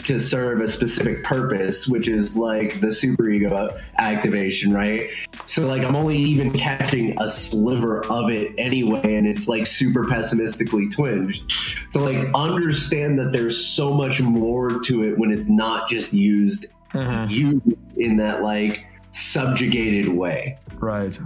to 0.09 0.19
serve 0.19 0.61
a 0.63 0.69
specific 0.69 1.23
purpose, 1.23 1.87
which 1.87 2.09
is 2.09 2.37
like 2.37 2.81
the 2.81 2.89
superego 2.89 3.79
activation, 3.99 4.73
right? 4.73 5.11
So 5.47 5.67
like 5.67 5.83
I'm 5.83 5.95
only 5.95 6.17
even 6.17 6.51
catching 6.53 7.15
a 7.21 7.29
sliver 7.29 8.05
of 8.07 8.31
it 8.31 8.53
anyway, 8.59 9.15
and 9.17 9.27
it's 9.27 9.49
like 9.49 9.67
super 9.67 10.07
pessimistically 10.09 10.89
twinged. 10.89 11.53
So 11.91 12.01
like 12.01 12.27
understand 12.35 13.19
that 13.19 13.33
there's 13.33 13.63
so 13.63 13.93
much 13.93 14.21
more 14.21 14.81
to 14.81 15.05
it 15.05 15.19
when 15.19 15.31
it's 15.31 15.49
not 15.49 15.89
just 15.89 16.13
used 16.13 16.67
Mhm. 16.95 17.31
used 17.31 17.69
in 17.99 18.17
that 18.17 18.43
like 18.43 18.87
subjugated 19.11 20.09
way. 20.09 20.57
Right. 20.81 21.17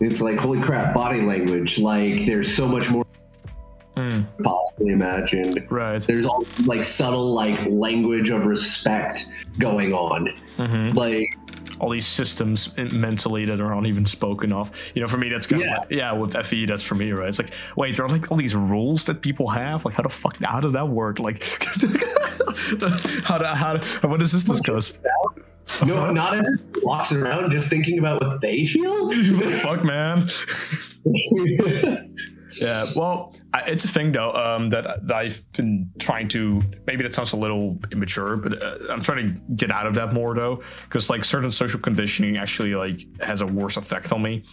It's 0.00 0.22
like 0.22 0.38
holy 0.38 0.60
crap, 0.62 0.94
body 0.94 1.20
language. 1.20 1.78
Like 1.78 2.24
there's 2.24 2.52
so 2.52 2.66
much 2.66 2.88
more 2.88 3.04
Mm. 4.12 4.26
possibly 4.42 4.92
imagined. 4.92 5.66
Right. 5.70 6.00
There's 6.02 6.26
all 6.26 6.44
like 6.66 6.84
subtle 6.84 7.32
like 7.32 7.58
language 7.68 8.30
of 8.30 8.46
respect 8.46 9.26
going 9.58 9.92
on. 9.94 10.28
Mhm. 10.58 10.94
Like 10.94 11.26
all 11.80 11.90
these 11.90 12.06
systems 12.06 12.68
mentally 12.76 13.44
that 13.44 13.60
are 13.60 13.74
not 13.74 13.86
even 13.86 14.04
spoken 14.06 14.52
of. 14.52 14.70
You 14.94 15.02
know, 15.02 15.08
for 15.08 15.16
me, 15.16 15.28
that's 15.28 15.46
kind 15.46 15.62
Yeah. 15.62 15.72
of 15.74 15.78
like, 15.80 15.90
yeah, 15.90 16.12
with 16.12 16.36
FE, 16.46 16.66
that's 16.66 16.82
for 16.82 16.94
me, 16.94 17.10
right? 17.12 17.28
It's 17.28 17.38
like, 17.38 17.52
wait, 17.76 17.96
there 17.96 18.04
are 18.06 18.08
like 18.08 18.30
all 18.30 18.36
these 18.36 18.54
rules 18.54 19.04
that 19.04 19.20
people 19.22 19.48
have. 19.48 19.84
Like, 19.84 19.94
how 19.94 20.02
the 20.02 20.08
fuck, 20.08 20.36
how 20.42 20.60
does 20.60 20.72
that 20.74 20.88
work? 20.88 21.18
Like, 21.18 21.42
how 23.24 23.38
do, 23.38 23.44
how 23.46 23.76
do, 23.78 24.08
what 24.08 24.20
does 24.20 24.32
this 24.32 24.44
discussed? 24.44 25.00
no, 25.84 26.12
not 26.12 26.34
everyone 26.34 26.58
walks 26.82 27.12
around 27.12 27.50
just 27.50 27.68
thinking 27.68 27.98
about 27.98 28.22
what 28.22 28.40
they 28.40 28.66
feel. 28.66 29.10
fuck, 29.60 29.82
man. 29.84 30.28
Yeah, 32.56 32.90
well, 32.94 33.34
I, 33.54 33.62
it's 33.62 33.84
a 33.84 33.88
thing 33.88 34.12
though 34.12 34.32
um, 34.32 34.68
that, 34.70 35.06
that 35.06 35.16
I've 35.16 35.52
been 35.52 35.90
trying 35.98 36.28
to. 36.28 36.62
Maybe 36.86 37.02
that 37.02 37.14
sounds 37.14 37.32
a 37.32 37.36
little 37.36 37.78
immature, 37.90 38.36
but 38.36 38.62
uh, 38.62 38.78
I'm 38.90 39.02
trying 39.02 39.34
to 39.34 39.40
get 39.54 39.70
out 39.70 39.86
of 39.86 39.94
that 39.94 40.12
more 40.12 40.34
though, 40.34 40.62
because 40.84 41.10
like 41.10 41.24
certain 41.24 41.50
social 41.50 41.80
conditioning 41.80 42.36
actually 42.36 42.74
like 42.74 43.06
has 43.20 43.40
a 43.40 43.46
worse 43.46 43.76
effect 43.76 44.12
on 44.12 44.22
me, 44.22 44.44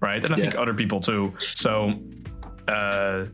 right? 0.00 0.24
And 0.24 0.34
I 0.34 0.36
think 0.36 0.54
other 0.54 0.74
people 0.74 1.00
too. 1.00 1.34
So, 1.54 1.94
uh, 2.68 3.26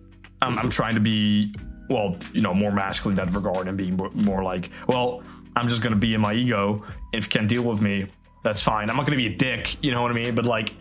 I'm, 0.42 0.58
I'm 0.58 0.70
trying 0.70 0.94
to 0.94 1.00
be 1.00 1.54
well, 1.88 2.16
you 2.32 2.40
know, 2.40 2.52
more 2.52 2.72
masculine 2.72 3.18
in 3.18 3.26
that 3.26 3.34
regard 3.34 3.68
and 3.68 3.76
being 3.76 3.96
more, 3.96 4.10
more 4.10 4.42
like, 4.42 4.70
well, 4.88 5.22
I'm 5.54 5.68
just 5.68 5.82
gonna 5.82 5.96
be 5.96 6.14
in 6.14 6.20
my 6.20 6.34
ego. 6.34 6.84
If 7.12 7.24
you 7.24 7.30
can't 7.30 7.48
deal 7.48 7.62
with 7.62 7.80
me, 7.80 8.06
that's 8.42 8.60
fine. 8.60 8.90
I'm 8.90 8.96
not 8.96 9.06
gonna 9.06 9.16
be 9.16 9.26
a 9.26 9.36
dick, 9.36 9.76
you 9.82 9.92
know 9.92 10.02
what 10.02 10.10
I 10.10 10.14
mean? 10.14 10.34
But 10.34 10.44
like, 10.46 10.74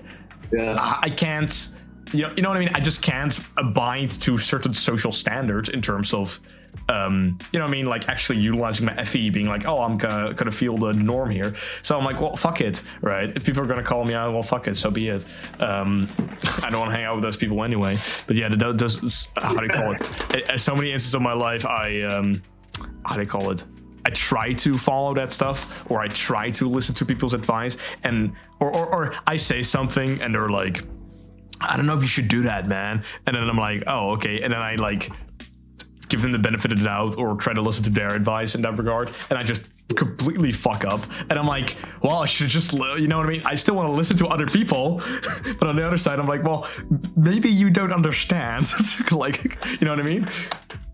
yeah. 0.52 0.76
I 0.80 1.00
I 1.04 1.10
can't, 1.10 1.70
you 2.14 2.24
know, 2.24 2.34
you 2.36 2.42
know 2.42 2.50
what 2.50 2.58
I 2.58 2.62
mean. 2.62 2.72
I 2.74 2.80
just 2.80 3.02
can't 3.02 3.38
abide 3.58 4.12
to 4.12 4.38
certain 4.38 4.74
social 4.74 5.12
standards 5.12 5.70
in 5.70 5.82
terms 5.82 6.14
of, 6.14 6.40
um, 6.90 7.38
you 7.52 7.60
know 7.60 7.66
what 7.66 7.70
I 7.70 7.72
mean, 7.72 7.86
like 7.86 8.10
actually 8.10 8.40
utilizing 8.40 8.86
my 8.86 9.04
FE, 9.04 9.30
being 9.30 9.48
like, 9.48 9.66
oh, 9.66 9.82
I'm 9.82 9.98
gonna 9.98 10.34
gonna 10.34 10.52
feel 10.52 10.78
the 10.78 10.94
norm 10.94 11.32
here. 11.32 11.56
So 11.82 11.98
I'm 11.98 12.04
like, 12.04 12.20
well, 12.20 12.36
fuck 12.36 12.62
it, 12.62 12.82
right? 13.02 13.32
If 13.36 13.46
people 13.46 13.64
are 13.64 13.68
gonna 13.68 13.84
call 13.84 14.04
me 14.06 14.14
out, 14.14 14.34
well, 14.34 14.44
fuck 14.44 14.68
it, 14.68 14.78
so 14.78 14.92
be 14.92 15.10
it. 15.10 15.26
Um, 15.60 16.10
I 16.64 16.70
don't 16.70 16.80
want 16.80 16.92
to 16.92 16.96
hang 16.96 17.06
out 17.06 17.16
with 17.16 17.24
those 17.24 17.38
people 17.38 17.64
anyway. 17.64 17.98
But 18.28 18.36
yeah, 18.36 18.50
that 18.50 18.78
does 18.78 19.28
how 19.38 19.56
do 19.56 19.64
you 19.64 19.70
call 19.70 19.94
it? 19.94 20.02
So 20.60 20.76
many 20.76 20.92
instances 20.92 21.16
of 21.16 21.22
my 21.22 21.34
life, 21.34 21.66
I 21.66 22.02
um, 22.04 22.42
how 23.06 23.16
do 23.16 23.22
you 23.22 23.28
call 23.28 23.52
it? 23.52 23.64
I 24.06 24.12
try 24.12 24.54
to 24.54 24.78
follow 24.78 25.16
that 25.16 25.34
stuff, 25.34 25.84
or 25.90 26.00
I 26.00 26.08
try 26.08 26.52
to 26.52 26.70
listen 26.70 26.94
to 26.96 27.06
people's 27.06 27.34
advice, 27.34 27.78
and 28.04 28.34
or 28.60 28.72
or, 28.72 28.86
or 28.86 29.16
I 29.26 29.36
say 29.36 29.64
something, 29.64 30.22
and 30.22 30.34
they're 30.34 30.50
like, 30.50 30.84
I 31.62 31.78
don't 31.78 31.86
know 31.86 31.96
if 31.96 32.02
you 32.02 32.08
should 32.08 32.28
do 32.28 32.44
that, 32.44 32.68
man. 32.68 33.04
And 33.26 33.36
then 33.36 33.50
I'm 33.50 33.58
like, 33.58 33.84
oh, 33.88 34.12
okay. 34.12 34.42
And 34.42 34.54
then 34.54 34.62
I 34.62 34.76
like 34.76 35.12
give 36.08 36.22
them 36.22 36.32
the 36.32 36.40
benefit 36.40 36.72
of 36.72 36.78
the 36.78 36.86
doubt 36.86 37.18
or 37.18 37.36
try 37.36 37.54
to 37.54 37.62
listen 37.62 37.84
to 37.84 37.90
their 37.90 38.10
advice 38.10 38.56
in 38.56 38.62
that 38.62 38.78
regard. 38.78 39.14
And 39.30 39.40
I 39.40 39.44
just 39.44 39.64
completely 39.96 40.52
fuck 40.52 40.86
up. 40.86 41.04
And 41.30 41.40
I'm 41.40 41.48
like, 41.48 41.76
well, 42.04 42.22
I 42.22 42.26
should 42.26 42.48
just, 42.48 42.74
you 42.74 43.08
know 43.08 43.18
what 43.18 43.28
I 43.28 43.30
mean? 43.30 43.42
I 43.46 43.56
still 43.56 43.76
want 43.76 43.90
to 43.90 43.94
listen 43.94 44.18
to 44.18 44.28
other 44.28 44.46
people. 44.46 44.98
but 45.60 45.68
on 45.68 45.76
the 45.76 45.86
other 45.86 45.98
side, 45.98 46.20
I'm 46.20 46.28
like, 46.28 46.44
well, 46.44 46.68
maybe 47.16 47.50
you 47.50 47.70
don't 47.70 47.92
understand. 47.92 48.72
like, 49.12 49.58
you 49.80 49.86
know 49.86 49.92
what 49.92 50.00
I 50.00 50.04
mean? 50.04 50.30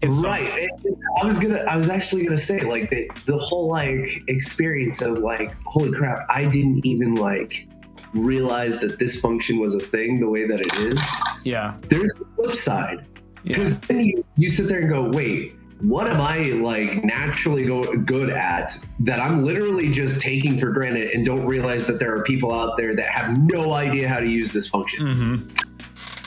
It's 0.01 0.20
so- 0.20 0.28
right. 0.28 0.70
And 0.84 0.97
I 1.22 1.26
was 1.26 1.38
gonna. 1.38 1.59
I 1.70 1.78
was 1.78 1.88
actually 1.88 2.24
gonna 2.24 2.38
say 2.38 2.62
like 2.62 2.89
the 2.89 3.07
the 3.28 3.38
whole 3.38 3.70
like 3.70 4.24
experience 4.28 5.01
of 5.01 5.20
like 5.20 5.55
holy 5.66 5.91
crap. 5.91 6.26
I 6.28 6.45
didn't 6.45 6.84
even 6.86 7.16
like 7.16 7.68
realize 8.14 8.80
that 8.80 8.99
this 8.99 9.20
function 9.20 9.59
was 9.59 9.76
a 9.76 9.80
thing 9.80 10.20
the 10.20 10.30
way 10.30 10.45
that 10.47 10.59
it 10.62 10.74
is. 10.80 10.99
yeah. 11.43 11.76
There's 11.89 12.14
the 12.14 12.26
flip 12.36 12.53
side 12.55 13.05
Yeah. 13.43 13.57
because 13.57 13.80
then 13.82 14.01
you, 14.01 14.26
you 14.38 14.49
sit 14.49 14.68
there 14.68 14.80
and 14.82 14.89
go, 14.89 15.09
wait. 15.09 15.55
What 15.82 16.05
am 16.05 16.22
I 16.22 16.38
like 16.62 17.03
naturally 17.03 17.66
go, 17.66 17.82
good 17.97 18.30
at 18.30 18.78
that 18.99 19.20
I'm 19.20 19.43
literally 19.43 19.89
just 19.89 20.20
taking 20.22 20.59
for 20.59 20.70
granted 20.70 21.09
and 21.09 21.26
don't 21.26 21.47
realize 21.47 21.88
that 21.88 21.97
there 21.97 22.16
are 22.16 22.22
people 22.22 22.53
out 22.53 22.78
there 22.78 22.95
that 22.95 23.09
have 23.09 23.36
no 23.36 23.74
idea 23.74 24.07
how 24.07 24.20
to 24.20 24.28
use 24.28 24.51
this 24.51 24.68
function? 24.68 25.47
hmm 25.47 25.66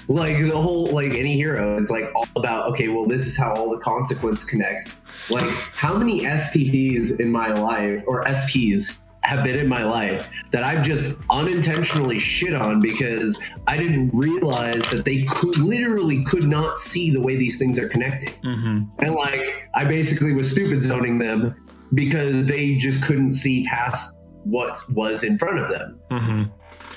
like 0.07 0.37
the 0.43 0.51
whole 0.61 0.87
like 0.89 1.12
Ne 1.12 1.35
hero 1.35 1.78
is 1.78 1.89
like 1.89 2.12
all 2.14 2.26
about 2.37 2.70
okay 2.72 2.89
well 2.89 3.07
this 3.07 3.26
is 3.26 3.39
how 3.39 3.55
all 3.55 3.70
the 3.70 3.78
consequence 3.78 4.45
connects 4.45 4.95
like 5.30 5.49
how 5.72 5.97
many 5.97 6.20
stps 6.24 7.18
in 7.20 7.32
my 7.32 7.49
life 7.55 8.03
or 8.07 8.22
sps 8.24 8.99
have 9.25 9.45
been 9.45 9.59
in 9.59 9.66
my 9.66 9.83
life 9.83 10.29
that 10.51 10.62
i've 10.62 10.83
just 10.83 11.14
unintentionally 11.31 12.18
shit 12.18 12.55
on 12.55 12.81
because 12.81 13.39
i 13.66 13.77
didn't 13.77 14.11
realize 14.12 14.83
that 14.91 15.05
they 15.05 15.22
could 15.25 15.57
literally 15.59 16.25
could 16.25 16.45
not 16.45 16.79
see 16.79 17.11
the 17.11 17.20
way 17.20 17.37
these 17.37 17.59
things 17.59 17.79
are 17.79 17.89
connected. 17.89 18.35
Hmm 18.43 18.83
and 18.99 19.14
like 19.14 19.68
i 19.75 19.85
basically 19.85 20.35
was 20.35 20.51
stupid 20.51 20.83
zoning 20.83 21.18
them 21.18 21.55
because 21.95 22.47
they 22.47 22.75
just 22.77 23.03
couldn't 23.03 23.35
see 23.35 23.64
past 23.64 24.14
what 24.45 24.79
was 24.91 25.25
in 25.25 25.39
front 25.39 25.59
of 25.59 25.68
them. 25.70 26.01
Hmm 26.11 26.43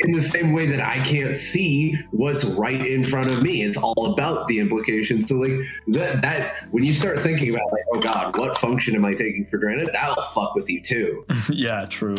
in 0.01 0.11
the 0.11 0.21
same 0.21 0.53
way 0.53 0.65
that 0.67 0.81
I 0.81 0.99
can't 1.03 1.35
see 1.35 1.97
what's 2.11 2.43
right 2.43 2.85
in 2.85 3.03
front 3.03 3.31
of 3.31 3.41
me. 3.41 3.63
It's 3.63 3.77
all 3.77 4.13
about 4.13 4.47
the 4.47 4.59
implications. 4.59 5.27
So 5.27 5.35
like 5.35 5.59
that 5.87 6.21
that 6.21 6.53
when 6.71 6.83
you 6.83 6.93
start 6.93 7.21
thinking 7.21 7.49
about 7.49 7.71
like, 7.71 7.83
oh 7.93 7.99
God, 7.99 8.37
what 8.37 8.57
function 8.57 8.95
am 8.95 9.05
I 9.05 9.13
taking 9.13 9.45
for 9.45 9.57
granted? 9.57 9.89
That'll 9.93 10.23
fuck 10.23 10.55
with 10.55 10.69
you 10.69 10.81
too. 10.81 11.25
yeah, 11.49 11.85
true. 11.85 12.15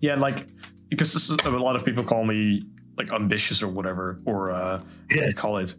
Yeah, 0.00 0.14
like 0.16 0.46
because 0.88 1.14
is, 1.14 1.30
a 1.30 1.50
lot 1.50 1.76
of 1.76 1.84
people 1.84 2.04
call 2.04 2.24
me 2.24 2.64
like 3.00 3.12
ambitious 3.12 3.62
or 3.62 3.68
whatever, 3.68 4.20
or 4.26 4.50
uh, 4.50 4.82
yeah. 5.10 5.26
they 5.26 5.32
call 5.32 5.56
it 5.56 5.74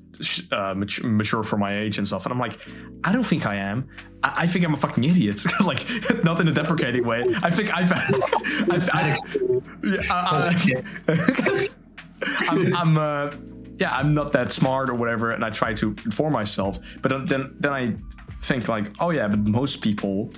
uh, 0.52 0.74
mature, 0.74 1.08
mature, 1.08 1.44
for 1.44 1.58
my 1.58 1.78
age 1.78 2.00
and 2.00 2.08
stuff. 2.08 2.26
And 2.26 2.34
I'm 2.34 2.40
like, 2.40 2.60
I 3.04 3.12
don't 3.12 3.24
think 3.24 3.46
I 3.46 3.56
am. 3.56 3.88
I, 4.24 4.34
I 4.44 4.48
think 4.48 4.66
I'm 4.66 4.74
a 4.74 4.78
fucking 4.78 5.04
idiot. 5.04 5.44
like, 5.66 5.86
not 6.24 6.42
in 6.42 6.48
a 6.48 6.52
deprecating 6.52 7.06
way. 7.06 7.24
I 7.44 7.52
think 7.52 7.72
I've, 7.76 7.92
I've, 8.72 8.90
yeah, 10.68 10.82
I, 11.08 11.70
am 12.50 12.76
I'm, 12.76 12.98
uh, 12.98 13.32
yeah, 13.78 13.96
I'm 13.96 14.14
not 14.16 14.32
that 14.32 14.52
smart 14.52 14.90
or 14.90 14.96
whatever, 14.96 15.32
and 15.32 15.46
I 15.46 15.52
try 15.52 15.74
to 15.76 15.96
inform 16.04 16.34
myself. 16.34 16.80
But 17.04 17.28
then, 17.28 17.56
then 17.60 17.72
I 17.72 17.96
think 18.42 18.68
like, 18.68 18.96
oh 19.00 19.12
yeah, 19.12 19.28
but 19.28 19.40
most 19.40 19.82
people 19.82 20.34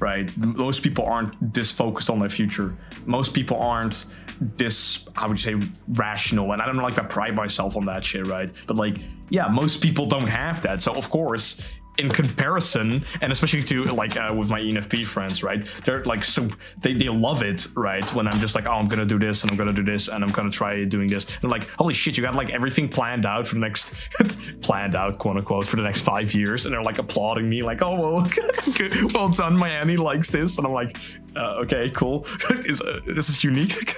right? 0.00 0.34
Most 0.36 0.82
people 0.82 1.04
aren't 1.04 1.52
this 1.54 1.70
focused 1.70 2.10
on 2.10 2.18
their 2.18 2.28
future. 2.28 2.76
Most 3.06 3.34
people 3.34 3.58
aren't 3.58 4.04
this, 4.40 5.06
I 5.16 5.26
would 5.26 5.38
say, 5.38 5.54
rational. 5.88 6.52
And 6.52 6.62
I 6.62 6.66
don't 6.66 6.76
like 6.76 6.94
to 6.94 7.04
pride 7.04 7.34
myself 7.34 7.76
on 7.76 7.86
that 7.86 8.04
shit, 8.04 8.26
right? 8.26 8.50
But 8.66 8.76
like, 8.76 8.98
yeah, 9.30 9.48
most 9.48 9.82
people 9.82 10.06
don't 10.06 10.28
have 10.28 10.62
that. 10.62 10.82
So 10.82 10.92
of 10.92 11.10
course, 11.10 11.60
in 11.98 12.08
comparison, 12.08 13.04
and 13.20 13.32
especially 13.32 13.62
to 13.64 13.84
like 13.86 14.16
uh, 14.16 14.32
with 14.36 14.48
my 14.48 14.60
ENFP 14.60 15.06
friends, 15.06 15.42
right? 15.42 15.66
They're 15.84 16.04
like 16.04 16.24
so 16.24 16.48
they, 16.80 16.94
they 16.94 17.08
love 17.08 17.42
it, 17.42 17.66
right? 17.74 18.04
When 18.14 18.28
I'm 18.28 18.38
just 18.40 18.54
like, 18.54 18.66
oh, 18.66 18.72
I'm 18.72 18.88
gonna 18.88 19.04
do 19.04 19.18
this 19.18 19.42
and 19.42 19.50
I'm 19.50 19.56
gonna 19.56 19.72
do 19.72 19.84
this 19.84 20.08
and 20.08 20.24
I'm 20.24 20.30
gonna 20.30 20.50
try 20.50 20.84
doing 20.84 21.08
this. 21.08 21.26
And 21.42 21.50
like, 21.50 21.68
holy 21.70 21.94
shit, 21.94 22.16
you 22.16 22.22
got 22.22 22.34
like 22.34 22.50
everything 22.50 22.88
planned 22.88 23.26
out 23.26 23.46
for 23.46 23.54
the 23.54 23.60
next 23.60 23.92
planned 24.62 24.94
out, 24.94 25.18
quote 25.18 25.36
unquote, 25.36 25.66
for 25.66 25.76
the 25.76 25.82
next 25.82 26.00
five 26.00 26.32
years, 26.34 26.64
and 26.64 26.72
they're 26.72 26.82
like 26.82 26.98
applauding 26.98 27.48
me, 27.48 27.62
like, 27.62 27.82
oh 27.82 27.94
well, 27.94 28.30
well 29.14 29.28
done, 29.28 29.56
Miami 29.56 29.96
likes 29.96 30.30
this, 30.30 30.58
and 30.58 30.66
I'm 30.66 30.72
like, 30.72 30.96
uh, 31.36 31.62
okay, 31.62 31.90
cool. 31.90 32.26
is, 32.50 32.80
uh, 32.80 33.00
this 33.06 33.28
is 33.28 33.42
unique. 33.42 33.94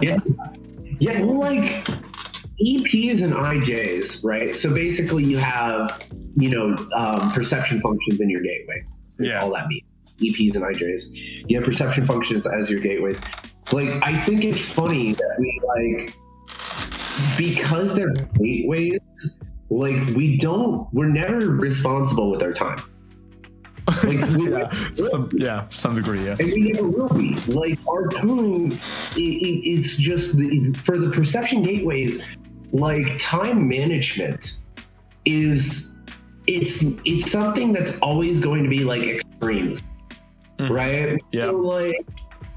yeah, 0.00 0.18
yeah. 0.98 1.20
Well, 1.20 1.38
like 1.38 1.86
EPs 2.60 3.22
and 3.22 3.34
IJs, 3.34 4.24
right? 4.24 4.54
So 4.54 4.72
basically, 4.72 5.24
you 5.24 5.38
have 5.38 6.00
you 6.36 6.50
know 6.50 6.76
um, 6.94 7.32
perception 7.32 7.80
functions 7.80 8.20
in 8.20 8.30
your 8.30 8.42
gateway. 8.42 8.84
yeah, 9.18 9.42
all 9.42 9.52
that 9.52 9.68
means 9.68 9.84
EPs 10.20 10.54
and 10.54 10.64
IJs. 10.64 11.48
You 11.48 11.56
have 11.56 11.64
perception 11.64 12.04
functions 12.04 12.46
as 12.46 12.70
your 12.70 12.80
gateways. 12.80 13.20
Like 13.72 14.02
I 14.02 14.20
think 14.24 14.44
it's 14.44 14.60
funny 14.60 15.14
that 15.14 15.36
we 15.38 15.60
like 15.66 16.14
because 17.36 17.94
they're 17.94 18.12
gateways. 18.12 19.00
Like 19.70 20.08
we 20.14 20.36
don't, 20.36 20.92
we're 20.92 21.08
never 21.08 21.50
responsible 21.50 22.30
with 22.30 22.42
our 22.42 22.52
time. 22.52 22.82
Like 23.86 24.28
we, 24.36 24.50
yeah, 24.50 24.70
some, 24.94 25.28
yeah, 25.32 25.66
some 25.70 25.94
degree, 25.94 26.24
yeah. 26.24 26.36
And 26.38 26.52
we 26.52 26.72
never 26.72 26.88
will 26.88 27.08
be. 27.08 27.34
Like 27.46 27.78
our 27.88 28.08
time, 28.08 28.72
it, 28.72 29.18
it, 29.18 29.68
it's 29.68 29.96
just 29.96 30.36
the, 30.36 30.72
for 30.82 30.98
the 30.98 31.10
perception 31.10 31.62
gateways 31.62 32.22
like 32.72 33.18
time 33.18 33.68
management 33.68 34.56
is 35.24 35.93
it's 36.46 36.82
it's 37.04 37.30
something 37.30 37.72
that's 37.72 37.98
always 37.98 38.40
going 38.40 38.62
to 38.62 38.68
be 38.68 38.84
like 38.84 39.02
extremes 39.02 39.82
mm. 40.58 40.70
right? 40.70 41.20
Yeah. 41.32 41.42
So 41.42 41.52
like 41.52 41.96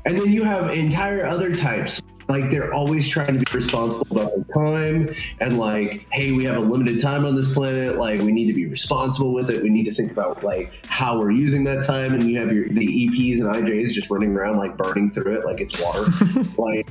and 0.06 0.18
then 0.18 0.32
you 0.32 0.44
have 0.44 0.72
entire 0.72 1.26
other 1.26 1.56
types. 1.56 2.02
Like 2.30 2.50
they're 2.50 2.74
always 2.74 3.08
trying 3.08 3.40
to 3.40 3.46
be 3.46 3.52
responsible 3.54 4.06
about 4.12 4.32
their 4.36 4.54
time 4.54 5.16
and 5.40 5.58
like 5.58 6.06
hey 6.12 6.34
we 6.34 6.44
have 6.44 6.58
a 6.58 6.60
limited 6.60 7.00
time 7.00 7.26
on 7.26 7.36
this 7.36 7.52
planet. 7.54 7.98
Like 7.98 8.22
we 8.22 8.32
need 8.32 8.48
to 8.48 8.54
be 8.54 8.68
responsible 8.68 9.34
with 9.34 9.50
it. 9.50 9.64
We 9.64 9.70
need 9.70 9.86
to 9.86 9.92
think 9.92 10.12
about 10.12 10.44
like 10.44 10.74
how 10.86 11.20
we're 11.20 11.32
using 11.32 11.64
that 11.66 11.86
time. 11.86 12.14
And 12.14 12.30
you 12.30 12.38
have 12.40 12.52
your 12.52 12.68
the 12.68 13.08
eps 13.08 13.40
and 13.40 13.66
ijs 13.66 13.94
just 13.94 14.10
running 14.10 14.36
around 14.36 14.58
like 14.58 14.76
burning 14.76 15.10
through 15.10 15.40
it 15.40 15.46
like 15.46 15.62
it's 15.62 15.80
water. 15.80 16.12
Like 16.58 16.90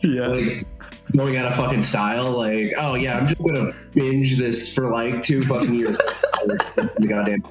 yeah. 0.00 0.28
like 0.28 0.66
going 1.14 1.36
out 1.36 1.50
of 1.50 1.56
fucking 1.56 1.82
style. 1.82 2.30
Like, 2.30 2.74
oh 2.78 2.94
yeah, 2.94 3.18
I'm 3.18 3.26
just 3.26 3.42
gonna 3.42 3.72
binge 3.92 4.38
this 4.38 4.72
for 4.72 4.90
like 4.90 5.22
two 5.22 5.42
fucking 5.44 5.74
years. 5.74 5.96
the 6.46 7.06
goddamn. 7.08 7.42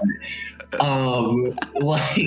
Um, 0.79 1.53
like 1.75 2.17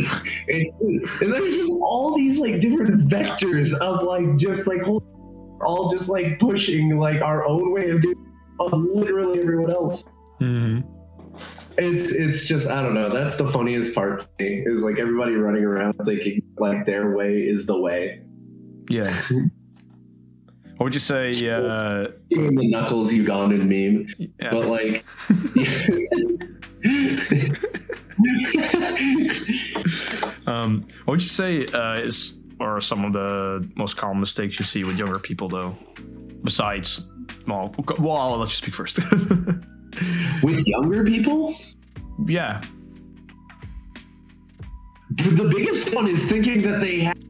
it's 0.49 0.75
and 0.81 1.33
there's 1.33 1.55
just 1.55 1.73
all 1.83 2.15
these 2.15 2.39
like 2.39 2.61
different 2.61 3.01
vectors 3.09 3.73
of 3.75 4.03
like 4.03 4.37
just 4.37 4.67
like 4.67 4.87
all 4.87 5.91
just 5.91 6.09
like 6.09 6.39
pushing 6.39 6.99
like 6.99 7.23
our 7.23 7.47
own 7.47 7.73
way 7.73 7.91
of 7.91 8.03
doing 8.03 8.33
on 8.61 8.95
literally 8.95 9.41
everyone 9.41 9.71
else. 9.71 10.05
Mm-hmm. 10.41 10.89
It's 11.79 12.13
it's 12.13 12.45
just 12.45 12.69
I 12.69 12.83
don't 12.83 12.95
know. 12.95 13.09
That's 13.09 13.37
the 13.37 13.51
funniest 13.51 13.95
part 13.95 14.21
to 14.21 14.29
me 14.39 14.63
is 14.65 14.81
like 14.81 14.99
everybody 14.99 15.35
running 15.35 15.65
around 15.65 15.95
thinking 16.05 16.43
like 16.59 16.87
their 16.87 17.17
way 17.17 17.39
is 17.39 17.67
the 17.67 17.79
way. 17.79 18.23
Yeah. 18.89 19.19
What 20.77 20.87
would 20.87 20.95
you 20.95 21.01
say? 21.01 21.31
Uh, 21.49 22.09
Even 22.31 22.57
the 22.57 22.69
Knuckles 22.69 23.13
Ugandan 23.13 23.69
meme, 23.69 24.09
yeah. 24.41 24.51
but 24.51 24.67
like. 24.67 25.05
um, 30.47 30.85
what 31.05 31.13
would 31.13 31.23
you 31.23 31.29
say 31.29 31.67
uh, 31.69 32.01
is 32.01 32.39
are 32.61 32.81
some 32.81 33.05
of 33.05 33.13
the 33.13 33.69
most 33.77 33.97
common 33.97 34.21
mistakes 34.21 34.59
you 34.59 34.65
see 34.65 34.85
with 34.85 34.99
younger 34.99 35.19
people, 35.19 35.49
though? 35.49 35.77
Besides, 36.43 37.03
well, 37.47 37.75
well, 37.99 38.17
I'll 38.17 38.39
let 38.39 38.49
you 38.49 38.55
speak 38.55 38.75
first. 38.75 38.99
with 40.43 40.67
younger 40.67 41.05
people? 41.05 41.55
Yeah. 42.27 42.63
The 45.11 45.51
biggest 45.55 45.95
one 45.95 46.09
is 46.09 46.25
thinking 46.25 46.63
that 46.63 46.81
they 46.81 47.01
have 47.01 47.24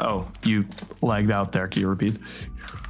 Oh, 0.00 0.28
you 0.44 0.64
lagged 1.02 1.30
out 1.30 1.52
there. 1.52 1.66
Can 1.68 1.82
you 1.82 1.88
repeat? 1.88 2.18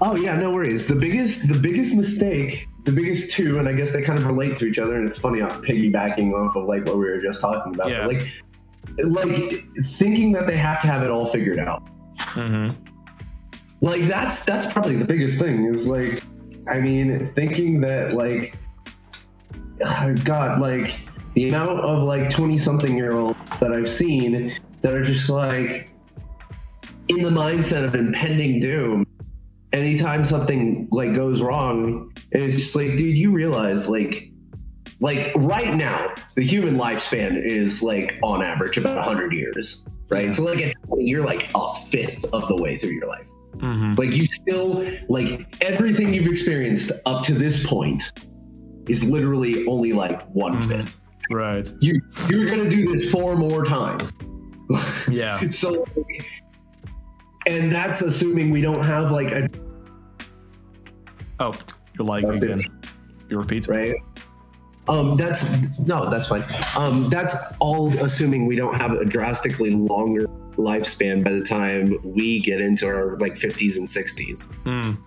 Oh 0.00 0.14
yeah, 0.14 0.36
no 0.36 0.52
worries. 0.52 0.86
The 0.86 0.94
biggest, 0.94 1.48
the 1.48 1.58
biggest 1.58 1.94
mistake, 1.94 2.68
the 2.84 2.92
biggest 2.92 3.32
two, 3.32 3.58
and 3.58 3.68
I 3.68 3.72
guess 3.72 3.92
they 3.92 4.02
kind 4.02 4.18
of 4.18 4.26
relate 4.26 4.56
to 4.58 4.66
each 4.66 4.78
other. 4.78 4.96
And 4.96 5.06
it's 5.06 5.18
funny, 5.18 5.42
I'm 5.42 5.62
piggybacking 5.62 6.32
off 6.32 6.56
of 6.56 6.66
like 6.66 6.84
what 6.86 6.98
we 6.98 7.06
were 7.06 7.20
just 7.20 7.40
talking 7.40 7.74
about. 7.74 7.90
Yeah. 7.90 8.06
like, 8.06 8.30
like 9.04 9.64
thinking 9.96 10.32
that 10.32 10.46
they 10.46 10.56
have 10.56 10.80
to 10.82 10.88
have 10.88 11.02
it 11.02 11.10
all 11.10 11.26
figured 11.26 11.58
out. 11.58 11.82
Mm-hmm. 12.34 12.78
Like 13.80 14.06
that's 14.08 14.42
that's 14.42 14.70
probably 14.72 14.96
the 14.96 15.04
biggest 15.04 15.38
thing. 15.38 15.64
Is 15.66 15.86
like, 15.86 16.22
I 16.68 16.80
mean, 16.80 17.32
thinking 17.34 17.80
that 17.80 18.14
like, 18.14 18.56
oh 19.84 20.14
God, 20.24 20.60
like 20.60 21.00
the 21.34 21.48
amount 21.48 21.80
of 21.80 22.02
like 22.02 22.30
twenty 22.30 22.58
something 22.58 22.96
year 22.96 23.12
olds 23.12 23.38
that 23.60 23.72
I've 23.72 23.90
seen 23.90 24.56
that 24.82 24.92
are 24.92 25.04
just 25.04 25.28
like 25.28 25.90
in 27.08 27.22
the 27.22 27.30
mindset 27.30 27.84
of 27.84 27.94
impending 27.94 28.60
doom 28.60 29.06
anytime 29.72 30.24
something 30.24 30.88
like 30.90 31.14
goes 31.14 31.40
wrong 31.40 32.10
and 32.32 32.42
it's 32.42 32.56
just 32.56 32.74
like 32.74 32.96
dude 32.96 33.16
you 33.16 33.30
realize 33.30 33.88
like 33.88 34.30
like 35.00 35.32
right 35.36 35.74
now 35.74 36.12
the 36.36 36.44
human 36.44 36.76
lifespan 36.76 37.40
is 37.42 37.82
like 37.82 38.18
on 38.22 38.42
average 38.42 38.78
about 38.78 38.96
100 38.96 39.32
years 39.32 39.84
right 40.08 40.34
so 40.34 40.42
like 40.42 40.74
you're 40.96 41.24
like 41.24 41.50
a 41.54 41.74
fifth 41.90 42.24
of 42.32 42.48
the 42.48 42.56
way 42.56 42.78
through 42.78 42.92
your 42.92 43.06
life 43.06 43.26
mm-hmm. 43.56 43.94
like 43.96 44.12
you 44.12 44.24
still 44.26 44.86
like 45.08 45.62
everything 45.62 46.14
you've 46.14 46.26
experienced 46.26 46.90
up 47.04 47.22
to 47.22 47.34
this 47.34 47.64
point 47.66 48.12
is 48.88 49.04
literally 49.04 49.66
only 49.66 49.92
like 49.92 50.26
one 50.30 50.54
mm-hmm. 50.54 50.70
fifth. 50.70 50.96
right 51.32 51.70
you 51.80 52.00
you're 52.28 52.46
gonna 52.46 52.70
do 52.70 52.90
this 52.90 53.10
four 53.10 53.36
more 53.36 53.64
times 53.64 54.12
yeah 55.10 55.46
so 55.50 55.84
and 57.48 57.74
that's 57.74 58.02
assuming 58.02 58.50
we 58.50 58.60
don't 58.60 58.84
have 58.84 59.10
like 59.10 59.32
a. 59.32 59.48
Oh, 61.40 61.54
you're 61.96 62.06
lying 62.06 62.28
again. 62.30 62.62
You 63.28 63.38
repeat, 63.38 63.68
right? 63.68 63.94
Um, 64.88 65.16
that's 65.16 65.44
no, 65.78 66.08
that's 66.08 66.28
fine. 66.28 66.44
Um, 66.76 67.10
that's 67.10 67.34
all 67.58 67.94
assuming 67.98 68.46
we 68.46 68.56
don't 68.56 68.74
have 68.74 68.92
a 68.92 69.04
drastically 69.04 69.70
longer 69.70 70.26
lifespan 70.56 71.22
by 71.22 71.32
the 71.32 71.42
time 71.42 71.98
we 72.02 72.40
get 72.40 72.60
into 72.60 72.86
our 72.86 73.16
like 73.18 73.34
50s 73.34 73.76
and 73.76 73.86
60s. 73.86 74.48
Mm. 74.64 74.98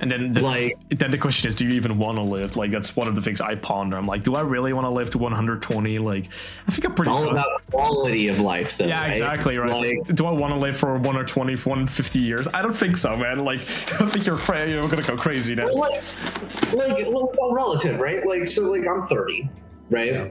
And 0.00 0.10
then, 0.10 0.32
the, 0.32 0.42
like, 0.42 0.74
then 0.90 1.10
the 1.10 1.18
question 1.18 1.48
is, 1.48 1.54
do 1.54 1.64
you 1.64 1.70
even 1.72 1.98
want 1.98 2.18
to 2.18 2.22
live? 2.22 2.56
Like, 2.56 2.70
that's 2.70 2.94
one 2.94 3.08
of 3.08 3.14
the 3.14 3.22
things 3.22 3.40
I 3.40 3.54
ponder. 3.54 3.96
I'm 3.96 4.06
like, 4.06 4.22
do 4.22 4.34
I 4.34 4.42
really 4.42 4.72
want 4.72 4.84
to 4.84 4.90
live 4.90 5.10
to 5.10 5.18
120? 5.18 5.98
Like, 5.98 6.28
I 6.66 6.72
think 6.72 6.84
I'm 6.84 6.94
pretty. 6.94 7.10
All 7.10 7.22
good. 7.22 7.32
about 7.32 7.66
quality 7.70 8.28
of 8.28 8.38
life, 8.38 8.76
though. 8.76 8.86
Yeah, 8.86 9.02
right? 9.02 9.12
exactly. 9.12 9.56
Right. 9.56 9.70
Like, 9.70 10.14
do 10.14 10.26
I 10.26 10.32
want 10.32 10.52
to 10.52 10.58
live 10.58 10.76
for 10.76 10.92
120, 10.94 11.54
150 11.54 12.18
years? 12.18 12.46
I 12.52 12.60
don't 12.60 12.76
think 12.76 12.96
so, 12.96 13.16
man. 13.16 13.44
Like, 13.44 13.60
I 14.00 14.06
think 14.06 14.26
you're 14.26 14.36
cra- 14.36 14.68
you're 14.68 14.86
gonna 14.88 15.02
go 15.02 15.16
crazy 15.16 15.54
now. 15.54 15.66
Well, 15.66 15.76
like, 15.76 16.74
like, 16.74 17.06
well, 17.08 17.30
it's 17.30 17.40
all 17.40 17.54
relative, 17.54 17.98
right? 17.98 18.26
Like, 18.26 18.46
so, 18.48 18.62
like, 18.64 18.86
I'm 18.86 19.06
30, 19.06 19.48
right? 19.90 20.12
Yeah. 20.12 20.28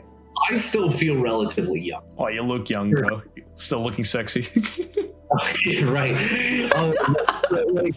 I 0.50 0.58
still 0.58 0.90
feel 0.90 1.18
relatively 1.18 1.82
young. 1.82 2.04
Oh, 2.18 2.28
you 2.28 2.42
look 2.42 2.70
young, 2.70 2.92
bro. 2.92 3.22
Still 3.56 3.84
looking 3.84 4.04
sexy. 4.04 4.48
right. 5.84 6.72
Um, 6.74 6.94
like, 7.72 7.96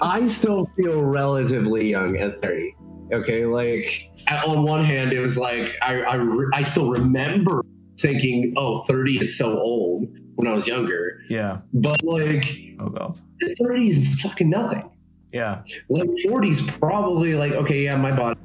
I 0.00 0.26
still 0.28 0.68
feel 0.76 1.02
relatively 1.02 1.90
young 1.90 2.16
at 2.16 2.40
30. 2.40 2.74
Okay, 3.12 3.44
like 3.46 4.10
on 4.46 4.62
one 4.64 4.84
hand, 4.84 5.12
it 5.12 5.20
was 5.20 5.36
like 5.36 5.72
I 5.82 6.02
I, 6.02 6.24
I 6.54 6.62
still 6.62 6.90
remember 6.90 7.62
thinking, 7.98 8.54
oh, 8.56 8.84
30 8.84 9.18
is 9.20 9.36
so 9.38 9.58
old 9.58 10.06
when 10.36 10.48
I 10.48 10.52
was 10.54 10.66
younger. 10.66 11.20
yeah. 11.28 11.58
But 11.74 12.02
like 12.04 12.56
Oh 12.80 12.88
god. 12.88 13.20
30 13.58 13.88
is 13.88 14.20
fucking 14.22 14.48
nothing. 14.50 14.88
Yeah. 15.32 15.62
Like 15.88 16.08
40 16.24 16.48
is 16.48 16.60
probably 16.62 17.34
like, 17.34 17.52
okay, 17.52 17.84
yeah, 17.84 17.96
my 17.96 18.12
body. 18.16 18.38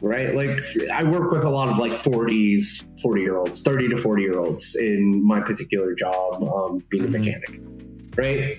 Right? 0.00 0.34
Like 0.34 0.62
I 0.92 1.02
work 1.02 1.30
with 1.32 1.44
a 1.44 1.48
lot 1.48 1.68
of 1.68 1.78
like 1.78 1.92
40s, 1.92 2.84
40 3.00 3.22
year 3.22 3.36
olds, 3.38 3.62
30 3.62 3.88
to 3.88 3.96
40 3.96 4.22
year 4.22 4.38
olds 4.38 4.74
in 4.76 5.26
my 5.26 5.40
particular 5.40 5.94
job, 5.94 6.42
um, 6.42 6.82
being 6.90 7.04
Mhm. 7.04 7.08
a 7.08 7.18
mechanic. 7.18 7.60
Right? 8.16 8.58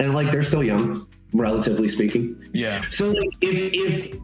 And 0.00 0.14
like 0.14 0.32
they're 0.32 0.42
still 0.42 0.64
young, 0.64 1.06
relatively 1.32 1.86
speaking. 1.86 2.48
Yeah. 2.52 2.82
So 2.90 3.10
like 3.10 3.28
if 3.40 3.70
if 3.72 4.16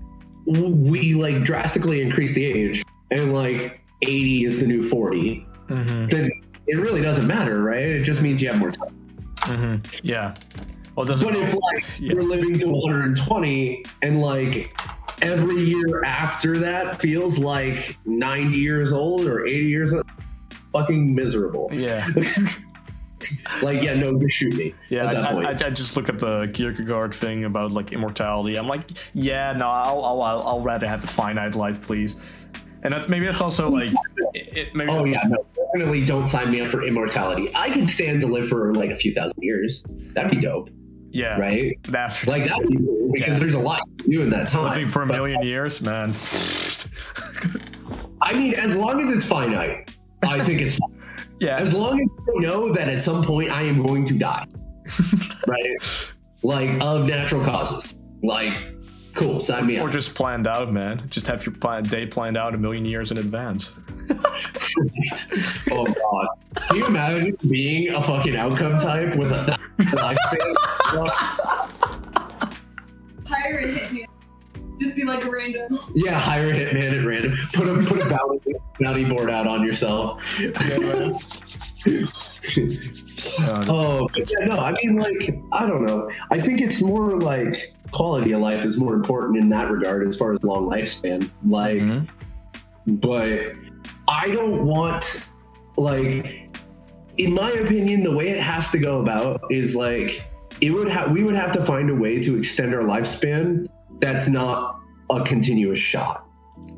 we 0.47 1.15
like 1.15 1.45
drastically 1.45 2.01
increase 2.03 2.33
the 2.35 2.45
age 2.45 2.83
and 3.13 3.33
like 3.35 3.81
80 4.03 4.45
is 4.47 4.59
the 4.59 4.67
new 4.67 4.89
40, 4.89 5.47
Mm-hmm. 5.69 6.07
then 6.09 6.31
it 6.69 6.77
really 6.77 7.01
doesn't 7.03 7.27
matter, 7.27 7.61
right? 7.63 7.83
It 7.83 8.03
just 8.05 8.23
means 8.23 8.41
you 8.41 8.49
have 8.49 8.59
more 8.59 8.71
time. 8.71 8.95
Mm-hmm. 9.39 9.97
Yeah. 10.05 10.37
Well. 10.97 11.07
But 11.07 11.35
if 11.37 11.55
like 11.55 11.85
Yeah. 12.01 12.13
you're 12.15 12.23
living 12.23 12.59
to 12.61 12.69
120 12.69 13.85
and 14.03 14.21
like 14.21 14.73
every 15.23 15.61
year 15.63 16.05
after 16.05 16.57
that 16.59 17.01
feels 17.01 17.39
like 17.39 17.99
90 18.07 18.57
years 18.57 18.93
old 18.93 19.27
or 19.27 19.45
80 19.45 19.65
years 19.67 19.93
old, 19.93 20.05
fucking 20.73 21.15
miserable. 21.15 21.69
Yeah. 21.73 22.09
Like, 23.63 23.83
yeah, 23.83 23.95
no, 23.95 24.19
just 24.21 24.35
shoot 24.35 24.55
me. 24.55 24.75
Yeah, 24.91 25.07
I. 25.07 25.43
I, 25.43 25.51
I 25.51 25.71
just 25.71 25.97
look 25.97 26.09
at 26.09 26.19
the 26.19 26.51
Kierkegaard 26.53 27.15
thing 27.15 27.45
about 27.45 27.73
like 27.73 27.93
immortality. 27.93 28.57
I'm 28.59 28.69
like, 28.69 28.83
yeah, 29.15 29.53
no, 29.53 29.69
I'll 29.69 30.05
I'll, 30.05 30.23
I'll, 30.23 30.43
I'll 30.43 30.61
rather 30.61 30.87
have 30.87 31.01
the 31.01 31.07
finite 31.07 31.55
life, 31.55 31.81
please. 31.81 32.17
And 32.83 32.93
that's 32.93 33.09
maybe 33.09 33.27
that's 33.27 33.41
also 33.41 33.69
like, 33.71 33.91
it, 34.35 34.75
maybe 34.75 34.91
Oh 34.93 35.05
yeah, 35.05 35.23
no, 35.27 35.45
definitely 35.73 36.05
don't 36.05 36.27
sign 36.29 36.51
me 36.51 36.61
up 36.61 36.71
for 36.71 36.85
immortality. 36.85 37.51
I 37.55 37.71
could 37.71 37.89
stand 37.91 38.21
to 38.21 38.27
live 38.27 38.49
for 38.49 38.75
like 38.75 38.91
a 38.91 38.97
few 38.97 39.13
thousand 39.13 39.43
years. 39.43 39.85
That'd 40.15 40.31
be 40.31 40.41
dope, 40.41 40.69
yeah, 41.11 41.39
right? 41.39 41.75
After 41.95 42.31
Like 42.31 42.47
that'd 42.49 42.69
be 42.69 42.77
cool 42.77 43.11
because 43.13 43.29
Yeah. 43.35 43.39
there's 43.41 43.55
a 43.55 43.59
lot 43.59 43.81
to 43.99 44.09
do 44.09 44.21
in 44.23 44.31
that 44.31 44.49
time. 44.49 44.69
living 44.71 44.89
for 44.89 45.03
a 45.03 45.07
But, 45.07 45.15
million 45.17 45.43
years, 45.43 45.81
man. 45.81 46.15
I 48.23 48.35
mean, 48.35 48.55
as 48.55 48.75
long 48.77 49.01
as 49.01 49.11
it's 49.11 49.25
finite, 49.25 49.91
I 50.23 50.45
think 50.45 50.61
it's 50.61 50.77
fine. 50.79 50.96
Yeah, 51.41 51.57
as 51.57 51.75
long 51.75 52.01
as 52.01 52.09
I 52.37 52.41
know 52.41 52.73
that 52.73 52.89
at 52.89 53.03
some 53.03 53.23
point 53.23 53.51
I 53.51 53.63
am 53.63 53.85
going 53.85 54.05
to 54.07 54.15
die, 54.15 54.47
right? 55.47 55.77
Like 56.43 56.71
of 56.81 57.07
natural 57.07 57.45
causes. 57.45 57.95
Like, 58.23 58.53
cool, 59.15 59.41
sign 59.41 59.67
me 59.67 59.79
or 59.79 59.89
up. 59.89 59.93
just 59.93 60.15
planned 60.15 60.47
out, 60.47 60.73
man. 60.73 61.07
Just 61.11 61.27
have 61.27 61.45
your 61.45 61.55
plan, 61.55 61.85
day 61.85 62.07
planned 62.07 62.37
out 62.37 62.55
a 62.55 62.59
million 62.59 62.85
years 62.85 63.11
in 63.11 63.19
advance. 63.19 63.71
oh 65.71 65.85
god, 65.85 66.29
can 66.69 66.77
you 66.77 66.87
imagine 66.87 67.37
being 67.49 67.93
a 67.93 68.03
fucking 68.03 68.37
outcome 68.37 68.79
type 68.79 69.17
with 69.17 69.33
a 69.33 69.45
thousand 69.45 70.17
lifespan? 70.17 70.55
Hire 73.27 73.59
a 73.59 73.67
hitman. 73.67 74.07
Just 74.79 74.97
be 74.97 75.05
like 75.05 75.25
a 75.25 75.31
random. 75.31 75.79
yeah, 75.95 76.19
hire 76.19 76.49
a 76.49 76.53
hitman 76.53 76.99
at 76.99 77.07
random. 77.07 77.37
Put 77.53 77.69
a 77.69 77.83
put 77.85 78.01
a 78.01 78.11
bounty, 78.11 78.55
bounty 78.81 79.05
board 79.05 79.31
out 79.31 79.47
on 79.47 79.65
yourself. 79.65 80.23
Oh, 83.39 84.09
but 84.13 84.31
yeah, 84.31 84.47
no, 84.47 84.59
I 84.59 84.73
mean, 84.83 84.97
like, 84.97 85.39
I 85.53 85.67
don't 85.67 85.85
know. 85.85 86.11
I 86.31 86.41
think 86.41 86.61
it's 86.61 86.83
more 86.83 87.17
like 87.17 87.75
quality 87.93 88.33
of 88.33 88.41
life 88.41 88.65
is 88.65 88.79
more 88.79 88.95
important 88.95 89.37
in 89.37 89.49
that 89.51 89.71
regard 89.71 90.07
as 90.07 90.17
far 90.17 90.33
as 90.33 90.43
long 90.43 90.69
lifespan. 90.69 91.31
Like, 91.47 91.79
mhm. 91.79 92.09
but 92.87 93.53
I 94.09 94.31
don't 94.31 94.65
want, 94.65 95.23
like, 95.77 96.51
in 97.19 97.33
my 97.33 97.51
opinion, 97.53 98.03
the 98.03 98.15
way 98.15 98.29
it 98.29 98.43
has 98.43 98.71
to 98.71 98.79
go 98.79 99.01
about 99.01 99.41
is 99.51 99.75
like, 99.75 100.25
it 100.61 100.71
would 100.71 100.89
have, 100.89 101.11
we 101.11 101.23
would 101.23 101.35
have 101.35 101.53
to 101.53 101.65
find 101.65 101.91
a 101.91 101.95
way 101.95 102.23
to 102.23 102.37
extend 102.37 102.75
our 102.75 102.83
lifespan 102.83 103.67
that's 104.01 104.29
not 104.29 104.81
a 105.11 105.23
continuous 105.25 105.79
shot. 105.79 106.27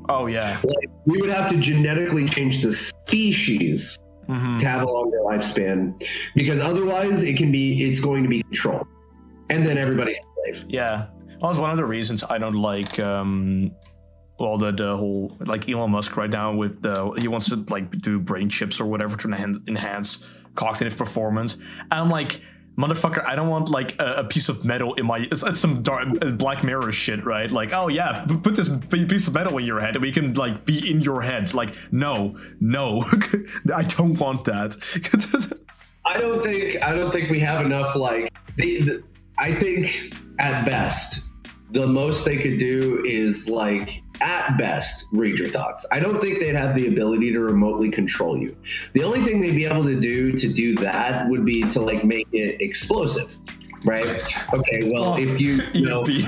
Oh 0.08 0.26
yeah. 0.26 0.60
Like, 0.64 0.90
we 1.06 1.20
would 1.20 1.30
have 1.30 1.50
to 1.50 1.56
genetically 1.58 2.28
change 2.28 2.62
the 2.62 2.72
species 2.72 3.98
hmm 4.26 4.58
to 4.58 4.68
have 4.68 4.82
a 4.82 4.84
longer 4.84 5.16
lifespan 5.24 5.98
because 6.34 6.60
otherwise 6.60 7.22
it 7.22 7.36
can 7.38 7.50
be 7.50 7.82
it's 7.88 7.98
going 7.98 8.22
to 8.22 8.28
be 8.28 8.42
control 8.42 8.86
and 9.48 9.64
then 9.66 9.78
everybody's 9.78 10.20
slave 10.34 10.66
Yeah. 10.68 11.06
Well, 11.40 11.50
that's 11.50 11.58
one 11.58 11.70
of 11.70 11.78
the 11.78 11.86
reasons 11.86 12.22
I 12.28 12.36
don't 12.36 12.60
like 12.60 12.98
um 13.00 13.70
well 14.38 14.58
the, 14.58 14.72
the 14.72 14.96
whole 14.96 15.34
like 15.40 15.66
Elon 15.68 15.90
Musk 15.92 16.16
right 16.18 16.28
now 16.28 16.52
with 16.54 16.82
the 16.82 17.10
he 17.18 17.28
wants 17.28 17.48
to 17.48 17.64
like 17.70 17.90
do 18.02 18.20
brain 18.20 18.50
chips 18.50 18.80
or 18.80 18.84
whatever 18.84 19.16
to 19.16 19.28
enhance, 19.28 19.58
enhance 19.66 20.24
cognitive 20.56 20.98
performance. 20.98 21.54
And 21.54 21.94
I'm 21.94 22.10
like 22.10 22.42
Motherfucker, 22.78 23.26
I 23.26 23.34
don't 23.34 23.48
want 23.48 23.68
like 23.68 23.98
a, 23.98 24.18
a 24.18 24.24
piece 24.24 24.48
of 24.48 24.64
metal 24.64 24.94
in 24.94 25.06
my. 25.06 25.26
It's, 25.30 25.42
it's 25.42 25.58
some 25.58 25.82
dark, 25.82 26.08
Black 26.38 26.62
Mirror 26.62 26.92
shit, 26.92 27.24
right? 27.24 27.50
Like, 27.50 27.72
oh 27.72 27.88
yeah, 27.88 28.24
put 28.42 28.54
this 28.54 28.70
piece 28.90 29.26
of 29.26 29.34
metal 29.34 29.58
in 29.58 29.64
your 29.64 29.80
head, 29.80 29.96
and 29.96 30.02
we 30.02 30.12
can 30.12 30.34
like 30.34 30.64
be 30.64 30.88
in 30.88 31.00
your 31.00 31.20
head. 31.20 31.52
Like, 31.54 31.74
no, 31.90 32.38
no, 32.60 33.04
I 33.74 33.82
don't 33.82 34.18
want 34.18 34.44
that. 34.44 34.76
i 36.08 36.18
don't 36.18 36.42
think 36.42 36.82
i 36.82 36.94
don't 36.94 37.12
think 37.12 37.30
we 37.30 37.38
have 37.38 37.64
enough 37.64 37.94
like 37.94 38.32
the, 38.56 39.02
i 39.36 39.52
think 39.54 40.12
at 40.38 40.64
best 40.64 41.20
the 41.72 41.86
most 41.86 42.24
they 42.24 42.38
could 42.38 42.58
do 42.58 43.04
is 43.04 43.48
like 43.48 44.02
at 44.20 44.56
best 44.56 45.06
read 45.12 45.38
your 45.38 45.48
thoughts. 45.48 45.86
I 45.92 46.00
don't 46.00 46.20
think 46.20 46.40
they'd 46.40 46.54
have 46.54 46.74
the 46.74 46.88
ability 46.88 47.32
to 47.32 47.40
remotely 47.40 47.90
control 47.90 48.36
you. 48.36 48.56
The 48.92 49.02
only 49.04 49.22
thing 49.24 49.40
they'd 49.40 49.54
be 49.54 49.64
able 49.64 49.84
to 49.84 49.98
do 49.98 50.32
to 50.32 50.48
do 50.52 50.74
that 50.76 51.28
would 51.28 51.44
be 51.44 51.62
to 51.62 51.80
like 51.80 52.04
make 52.04 52.28
it 52.32 52.60
explosive 52.60 53.36
right? 53.84 54.06
Okay 54.52 54.90
well 54.90 55.14
Oh, 55.14 55.16
if 55.18 55.40
you 55.40 55.62
you 55.72 55.82
know 55.86 56.02
be- 56.02 56.22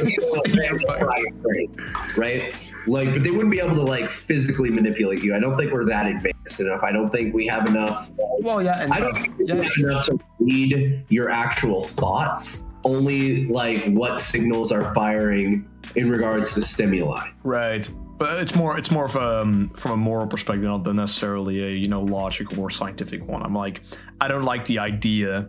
right, 1.00 1.24
right? 2.16 2.54
Like 2.86 3.12
but 3.12 3.22
they 3.22 3.30
wouldn't 3.30 3.50
be 3.50 3.58
able 3.58 3.74
to 3.74 3.82
like 3.82 4.10
physically 4.10 4.70
manipulate 4.70 5.22
you. 5.22 5.34
I 5.34 5.40
don't 5.40 5.56
think 5.56 5.72
we're 5.72 5.84
that 5.86 6.06
advanced 6.06 6.60
enough. 6.60 6.82
I 6.82 6.92
don't 6.92 7.10
think 7.10 7.34
we 7.34 7.46
have 7.48 7.66
enough 7.66 8.12
well, 8.40 8.62
yeah, 8.62 8.80
and 8.80 8.92
I 8.92 9.00
don't 9.00 9.14
think 9.14 9.36
we 9.38 9.48
have 9.48 9.64
enough 9.78 10.06
to 10.06 10.18
read 10.38 11.04
your 11.08 11.28
actual 11.28 11.84
thoughts, 11.88 12.62
only 12.84 13.46
like 13.48 13.84
what 13.88 14.18
signals 14.20 14.72
are 14.72 14.94
firing 14.94 15.68
in 15.96 16.10
regards 16.10 16.54
to 16.54 16.62
stimuli. 16.62 17.28
Right. 17.42 17.88
But 18.18 18.38
it's 18.38 18.54
more 18.54 18.76
it's 18.76 18.90
more 18.90 19.06
of 19.06 19.16
um 19.16 19.70
from 19.76 19.92
a 19.92 19.96
moral 19.96 20.26
perspective, 20.26 20.64
not 20.64 20.84
than 20.84 20.96
necessarily 20.96 21.62
a 21.62 21.70
you 21.70 21.88
know 21.88 22.02
logical 22.02 22.60
or 22.60 22.70
scientific 22.70 23.26
one. 23.26 23.42
I'm 23.42 23.54
like, 23.54 23.82
I 24.20 24.28
don't 24.28 24.44
like 24.44 24.66
the 24.66 24.78
idea. 24.78 25.48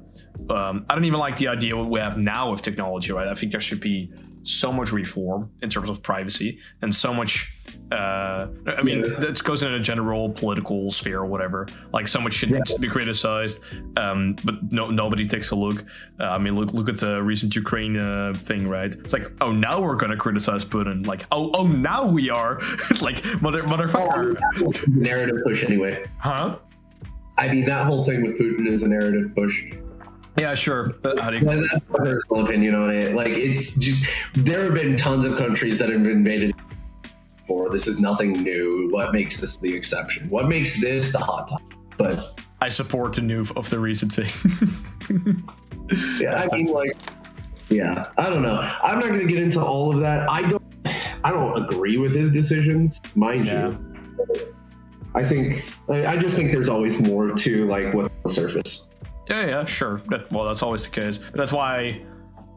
Um, 0.49 0.85
I 0.89 0.95
don't 0.95 1.05
even 1.05 1.19
like 1.19 1.37
the 1.37 1.49
idea 1.49 1.75
what 1.75 1.89
we 1.89 1.99
have 1.99 2.17
now 2.17 2.51
with 2.51 2.61
technology. 2.61 3.11
Right. 3.11 3.27
I 3.27 3.33
think 3.35 3.51
there 3.51 3.61
should 3.61 3.81
be 3.81 4.11
so 4.43 4.71
much 4.73 4.91
reform 4.91 5.49
in 5.61 5.69
terms 5.69 5.89
of 5.89 6.01
privacy 6.01 6.57
and 6.81 6.93
so 6.93 7.13
much. 7.13 7.53
Uh, 7.91 8.47
I 8.77 8.81
mean, 8.81 9.03
Yeah. 9.05 9.19
that 9.19 9.43
goes 9.43 9.63
in 9.63 9.73
a 9.73 9.79
general 9.79 10.29
political 10.29 10.89
sphere 10.91 11.19
or 11.19 11.25
whatever. 11.25 11.67
Like 11.93 12.07
so 12.07 12.19
much 12.19 12.33
shit 12.33 12.49
needs 12.49 12.73
to 12.73 12.79
be 12.79 12.87
criticized, 12.89 13.59
um, 13.97 14.35
but 14.43 14.71
no 14.71 14.89
nobody 14.89 15.27
takes 15.27 15.51
a 15.51 15.55
look. 15.55 15.85
Uh, 16.19 16.23
I 16.25 16.37
mean, 16.37 16.55
look 16.55 16.73
look 16.73 16.89
at 16.89 16.97
the 16.97 17.21
recent 17.21 17.55
Ukraine 17.55 17.97
uh, 17.97 18.33
thing, 18.35 18.67
right? 18.67 18.93
It's 18.93 19.13
like, 19.13 19.31
oh, 19.41 19.51
now 19.51 19.79
we're 19.81 19.95
gonna 19.95 20.17
criticize 20.17 20.65
Putin. 20.65 21.05
Like, 21.05 21.25
oh, 21.31 21.51
oh, 21.53 21.67
now 21.67 22.05
we 22.05 22.29
are. 22.29 22.59
like, 23.01 23.23
mother, 23.41 23.63
motherfucker, 23.63 24.39
narrative 24.87 25.37
push, 25.45 25.63
anyway. 25.63 26.05
huh? 26.17 26.57
I 27.37 27.47
mean, 27.47 27.65
that 27.65 27.85
whole 27.85 28.03
thing 28.03 28.23
with 28.23 28.37
Putin 28.39 28.67
is 28.67 28.83
a 28.83 28.87
narrative 28.87 29.33
push. 29.35 29.63
Yeah, 30.37 30.55
sure. 30.55 30.93
But 31.01 31.19
how 31.19 31.29
do 31.29 31.37
you? 31.37 31.45
But 31.45 31.61
That's 31.71 31.89
my 31.89 31.97
personal 31.99 32.45
opinion 32.45 32.75
on 32.75 32.89
it. 32.89 33.15
Like, 33.15 33.29
it's 33.33 33.75
just 33.75 34.09
there 34.35 34.63
have 34.63 34.73
been 34.73 34.95
tons 34.95 35.25
of 35.25 35.37
countries 35.37 35.77
that 35.79 35.89
have 35.89 36.01
been 36.03 36.11
invaded 36.11 36.55
before. 37.37 37.69
This 37.69 37.87
is 37.87 37.99
nothing 37.99 38.33
new. 38.33 38.87
What 38.91 39.11
makes 39.13 39.39
this 39.39 39.57
the 39.57 39.73
exception? 39.73 40.29
What 40.29 40.47
makes 40.47 40.79
this 40.79 41.11
the 41.11 41.19
hot 41.19 41.47
topic? 41.49 41.65
But 41.97 42.39
I 42.61 42.69
support 42.69 43.13
the 43.13 43.21
new 43.21 43.45
of 43.55 43.69
the 43.69 43.79
recent 43.79 44.13
thing. 44.13 44.31
Yeah, 46.19 46.47
I 46.49 46.55
mean, 46.55 46.67
like, 46.73 46.95
yeah, 47.69 48.07
I 48.17 48.29
don't 48.29 48.41
know. 48.41 48.55
I'm 48.83 48.99
not 48.99 49.09
going 49.09 49.19
to 49.19 49.25
get 49.27 49.41
into 49.41 49.61
all 49.61 49.93
of 49.93 49.99
that. 50.01 50.29
I 50.29 50.47
don't, 50.47 50.63
I 51.23 51.31
don't 51.31 51.61
agree 51.63 51.97
with 51.97 52.13
his 52.15 52.31
decisions, 52.31 53.01
mind 53.15 53.47
Yeah. 53.47 53.69
you. 53.69 54.53
I 55.13 55.23
think, 55.25 55.65
I, 55.89 56.05
I 56.05 56.17
just 56.17 56.35
think 56.35 56.53
there's 56.53 56.69
always 56.69 57.01
more 57.01 57.29
to 57.33 57.67
like 57.67 57.93
what's 57.93 58.07
on 58.09 58.15
the 58.23 58.29
surface. 58.31 58.87
Yeah, 59.29 59.45
yeah, 59.45 59.65
sure. 59.65 60.01
That, 60.09 60.31
well, 60.31 60.45
that's 60.45 60.63
always 60.63 60.83
the 60.83 60.89
case. 60.89 61.17
But 61.17 61.35
that's 61.35 61.53
why, 61.53 62.01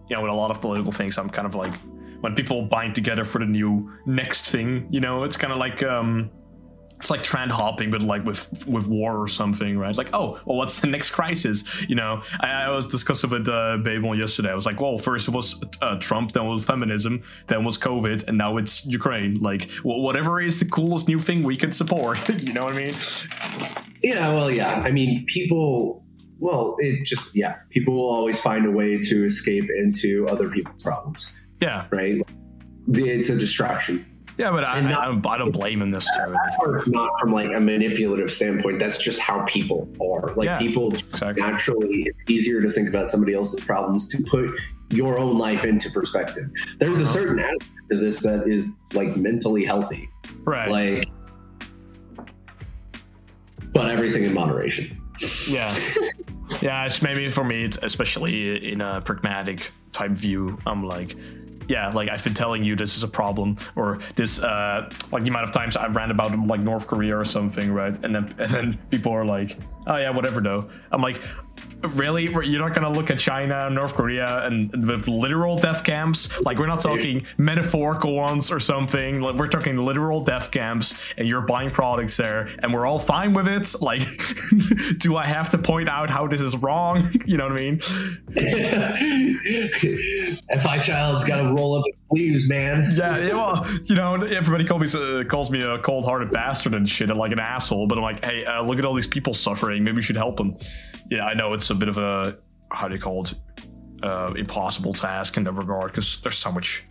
you 0.08 0.16
know, 0.16 0.22
with 0.22 0.30
a 0.30 0.34
lot 0.34 0.50
of 0.50 0.60
political 0.60 0.92
things, 0.92 1.18
I'm 1.18 1.30
kind 1.30 1.46
of 1.46 1.54
like, 1.54 1.74
when 2.20 2.34
people 2.34 2.62
bind 2.62 2.94
together 2.94 3.24
for 3.24 3.38
the 3.38 3.44
new 3.44 3.92
next 4.06 4.46
thing, 4.48 4.88
you 4.90 5.00
know, 5.00 5.24
it's 5.24 5.36
kind 5.36 5.52
of 5.52 5.58
like, 5.58 5.82
um, 5.82 6.30
it's 7.00 7.10
like 7.10 7.22
trend 7.22 7.52
hopping, 7.52 7.90
but 7.90 8.00
like 8.00 8.24
with 8.24 8.66
with 8.66 8.86
war 8.86 9.18
or 9.18 9.28
something, 9.28 9.76
right? 9.76 9.94
Like, 9.94 10.14
oh, 10.14 10.40
well, 10.46 10.56
what's 10.56 10.80
the 10.80 10.86
next 10.86 11.10
crisis? 11.10 11.62
You 11.86 11.96
know, 11.96 12.22
I, 12.40 12.46
I 12.48 12.70
was 12.70 12.86
discussing 12.86 13.28
with 13.28 13.46
uh, 13.46 13.76
Babel 13.84 14.18
yesterday. 14.18 14.50
I 14.50 14.54
was 14.54 14.64
like, 14.64 14.80
well, 14.80 14.96
first 14.96 15.28
it 15.28 15.32
was 15.32 15.62
uh, 15.82 15.98
Trump, 15.98 16.32
then 16.32 16.46
was 16.46 16.64
feminism, 16.64 17.22
then 17.48 17.62
was 17.62 17.76
COVID, 17.76 18.26
and 18.26 18.38
now 18.38 18.56
it's 18.56 18.86
Ukraine. 18.86 19.34
Like, 19.40 19.70
wh- 19.82 20.00
whatever 20.00 20.40
is 20.40 20.58
the 20.60 20.64
coolest 20.64 21.06
new 21.08 21.20
thing 21.20 21.42
we 21.42 21.58
can 21.58 21.72
support. 21.72 22.26
you 22.42 22.54
know 22.54 22.64
what 22.64 22.72
I 22.74 22.76
mean? 22.76 22.94
Yeah, 24.02 24.28
well, 24.32 24.50
yeah. 24.50 24.80
I 24.80 24.90
mean, 24.90 25.26
people. 25.26 26.03
Well, 26.40 26.76
it 26.78 27.04
just 27.06 27.34
yeah. 27.34 27.56
People 27.70 27.94
will 27.94 28.10
always 28.10 28.40
find 28.40 28.66
a 28.66 28.70
way 28.70 28.98
to 28.98 29.24
escape 29.24 29.68
into 29.76 30.28
other 30.28 30.48
people's 30.50 30.82
problems, 30.82 31.30
Yeah, 31.60 31.86
right? 31.90 32.20
It's 32.88 33.28
a 33.30 33.36
distraction. 33.38 34.04
yeah, 34.36 34.50
but 34.50 34.64
I, 34.64 34.80
not- 34.80 35.00
I, 35.00 35.04
don't, 35.06 35.26
I 35.26 35.38
don't 35.38 35.52
blame 35.52 35.80
him 35.80 35.90
necessarily. 35.90 36.36
Not 36.86 37.10
from 37.20 37.32
like 37.32 37.50
a 37.54 37.60
manipulative 37.60 38.30
standpoint. 38.32 38.78
That's 38.80 38.98
just 38.98 39.18
how 39.20 39.44
people 39.46 39.88
are. 40.02 40.34
Like 40.34 40.46
Yeah. 40.46 40.58
people 40.58 40.92
Exactly. 40.94 41.40
naturally, 41.42 42.02
it's 42.06 42.24
easier 42.28 42.60
to 42.60 42.70
think 42.70 42.88
about 42.88 43.10
somebody 43.10 43.32
else's 43.34 43.60
problems 43.60 44.06
to 44.08 44.22
put 44.24 44.50
your 44.90 45.18
own 45.18 45.38
life 45.38 45.64
into 45.64 45.88
perspective. 45.90 46.50
There's 46.78 47.00
a 47.00 47.04
Uh-huh. 47.04 47.12
certain 47.12 47.38
aspect 47.38 47.92
of 47.92 48.00
this 48.00 48.18
that 48.24 48.46
is 48.48 48.68
like 48.92 49.16
mentally 49.16 49.64
healthy, 49.64 50.10
Right. 50.44 50.68
like, 50.68 51.08
but 53.72 53.88
everything 53.88 54.24
in 54.24 54.34
moderation. 54.34 55.00
Yeah. 55.48 55.74
yeah, 56.60 56.84
it's 56.84 57.02
maybe 57.02 57.28
for 57.30 57.44
me, 57.44 57.70
especially 57.82 58.72
in 58.72 58.80
a 58.80 59.00
pragmatic 59.00 59.72
type 59.92 60.12
view, 60.12 60.58
I'm 60.66 60.84
like, 60.84 61.16
yeah, 61.68 61.90
like 61.92 62.10
I've 62.10 62.22
been 62.22 62.34
telling 62.34 62.64
you 62.64 62.76
this 62.76 62.96
is 62.96 63.02
a 63.02 63.08
problem, 63.08 63.56
or 63.76 64.00
this, 64.16 64.42
uh, 64.42 64.90
like 65.12 65.22
the 65.22 65.30
amount 65.30 65.44
of 65.44 65.52
times 65.52 65.76
I've 65.76 65.96
ran 65.96 66.10
about 66.10 66.38
like 66.46 66.60
North 66.60 66.86
Korea 66.86 67.16
or 67.16 67.24
something, 67.24 67.72
right? 67.72 67.94
And 68.04 68.14
then 68.14 68.34
and 68.38 68.52
then 68.52 68.78
people 68.90 69.12
are 69.12 69.24
like, 69.24 69.58
oh 69.86 69.96
yeah, 69.96 70.10
whatever 70.10 70.40
though. 70.40 70.68
I'm 70.92 71.00
like, 71.00 71.20
really? 71.88 72.24
You're 72.24 72.60
not 72.60 72.74
gonna 72.74 72.90
look 72.90 73.10
at 73.10 73.18
China, 73.18 73.68
North 73.70 73.94
Korea, 73.94 74.46
and 74.46 74.70
with 74.86 75.08
literal 75.08 75.58
death 75.58 75.84
camps? 75.84 76.28
Like 76.40 76.58
we're 76.58 76.66
not 76.66 76.80
talking 76.80 77.26
metaphorical 77.36 78.14
ones 78.14 78.50
or 78.50 78.60
something. 78.60 79.20
Like 79.20 79.36
we're 79.36 79.48
talking 79.48 79.76
literal 79.76 80.22
death 80.22 80.50
camps, 80.50 80.94
and 81.16 81.28
you're 81.28 81.42
buying 81.42 81.70
products 81.70 82.16
there, 82.16 82.50
and 82.62 82.72
we're 82.72 82.86
all 82.86 82.98
fine 82.98 83.34
with 83.34 83.48
it. 83.48 83.74
Like, 83.80 84.02
do 84.98 85.16
I 85.16 85.26
have 85.26 85.50
to 85.50 85.58
point 85.58 85.88
out 85.88 86.10
how 86.10 86.26
this 86.26 86.40
is 86.40 86.56
wrong? 86.56 87.12
You 87.26 87.38
know 87.38 87.48
what 87.48 87.52
I 87.52 87.64
mean? 87.64 87.80
If 89.46 90.62
FI 90.62 90.78
child's 90.78 91.24
got 91.24 91.42
to 91.42 91.52
roll 91.52 91.78
up 91.78 91.84
the 91.84 91.92
sleeves, 92.10 92.48
man. 92.48 92.92
Yeah, 92.94 93.18
yeah, 93.18 93.34
well, 93.34 93.66
you 93.84 93.94
know, 93.94 94.14
everybody 94.22 94.64
calls 94.64 94.94
me 94.94 95.20
uh, 95.20 95.24
calls 95.24 95.50
me 95.50 95.62
a 95.62 95.78
cold-hearted 95.78 96.30
bastard 96.30 96.74
and 96.74 96.88
shit, 96.88 97.10
and 97.10 97.18
like 97.18 97.32
an 97.32 97.38
asshole. 97.38 97.86
But 97.86 97.98
I'm 97.98 98.04
like, 98.04 98.24
hey, 98.24 98.44
uh, 98.44 98.62
look 98.62 98.78
at 98.78 98.84
all 98.84 98.94
these 98.94 99.06
people 99.06 99.32
suffering. 99.34 99.84
Maybe 99.84 99.96
we 99.96 100.02
should 100.02 100.16
help 100.16 100.36
them. 100.36 100.56
Yeah, 101.10 101.24
I 101.26 101.34
know 101.34 101.52
it's 101.54 101.70
a 101.70 101.74
bit 101.74 101.88
of 101.88 101.98
a 101.98 102.38
how 102.70 102.88
do 102.88 102.94
you 102.94 103.00
call 103.00 103.22
it? 103.24 103.34
Uh, 104.02 104.32
impossible 104.36 104.92
task 104.92 105.36
in 105.36 105.44
that 105.44 105.52
regard 105.52 105.90
because 105.92 106.20
there's 106.22 106.36
so 106.36 106.52
much. 106.52 106.84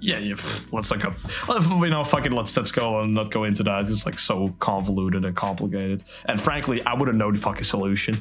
Yeah, 0.00 0.18
yeah. 0.18 0.34
Let's 0.72 0.90
like, 0.90 1.04
a 1.04 1.14
you 1.48 1.90
know, 1.90 2.04
fucking 2.04 2.32
let's 2.32 2.56
let's 2.56 2.70
go 2.70 3.00
and 3.00 3.14
not 3.14 3.30
go 3.30 3.44
into 3.44 3.62
that. 3.64 3.88
It's 3.88 4.06
like 4.06 4.18
so 4.18 4.54
convoluted 4.60 5.24
and 5.24 5.34
complicated. 5.34 6.04
And 6.26 6.40
frankly, 6.40 6.82
I 6.84 6.94
wouldn't 6.94 7.18
know 7.18 7.32
the 7.32 7.38
fucking 7.38 7.64
solution. 7.64 8.20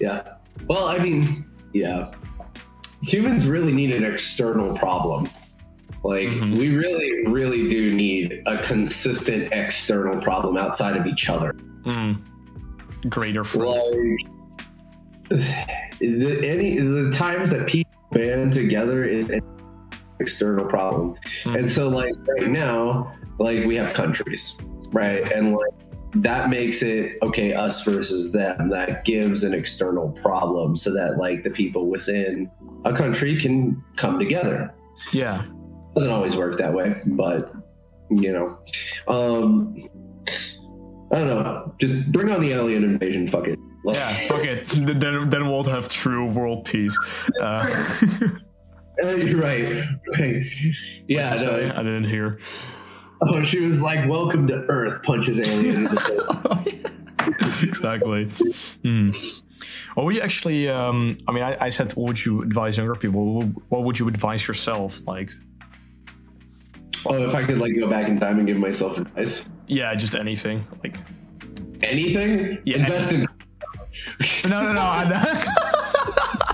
Yeah. 0.00 0.34
Well, 0.66 0.86
I 0.86 0.98
mean, 0.98 1.46
yeah. 1.72 2.12
Humans 3.02 3.46
really 3.46 3.72
need 3.72 3.94
an 3.94 4.04
external 4.04 4.76
problem. 4.76 5.28
Like, 6.04 6.28
Mhm. 6.28 6.58
we 6.58 6.68
really, 6.76 7.26
really 7.26 7.68
do 7.68 7.94
need 7.94 8.42
a 8.46 8.58
consistent 8.58 9.52
external 9.52 10.20
problem 10.20 10.56
outside 10.56 10.96
of 10.96 11.06
each 11.06 11.28
other. 11.28 11.52
Mm. 11.84 12.20
Greater 13.08 13.44
fruit. 13.44 13.68
Like, 13.68 14.26
the, 15.98 16.40
any 16.48 16.78
the 16.78 17.10
times 17.12 17.50
that 17.50 17.66
people 17.66 17.92
band 18.12 18.52
together 18.52 19.04
is 19.04 19.28
an 19.30 19.40
external 20.20 20.64
problem. 20.66 21.16
Mhm. 21.44 21.58
And 21.58 21.68
so, 21.68 21.88
like, 21.88 22.14
right 22.28 22.48
now, 22.48 23.12
like, 23.38 23.64
we 23.64 23.74
have 23.76 23.94
countries, 23.94 24.54
right? 24.92 25.30
And, 25.32 25.52
like, 25.52 25.72
that 26.16 26.50
makes 26.50 26.82
it 26.82 27.16
okay, 27.22 27.54
us 27.54 27.82
versus 27.84 28.32
them. 28.32 28.68
That 28.68 29.04
gives 29.04 29.44
an 29.44 29.54
external 29.54 30.10
problem 30.22 30.76
so 30.76 30.92
that, 30.92 31.16
like, 31.18 31.42
the 31.42 31.50
people 31.50 31.86
within 31.88 32.50
a 32.84 32.92
country 32.92 33.40
can 33.40 33.82
come 33.96 34.18
together. 34.18 34.72
yeah. 35.12 35.44
Doesn't 35.94 36.10
always 36.10 36.34
work 36.36 36.56
that 36.58 36.72
way, 36.72 36.94
but, 37.06 37.52
you 38.10 38.32
know. 38.32 38.58
Um, 39.08 39.76
I 41.12 41.18
don't 41.18 41.26
know. 41.28 41.74
Just 41.78 42.10
bring 42.10 42.30
on 42.30 42.40
the 42.40 42.52
alien 42.52 42.84
invasion. 42.84 43.28
Fuck 43.28 43.48
it. 43.48 43.58
Yeah, 43.84 44.14
fuck 44.28 44.44
it. 44.44 44.66
Then, 44.68 45.28
then 45.28 45.50
we'll 45.50 45.64
have 45.64 45.88
true 45.88 46.26
world 46.26 46.64
peace. 46.64 46.96
Uh, 47.40 47.98
Uh, 49.02 49.08
you're 49.16 49.40
right. 49.40 49.84
Right. 50.18 50.44
Yeah. 51.08 51.34
No. 51.42 51.54
I 51.56 51.78
didn't 51.78 52.04
hear. 52.04 52.38
Oh, 53.22 53.42
she 53.42 53.60
was 53.60 53.80
like, 53.80 54.08
"Welcome 54.08 54.46
to 54.48 54.54
Earth." 54.68 55.02
Punches 55.02 55.40
alien. 55.40 55.76
in 55.76 55.84
the 55.84 56.62
face. 56.62 57.62
exactly. 57.62 58.30
What 59.94 60.04
would 60.06 60.14
you 60.14 60.20
actually? 60.20 60.68
Um, 60.68 61.18
I 61.26 61.32
mean, 61.32 61.42
I, 61.42 61.56
I 61.58 61.68
said, 61.70 61.92
what 61.94 62.08
would 62.08 62.24
you 62.24 62.42
advise 62.42 62.76
younger 62.76 62.94
people? 62.94 63.42
What 63.70 63.84
would 63.84 63.98
you 63.98 64.08
advise 64.08 64.46
yourself? 64.46 65.00
Like, 65.06 65.30
oh, 67.06 67.24
if 67.24 67.34
I 67.34 67.44
could 67.44 67.58
like 67.58 67.74
go 67.74 67.88
back 67.88 68.08
in 68.08 68.18
time 68.18 68.38
and 68.38 68.46
give 68.46 68.56
myself 68.56 68.98
advice, 68.98 69.44
yeah, 69.66 69.94
just 69.94 70.14
anything. 70.14 70.66
Like, 70.82 70.98
anything. 71.82 72.58
Yeah, 72.64 72.78
Invest 72.78 73.12
in. 73.12 73.20
no, 74.48 74.62
no, 74.62 74.72
no. 74.72 74.80
I, 74.80 75.04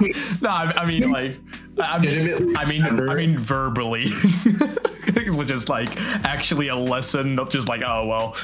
no, 0.40 0.51
I, 0.51 0.72
I 0.76 0.86
mean, 0.86 1.11
like, 1.11 1.36
I 1.78 1.99
mean, 1.99 2.57
I 2.57 2.64
mean, 2.64 2.82
I 2.82 3.14
mean, 3.14 3.38
verbally, 3.38 4.11
which 5.28 5.51
is 5.51 5.68
like 5.68 5.96
actually 6.24 6.68
a 6.68 6.76
lesson, 6.76 7.34
not 7.34 7.51
just 7.51 7.68
like, 7.68 7.82
oh 7.82 8.07
well, 8.07 8.36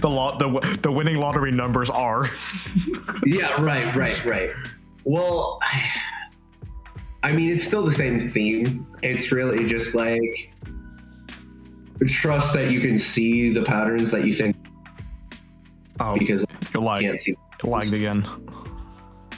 the 0.00 0.08
lot, 0.08 0.38
the 0.38 0.78
the 0.82 0.90
winning 0.90 1.16
lottery 1.16 1.52
numbers 1.52 1.90
are. 1.90 2.30
Yeah. 3.24 3.60
Right. 3.60 3.94
Right. 3.94 4.24
Right. 4.24 4.50
Well, 5.04 5.58
I, 5.62 5.90
I 7.22 7.32
mean, 7.32 7.50
it's 7.50 7.66
still 7.66 7.84
the 7.84 7.92
same 7.92 8.30
theme. 8.32 8.86
It's 9.02 9.30
really 9.30 9.68
just 9.68 9.94
like 9.94 10.50
trust 12.08 12.52
that 12.54 12.70
you 12.70 12.80
can 12.80 12.98
see 12.98 13.52
the 13.52 13.62
patterns 13.62 14.10
that 14.10 14.24
you 14.26 14.32
think 14.32 14.56
Oh, 16.00 16.16
because 16.18 16.46
you 16.74 16.80
lagged, 16.80 17.04
can't 17.04 17.20
see. 17.20 17.34
lagged 17.62 17.92
again. 17.92 18.24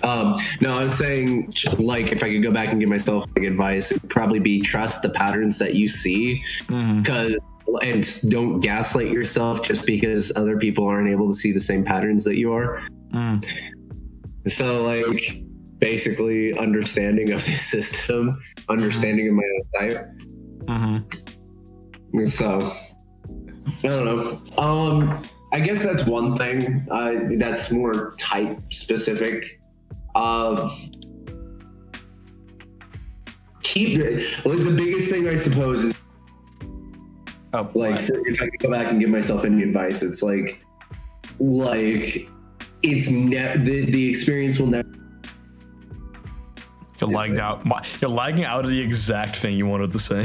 Um, 0.04 0.36
no, 0.60 0.78
I 0.78 0.84
was 0.84 0.94
saying, 0.96 1.52
like, 1.78 2.08
if 2.12 2.22
I 2.22 2.28
could 2.32 2.42
go 2.42 2.50
back 2.52 2.68
and 2.70 2.78
give 2.80 2.88
myself 2.88 3.24
like 3.36 3.44
advice, 3.44 3.90
it'd 3.92 4.08
probably 4.10 4.38
be 4.40 4.60
trust 4.60 5.02
the 5.02 5.10
patterns 5.10 5.58
that 5.58 5.74
you 5.74 5.86
see, 5.88 6.42
because 6.68 7.38
and 7.82 8.06
don't 8.30 8.60
gaslight 8.60 9.10
yourself 9.10 9.62
just 9.64 9.86
because 9.86 10.30
other 10.36 10.58
people 10.58 10.84
aren't 10.86 11.08
able 11.08 11.28
to 11.30 11.36
see 11.36 11.52
the 11.52 11.60
same 11.60 11.84
patterns 11.84 12.22
that 12.24 12.36
you 12.36 12.52
are. 12.52 12.82
Mm. 13.14 13.44
So, 14.48 14.82
like, 14.84 15.42
basically, 15.78 16.56
understanding 16.58 17.30
of 17.32 17.44
the 17.44 17.52
system, 17.56 18.40
understanding 18.68 19.28
of 19.28 19.34
my 19.34 19.42
own 19.42 19.88
type. 19.90 20.06
Mhm. 20.66 21.31
So, 22.26 22.72
I 23.82 23.88
don't 23.88 24.04
know. 24.04 24.62
Um, 24.62 25.26
I 25.52 25.60
guess 25.60 25.82
that's 25.82 26.04
one 26.04 26.36
thing. 26.38 26.86
Uh, 26.90 27.12
that's 27.38 27.70
more 27.70 28.14
type 28.18 28.58
specific. 28.72 29.60
Um, 30.14 30.70
keep 33.62 33.98
like 34.44 34.58
the 34.58 34.74
biggest 34.76 35.08
thing 35.10 35.28
I 35.28 35.36
suppose 35.36 35.84
is 35.84 35.94
Oh, 37.54 37.70
like 37.74 37.92
right. 37.96 38.10
if 38.26 38.40
I 38.42 38.48
go 38.60 38.70
back 38.70 38.90
and 38.90 38.98
give 38.98 39.10
myself 39.10 39.44
any 39.44 39.62
advice, 39.62 40.02
it's 40.02 40.22
like 40.22 40.62
like 41.38 42.28
it's 42.82 43.08
ne- 43.08 43.58
the 43.58 43.90
the 43.90 44.08
experience 44.08 44.58
will 44.58 44.68
never. 44.68 44.88
You're 47.09 47.18
lagged 47.18 47.38
out. 47.38 47.64
My- 47.64 47.84
You're 48.00 48.11
lagging 48.11 48.44
out 48.44 48.64
of 48.64 48.70
the 48.70 48.80
exact 48.80 49.36
thing 49.36 49.57
you 49.57 49.66
wanted 49.66 49.92
to 49.92 49.98
say. 49.98 50.20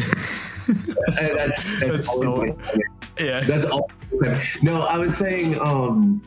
and 0.67 0.83
that's 1.07 1.19
that's, 1.19 1.65
That's 1.79 2.13
so- 2.13 2.57
yeah. 3.19 3.39
That's 3.41 3.65
all. 3.65 3.89
No, 4.61 4.81
I 4.81 4.97
was 4.97 5.15
saying, 5.17 5.59
um, 5.59 6.21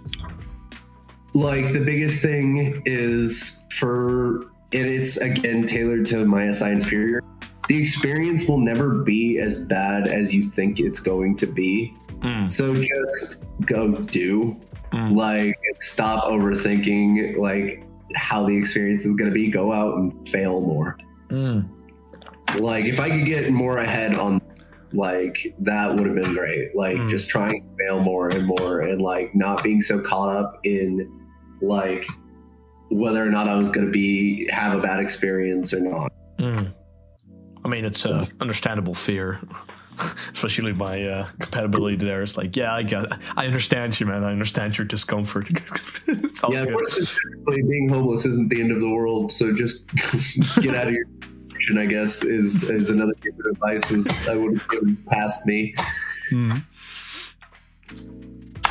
like 1.34 1.72
the 1.72 1.80
biggest 1.80 2.20
thing 2.22 2.82
is 2.86 3.62
for, 3.78 4.42
and 4.72 4.86
it's 4.86 5.16
again 5.16 5.66
tailored 5.66 6.06
to 6.06 6.24
my 6.24 6.50
SI 6.50 6.66
inferior. 6.70 7.22
The 7.68 7.80
experience 7.80 8.48
will 8.48 8.58
never 8.58 9.02
be 9.04 9.38
as 9.38 9.58
bad 9.58 10.08
as 10.08 10.34
you 10.34 10.46
think 10.48 10.80
it's 10.80 10.98
going 10.98 11.36
to 11.36 11.46
be. 11.46 11.94
Mm, 12.18 12.50
So 12.50 12.74
just 12.74 13.36
go 13.64 13.92
do. 13.94 14.56
mm. 14.92 15.16
Like, 15.16 15.56
stop 15.78 16.24
overthinking 16.24 17.38
like 17.38 17.84
how 18.14 18.44
the 18.46 18.56
experience 18.56 19.04
is 19.04 19.14
going 19.16 19.30
to 19.30 19.34
be. 19.34 19.50
Go 19.50 19.72
out 19.72 19.96
and 19.98 20.28
fail 20.28 20.60
more. 20.60 20.96
Mm. 21.28 21.68
Like, 22.58 22.84
if 22.84 22.98
I 22.98 23.10
could 23.10 23.26
get 23.26 23.50
more 23.52 23.78
ahead 23.78 24.14
on 24.14 24.40
like 24.92 25.54
that 25.60 25.94
would 25.94 26.06
have 26.06 26.16
been 26.16 26.34
great. 26.34 26.74
Like 26.74 26.96
Mm. 26.96 27.08
just 27.08 27.28
trying 27.28 27.62
to 27.62 27.68
fail 27.78 28.00
more 28.00 28.28
and 28.28 28.46
more 28.46 28.80
and 28.80 29.00
like 29.00 29.34
not 29.34 29.62
being 29.62 29.80
so 29.80 30.00
caught 30.00 30.34
up 30.34 30.58
in 30.64 31.08
like 31.60 32.04
whether 32.90 33.22
or 33.22 33.30
not 33.30 33.48
I 33.48 33.54
was 33.54 33.68
going 33.68 33.86
to 33.86 33.92
be 33.92 34.48
have 34.50 34.76
a 34.76 34.82
bad 34.82 34.98
experience 34.98 35.72
or 35.72 35.80
not. 35.80 36.12
Mm. 36.38 36.72
I 37.64 37.68
mean, 37.68 37.84
it's 37.84 38.04
a 38.04 38.26
understandable 38.40 38.94
fear, 38.94 39.38
especially 40.32 40.72
my 40.72 41.04
uh, 41.04 41.28
compatibility 41.38 41.96
there. 41.96 42.22
It's 42.22 42.36
like, 42.36 42.56
yeah, 42.56 42.74
I 42.74 42.82
get, 42.82 43.06
I 43.36 43.46
understand 43.46 43.98
you, 43.98 44.06
man. 44.06 44.24
I 44.24 44.32
understand 44.32 44.78
your 44.78 44.86
discomfort. 44.86 45.48
it's 46.06 46.44
all 46.44 46.52
yeah, 46.52 46.64
good. 46.64 47.68
being 47.68 47.88
homeless 47.88 48.24
isn't 48.26 48.48
the 48.48 48.60
end 48.60 48.72
of 48.72 48.80
the 48.80 48.90
world. 48.90 49.32
So 49.32 49.52
just 49.52 49.86
get 50.60 50.74
out 50.74 50.88
of 50.88 50.94
your 50.94 51.04
situation, 51.60 51.78
I 51.78 51.86
guess, 51.86 52.22
is 52.22 52.62
is 52.64 52.90
another 52.90 53.14
piece 53.20 53.38
of 53.38 53.46
advice 53.46 53.90
is 53.90 54.08
I 54.28 54.36
would 54.36 54.58
have 54.58 54.68
given 54.68 54.96
past 55.08 55.46
me. 55.46 55.74
Mm. 56.30 56.64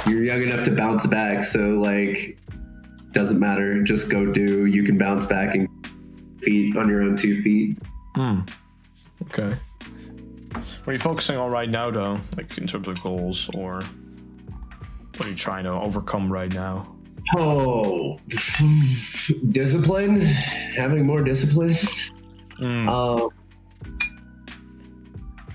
You're 0.08 0.24
young 0.24 0.42
enough 0.42 0.64
to 0.66 0.72
bounce 0.72 1.06
back, 1.06 1.44
so 1.44 1.80
like 1.80 2.38
doesn't 3.12 3.40
matter. 3.40 3.84
Just 3.84 4.10
go 4.10 4.32
do. 4.32 4.66
You 4.66 4.84
can 4.84 4.98
bounce 4.98 5.26
back 5.26 5.56
and 5.56 5.68
feet 6.42 6.76
on 6.78 6.88
your 6.88 7.02
own 7.04 7.18
two 7.18 7.42
feet. 7.42 7.78
Mm. 8.16 8.50
Okay. 9.24 9.58
What 10.54 10.88
are 10.88 10.94
you 10.94 11.00
focusing 11.00 11.38
on 11.38 11.52
right 11.52 11.70
now, 11.70 11.92
though? 11.92 12.20
Like 12.36 12.58
in 12.58 12.68
terms 12.68 12.88
of 12.88 13.02
goals, 13.02 13.50
or 13.54 13.82
what 15.18 15.26
are 15.26 15.30
you 15.30 15.36
trying 15.36 15.66
to 15.66 15.72
overcome 15.72 16.32
right 16.32 16.52
now? 16.52 16.96
Oh, 17.38 18.20
discipline. 19.52 20.22
Having 20.22 21.06
more 21.06 21.22
discipline. 21.22 21.76
Mm. 22.60 22.90
Um, 22.90 23.30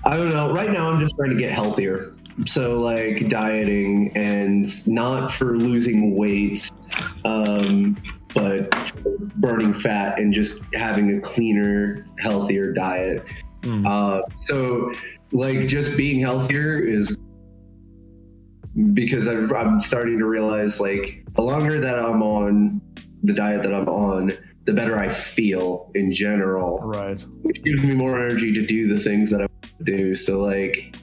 I 0.05 0.17
don't 0.17 0.29
know. 0.29 0.53
Right 0.53 0.71
now, 0.71 0.89
I'm 0.89 0.99
just 0.99 1.15
trying 1.15 1.31
to 1.31 1.35
get 1.35 1.51
healthier. 1.51 2.15
So, 2.45 2.79
like 2.79 3.29
dieting 3.29 4.11
and 4.15 4.87
not 4.87 5.31
for 5.31 5.57
losing 5.57 6.15
weight, 6.15 6.69
um, 7.23 7.97
but 8.33 8.69
burning 9.37 9.73
fat 9.73 10.19
and 10.19 10.33
just 10.33 10.59
having 10.73 11.17
a 11.17 11.21
cleaner, 11.21 12.05
healthier 12.19 12.73
diet. 12.73 13.25
Mm. 13.65 13.85
Uh, 13.85 14.21
so, 14.37 14.91
like, 15.31 15.67
just 15.67 15.97
being 15.97 16.19
healthier 16.19 16.79
is 16.79 17.17
because 18.93 19.27
I've, 19.27 19.51
I'm 19.51 19.81
starting 19.81 20.17
to 20.19 20.25
realize, 20.25 20.79
like, 20.79 21.25
the 21.33 21.41
longer 21.41 21.79
that 21.79 21.99
I'm 21.99 22.23
on 22.23 22.81
the 23.23 23.33
diet 23.33 23.63
that 23.63 23.73
I'm 23.73 23.89
on, 23.89 24.31
the 24.65 24.73
better 24.73 24.97
I 24.97 25.09
feel 25.09 25.91
in 25.95 26.11
general 26.11 26.79
right. 26.79 27.23
which 27.43 27.63
gives 27.63 27.83
me 27.83 27.93
more 27.93 28.19
energy 28.19 28.51
to 28.53 28.65
do 28.65 28.87
the 28.87 29.01
things 29.01 29.29
that 29.29 29.41
I 29.41 29.47
do. 29.83 30.15
So 30.15 30.41
like 30.41 30.95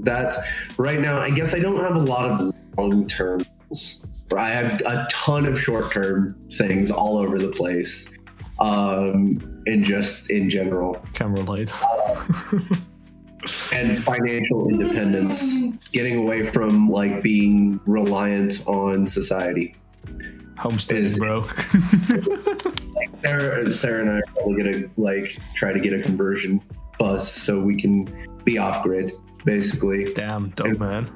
that's 0.00 0.36
right 0.76 1.00
now. 1.00 1.20
I 1.20 1.30
guess 1.30 1.54
I 1.54 1.58
don't 1.58 1.82
have 1.82 1.96
a 1.96 2.00
lot 2.00 2.30
of 2.30 2.54
long 2.76 3.06
term. 3.06 3.44
I 4.36 4.48
have 4.48 4.80
a 4.82 5.06
ton 5.10 5.46
of 5.46 5.60
short 5.60 5.90
term 5.90 6.36
things 6.52 6.90
all 6.90 7.18
over 7.18 7.38
the 7.38 7.48
place, 7.48 8.10
um, 8.60 9.62
and 9.66 9.84
just 9.84 10.30
in 10.30 10.50
general, 10.50 10.94
Can 11.14 11.32
relate. 11.32 11.72
and 13.72 13.96
financial 13.96 14.68
independence, 14.68 15.42
getting 15.92 16.18
away 16.18 16.44
from 16.44 16.88
like 16.88 17.22
being 17.22 17.80
reliant 17.86 18.66
on 18.66 19.06
society. 19.06 19.74
Homesteading, 20.56 21.18
bro. 21.18 21.46
Sarah, 23.22 23.72
Sarah 23.72 24.00
and 24.02 24.10
I 24.10 24.14
are 24.14 24.22
probably 24.32 24.62
gonna 24.62 24.90
like 24.96 25.38
try 25.54 25.72
to 25.72 25.78
get 25.78 25.92
a 25.92 26.02
conversion 26.02 26.60
bus 26.98 27.32
so 27.32 27.60
we 27.60 27.76
can 27.76 28.28
be 28.44 28.58
off 28.58 28.82
grid, 28.82 29.12
basically. 29.44 30.12
Damn, 30.14 30.50
dope, 30.50 30.78
man. 30.78 31.10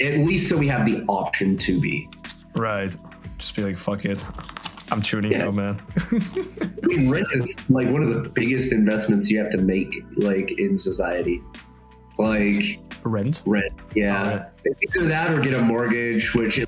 At 0.00 0.18
least 0.18 0.50
so 0.50 0.58
we 0.58 0.68
have 0.68 0.84
the 0.84 1.02
option 1.08 1.56
to 1.58 1.80
be. 1.80 2.08
Right. 2.54 2.94
Just 3.38 3.56
be 3.56 3.64
like, 3.64 3.78
fuck 3.78 4.04
it. 4.04 4.24
I'm 4.92 5.02
tuning 5.02 5.32
Yeah. 5.32 5.46
out, 5.46 5.54
man. 5.54 5.80
I 6.10 6.86
mean, 6.86 7.10
rent 7.10 7.26
is 7.32 7.60
like 7.68 7.88
one 7.90 8.02
of 8.02 8.08
the 8.08 8.28
biggest 8.30 8.72
investments 8.72 9.28
you 9.30 9.38
have 9.40 9.50
to 9.52 9.58
make, 9.58 9.92
like 10.16 10.52
in 10.58 10.76
society. 10.76 11.42
Like 12.18 12.78
Rent. 13.04 13.42
rent, 13.46 13.72
yeah. 13.94 14.46
Either 14.94 15.06
that 15.06 15.36
or 15.36 15.40
get 15.42 15.54
a 15.54 15.60
mortgage, 15.60 16.34
which 16.34 16.58
is 16.58 16.66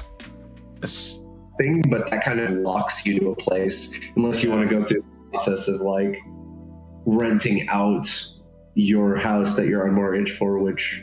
a 0.82 1.56
thing, 1.62 1.82
but 1.88 2.10
that 2.10 2.22
kind 2.24 2.38
of 2.40 2.50
locks 2.52 3.04
you 3.06 3.18
to 3.20 3.28
a 3.30 3.36
place 3.36 3.92
unless 4.16 4.42
you 4.42 4.50
want 4.50 4.68
to 4.68 4.74
go 4.78 4.84
through 4.84 5.02
the 5.02 5.30
process 5.38 5.68
of 5.68 5.80
like 5.80 6.18
renting 7.06 7.66
out 7.68 8.08
your 8.74 9.16
house 9.16 9.54
that 9.56 9.66
you're 9.66 9.88
on 9.88 9.94
mortgage 9.94 10.32
for, 10.36 10.58
which 10.58 11.02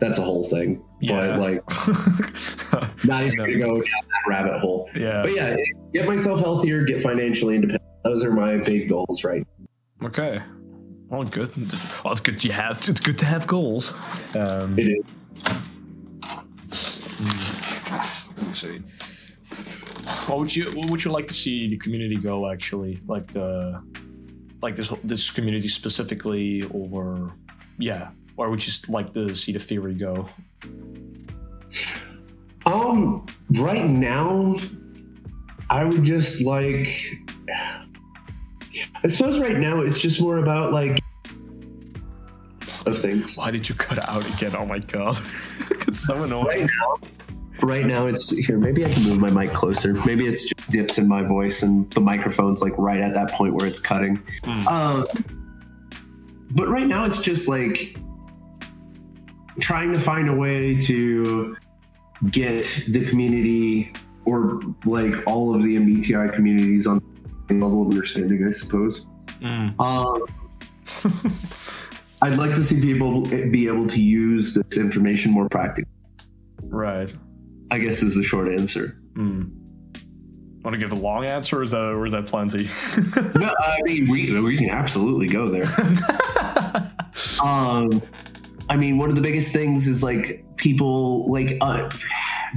that's 0.00 0.18
a 0.18 0.22
whole 0.22 0.44
thing. 0.44 0.82
Yeah. 1.00 1.36
But 1.36 1.40
like, 1.40 3.04
not 3.04 3.22
even 3.24 3.36
gonna 3.38 3.58
go 3.58 3.74
down 3.76 3.84
that 3.84 4.28
rabbit 4.28 4.58
hole. 4.60 4.88
yeah. 4.94 5.22
But 5.22 5.34
yeah, 5.34 5.56
get 5.92 6.06
myself 6.06 6.40
healthier, 6.40 6.84
get 6.84 7.02
financially 7.02 7.54
independent. 7.54 7.82
Those 8.04 8.24
are 8.24 8.32
my 8.32 8.56
big 8.58 8.88
goals, 8.88 9.22
right? 9.24 9.46
Okay. 10.02 10.40
Well, 11.08 11.24
good. 11.24 11.54
Well, 12.04 12.12
it's 12.12 12.20
good. 12.20 12.42
You 12.44 12.52
have. 12.52 12.86
It's 12.88 13.00
good 13.00 13.18
to 13.20 13.26
have 13.26 13.46
goals. 13.46 13.92
Um, 14.34 14.78
It 14.78 14.88
is. 14.88 15.04
let 18.36 18.48
me 18.48 18.54
see. 18.54 18.78
What 20.26 20.38
would 20.38 20.54
you 20.54 20.66
What 20.72 20.90
would 20.90 21.04
you 21.04 21.10
like 21.10 21.26
to 21.28 21.34
see 21.34 21.68
the 21.68 21.76
community 21.76 22.16
go? 22.16 22.50
Actually, 22.50 23.00
like 23.06 23.32
the 23.32 23.82
like 24.62 24.76
this 24.76 24.92
this 25.04 25.30
community 25.30 25.68
specifically, 25.68 26.62
or 26.70 27.32
yeah, 27.78 28.10
or 28.36 28.50
would 28.50 28.60
you 28.60 28.66
just 28.66 28.88
like 28.88 29.12
to 29.14 29.34
see 29.34 29.52
the 29.52 29.58
theory 29.58 29.94
go? 29.94 30.28
Um, 32.66 33.26
right 33.50 33.88
now, 33.88 34.56
I 35.70 35.84
would 35.84 36.02
just 36.02 36.40
like. 36.42 36.88
I 39.02 39.08
suppose 39.08 39.38
right 39.38 39.56
now 39.56 39.80
it's 39.80 39.98
just 39.98 40.20
more 40.20 40.38
about 40.38 40.72
like 40.72 41.00
of 42.88 42.98
things. 42.98 43.36
Why 43.36 43.50
did 43.50 43.68
you 43.68 43.74
cut 43.74 44.06
out 44.08 44.26
again? 44.34 44.54
Oh 44.56 44.66
my 44.66 44.78
god, 44.78 45.20
it's 45.86 46.00
so 46.00 46.24
annoying. 46.24 46.46
Right 46.46 46.70
now, 46.80 47.08
right 47.62 47.86
now 47.86 48.06
it's 48.06 48.30
here. 48.30 48.58
Maybe 48.58 48.84
I 48.84 48.92
can 48.92 49.04
move 49.04 49.18
my 49.18 49.30
mic 49.30 49.54
closer. 49.54 49.94
Maybe 49.94 50.26
it's 50.26 50.44
just 50.44 50.70
dips 50.70 50.98
in 50.98 51.08
my 51.08 51.22
voice 51.22 51.62
and 51.62 51.90
the 51.92 52.00
microphone's 52.00 52.60
like 52.60 52.76
right 52.76 53.00
at 53.00 53.14
that 53.14 53.30
point 53.30 53.54
where 53.54 53.66
it's 53.66 53.80
cutting. 53.80 54.22
Mm. 54.44 54.66
Um, 54.66 55.06
but 56.50 56.68
right 56.68 56.86
now 56.86 57.04
it's 57.04 57.18
just 57.18 57.48
like 57.48 57.96
trying 59.60 59.92
to 59.92 60.00
find 60.00 60.28
a 60.28 60.34
way 60.34 60.80
to 60.82 61.56
get 62.30 62.66
the 62.88 63.04
community 63.04 63.92
or 64.24 64.60
like 64.84 65.14
all 65.26 65.54
of 65.54 65.62
the 65.62 65.76
MBTI 65.76 66.34
communities 66.34 66.86
on 66.86 67.00
the 67.48 67.54
level 67.54 67.82
of 67.82 67.88
understanding, 67.88 68.44
I 68.46 68.50
suppose. 68.50 69.06
Mm. 69.40 69.78
Um, 69.80 70.22
I'd 72.22 72.36
like 72.36 72.54
to 72.54 72.64
see 72.64 72.80
people 72.80 73.22
be 73.22 73.66
able 73.66 73.86
to 73.88 74.00
use 74.00 74.54
this 74.54 74.78
information 74.78 75.30
more 75.32 75.48
practically. 75.48 75.90
right. 76.64 77.12
I 77.70 77.78
guess 77.78 78.02
is 78.02 78.14
the 78.14 78.22
short 78.22 78.48
answer. 78.48 78.98
Mm. 79.12 79.50
Want 80.64 80.74
to 80.74 80.78
give 80.78 80.92
a 80.92 80.96
long 80.96 81.26
answer, 81.26 81.58
or 81.58 81.62
is 81.62 81.70
that, 81.72 81.78
or 81.78 82.06
is 82.06 82.12
that 82.12 82.26
plenty? 82.26 82.68
No, 83.38 83.54
I 83.60 83.78
mean 83.82 84.08
we 84.08 84.40
we 84.40 84.56
can 84.56 84.70
absolutely 84.70 85.28
go 85.28 85.48
there. 85.48 85.68
Um, 87.42 88.02
I 88.70 88.76
mean, 88.76 88.98
one 88.98 89.08
of 89.08 89.16
the 89.16 89.22
biggest 89.22 89.52
things 89.52 89.86
is 89.86 90.02
like 90.02 90.44
people 90.56 91.30
like 91.30 91.56
uh, 91.60 91.88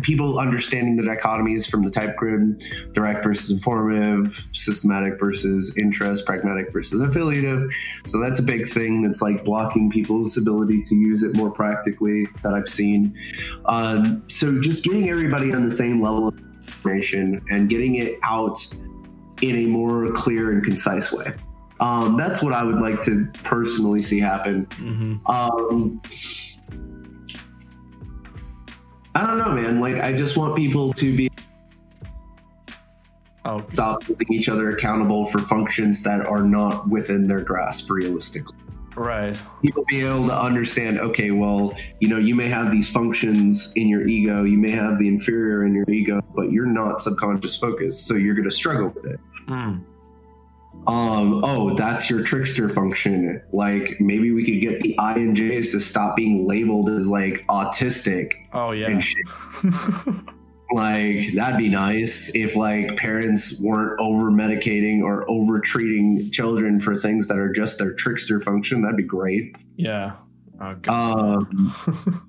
people 0.01 0.39
understanding 0.39 0.97
the 0.97 1.03
dichotomies 1.03 1.69
from 1.69 1.83
the 1.83 1.91
type 1.91 2.15
grid, 2.17 2.63
direct 2.93 3.23
versus 3.23 3.51
informative, 3.51 4.45
systematic 4.51 5.19
versus 5.19 5.73
interest, 5.77 6.25
pragmatic 6.25 6.71
versus 6.73 6.99
affiliative. 7.01 7.69
So 8.07 8.19
that's 8.19 8.39
a 8.39 8.43
big 8.43 8.67
thing 8.67 9.01
that's 9.01 9.21
like 9.21 9.43
blocking 9.45 9.89
people's 9.89 10.37
ability 10.37 10.81
to 10.83 10.95
use 10.95 11.23
it 11.23 11.35
more 11.35 11.51
practically 11.51 12.27
that 12.43 12.53
I've 12.53 12.69
seen. 12.69 13.17
Um, 13.65 14.23
so 14.27 14.59
just 14.59 14.83
getting 14.83 15.09
everybody 15.09 15.53
on 15.53 15.63
the 15.63 15.71
same 15.71 16.01
level 16.01 16.27
of 16.27 16.37
information 16.67 17.41
and 17.49 17.69
getting 17.69 17.95
it 17.95 18.17
out 18.23 18.65
in 19.41 19.55
a 19.55 19.65
more 19.65 20.11
clear 20.13 20.51
and 20.51 20.63
concise 20.63 21.11
way. 21.11 21.33
Um, 21.81 22.15
that's 22.15 22.41
what 22.41 22.53
I 22.53 22.63
would 22.63 22.79
like 22.79 23.01
to 23.03 23.27
personally 23.43 24.01
see 24.01 24.19
happen. 24.19 24.65
hmm 24.75 25.15
Um, 25.25 26.01
I 29.15 29.25
don't 29.27 29.37
know, 29.39 29.51
man. 29.51 29.79
Like, 29.81 29.95
I 29.97 30.13
just 30.13 30.37
want 30.37 30.55
people 30.55 30.93
to 30.93 31.15
be 31.17 31.29
Oh, 33.43 33.63
stop 33.73 34.03
holding 34.03 34.31
each 34.31 34.47
other 34.49 34.69
accountable 34.71 35.25
for 35.25 35.39
functions 35.39 36.03
that 36.03 36.21
are 36.27 36.43
not 36.43 36.87
within 36.87 37.27
their 37.27 37.41
grasp 37.41 37.89
realistically. 37.89 38.55
right. 38.95 39.37
People 39.63 39.83
be 39.89 40.01
able 40.01 40.25
to 40.27 40.39
understand, 40.39 40.99
okay, 40.99 41.31
well, 41.31 41.73
you 41.99 42.07
know, 42.07 42.17
you 42.19 42.35
may 42.35 42.47
have 42.47 42.71
these 42.71 42.87
functions 42.87 43.73
in 43.75 43.87
your 43.87 44.07
ego, 44.07 44.43
you 44.43 44.59
may 44.59 44.69
have 44.69 44.99
the 44.99 45.07
inferior 45.07 45.65
in 45.65 45.73
your 45.73 45.89
ego, 45.89 46.21
but 46.35 46.51
you're 46.51 46.67
not 46.67 47.01
subconscious 47.01 47.57
focused, 47.57 48.05
so 48.05 48.13
you're 48.13 48.35
going 48.35 48.47
to 48.47 48.51
struggle 48.55 48.89
with 48.89 49.05
it. 49.07 49.19
Mm. 49.47 49.83
Um, 50.87 51.43
oh, 51.43 51.75
that's 51.75 52.09
your 52.09 52.23
trickster 52.23 52.67
function. 52.67 53.41
Like 53.51 53.97
maybe 53.99 54.31
we 54.31 54.45
could 54.45 54.61
get 54.61 54.81
the 54.81 54.95
INJs 54.97 55.71
to 55.71 55.79
stop 55.79 56.15
being 56.15 56.47
labeled 56.47 56.89
as 56.89 57.07
like 57.07 57.45
autistic 57.47 58.31
Oh 58.53 58.71
yeah. 58.71 58.99
Like 60.73 61.33
that'd 61.35 61.57
be 61.57 61.67
nice 61.67 62.31
if 62.33 62.55
like 62.55 62.95
parents 62.95 63.59
weren't 63.59 63.99
over 63.99 64.31
medicating 64.31 65.01
or 65.01 65.29
over 65.29 65.59
treating 65.59 66.31
children 66.31 66.79
for 66.79 66.95
things 66.95 67.27
that 67.27 67.37
are 67.37 67.51
just 67.51 67.77
their 67.77 67.91
trickster 67.91 68.39
function. 68.39 68.81
That'd 68.81 68.95
be 68.95 69.03
great. 69.03 69.55
yeah. 69.75 70.13
Oh. 70.87 71.45
Um, 71.51 72.25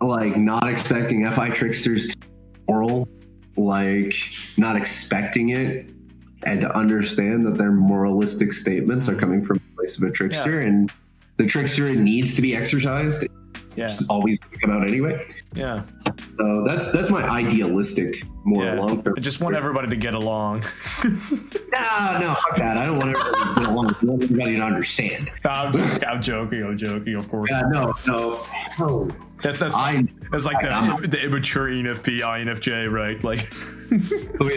like 0.00 0.36
not 0.36 0.68
expecting 0.68 1.30
FI 1.30 1.50
tricksters 1.50 2.08
to 2.08 2.18
be 2.18 2.26
moral, 2.68 3.08
like 3.56 4.14
not 4.56 4.76
expecting 4.76 5.50
it, 5.50 5.90
and 6.44 6.60
to 6.60 6.76
understand 6.76 7.46
that 7.46 7.58
their 7.58 7.72
moralistic 7.72 8.52
statements 8.52 9.08
are 9.08 9.12
mm-hmm. 9.12 9.20
coming 9.20 9.44
from 9.44 9.56
a 9.56 9.76
place 9.76 9.96
of 9.98 10.04
a 10.04 10.10
trickster, 10.10 10.60
and 10.60 10.90
the 11.36 11.46
trickster 11.46 11.94
needs 11.94 12.34
to 12.36 12.42
be 12.42 12.54
exercised. 12.56 13.26
yeah. 13.76 13.84
It's 13.84 14.04
always 14.08 14.38
come 14.60 14.70
out 14.70 14.86
anyway. 14.86 15.26
Yeah. 15.54 15.84
So 16.36 16.64
that's 16.66 16.90
that's 16.90 17.10
my 17.10 17.22
idealistic, 17.28 18.24
more 18.44 18.64
Yeah. 18.64 18.74
long 18.74 19.02
term. 19.02 19.14
I 19.16 19.20
just 19.20 19.40
want 19.40 19.54
everybody 19.56 19.88
to 19.88 19.96
get 19.96 20.14
along. 20.14 20.64
Nah, 21.70 22.18
no, 22.18 22.34
fuck 22.34 22.56
that. 22.56 22.76
I 22.76 22.86
don't 22.86 22.98
want 22.98 23.10
everybody 23.10 23.54
to 23.54 23.60
get 23.60 23.68
along. 23.68 23.86
I 23.86 24.04
want 24.04 24.22
everybody 24.24 24.56
to 24.56 24.62
understand. 24.62 25.30
I'm, 25.44 25.72
joking, 25.72 26.08
I'm 26.08 26.22
joking. 26.22 26.64
I'm 26.64 26.78
joking. 26.78 27.14
Of 27.14 27.28
course. 27.28 27.48
Yeah, 27.50 27.62
no, 27.68 27.94
no. 28.06 28.44
no. 28.80 29.10
That's 29.42 29.58
that's 29.60 29.76
I 29.76 30.04
that's 30.32 30.46
like 30.46 30.60
the, 30.60 31.06
the 31.08 31.20
immature 31.20 31.68
ENFP, 31.68 32.20
INFJ, 32.20 32.90
right? 32.90 33.22
Like 33.22 33.48
oh, 34.40 34.50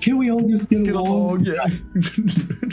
can 0.00 0.16
we 0.16 0.30
all 0.30 0.48
just 0.48 0.70
get, 0.70 0.84
get 0.84 0.94
along? 0.94 1.06
along. 1.06 1.44
Yeah. 1.44 1.66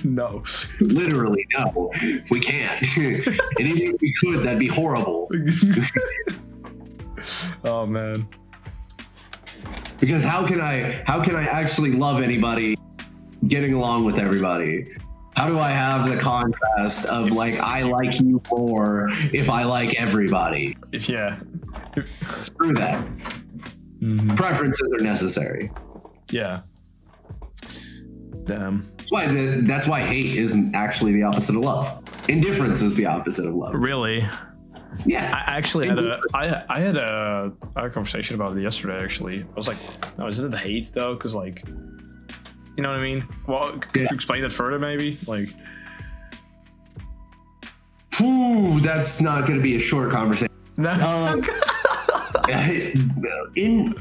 no. 0.06 0.44
Literally, 0.80 1.48
no, 1.54 1.92
we 2.30 2.40
can't. 2.40 2.86
and 2.98 3.36
even 3.60 3.96
if 3.96 4.02
we 4.02 4.14
could, 4.22 4.46
that'd 4.46 4.60
be 4.60 4.68
horrible. 4.68 5.28
oh 7.64 7.88
man. 7.88 8.28
Because 10.00 10.24
how 10.24 10.46
can 10.46 10.62
I 10.62 11.02
how 11.06 11.24
can 11.24 11.36
I 11.36 11.46
actually 11.46 11.94
love 11.94 12.22
anybody 12.22 12.78
getting 13.48 13.74
along 13.74 14.06
with 14.06 14.20
everybody? 14.20 14.88
How 15.40 15.48
do 15.48 15.58
I 15.58 15.70
have 15.70 16.10
the 16.10 16.18
contrast 16.18 17.06
of 17.06 17.32
like 17.32 17.60
I 17.60 17.84
like 17.84 18.20
you 18.20 18.42
more 18.52 19.08
if 19.32 19.50
I 19.50 19.64
like 19.64 19.96
everybody? 19.96 20.76
Yeah. 20.92 21.40
Screw 22.40 22.74
that. 22.74 23.08
Mhm. 24.02 24.36
Preferences 24.36 24.90
are 25.00 25.02
necessary. 25.02 25.72
Yeah. 26.30 26.64
Damn. 28.44 28.92
That's 28.98 29.14
why 29.14 29.28
the, 29.28 29.62
that's 29.66 29.88
why 29.88 30.02
hate 30.02 30.26
isn't 30.26 30.76
actually 30.76 31.14
the 31.14 31.24
opposite 31.24 31.56
of 31.56 31.62
love. 31.64 32.04
Indifference 32.28 32.82
is 32.82 32.96
the 32.96 33.06
opposite 33.06 33.46
of 33.46 33.56
love. 33.56 33.76
Really? 33.76 34.28
Yeah. 35.06 35.34
I 35.34 35.56
actually 35.56 35.88
had 35.88 36.00
a 36.00 36.20
I 36.34 36.66
I 36.68 36.82
had 36.82 36.98
a, 36.98 37.54
I 37.78 37.82
had 37.84 37.92
a 37.92 37.94
conversation 37.94 38.36
about 38.36 38.58
it 38.58 38.62
yesterday. 38.62 39.02
Actually, 39.02 39.44
I 39.44 39.56
was 39.56 39.70
like, 39.70 39.78
no, 40.18 40.28
isn't 40.28 40.46
it 40.46 40.50
the 40.52 40.58
hate 40.58 40.92
though? 40.94 41.14
Because 41.14 41.34
like, 41.34 41.64
you 42.78 42.84
know 42.84 42.90
what 42.90 43.00
I 43.00 43.04
mean? 43.04 43.28
Well, 43.48 43.72
could 43.80 43.96
Yeah. 43.96 44.08
you 44.10 44.16
explain 44.16 44.42
that 44.44 44.52
further, 44.52 44.80
maybe? 44.80 45.18
Like, 45.28 45.54
Whew, 48.18 48.82
that's 48.82 49.22
not 49.22 49.46
going 49.48 49.58
to 49.60 49.64
be 49.64 49.76
a 49.76 49.80
short 49.80 50.12
conversation. 50.12 50.54
no. 50.78 50.92
Um, 50.92 51.42
in 53.56 53.94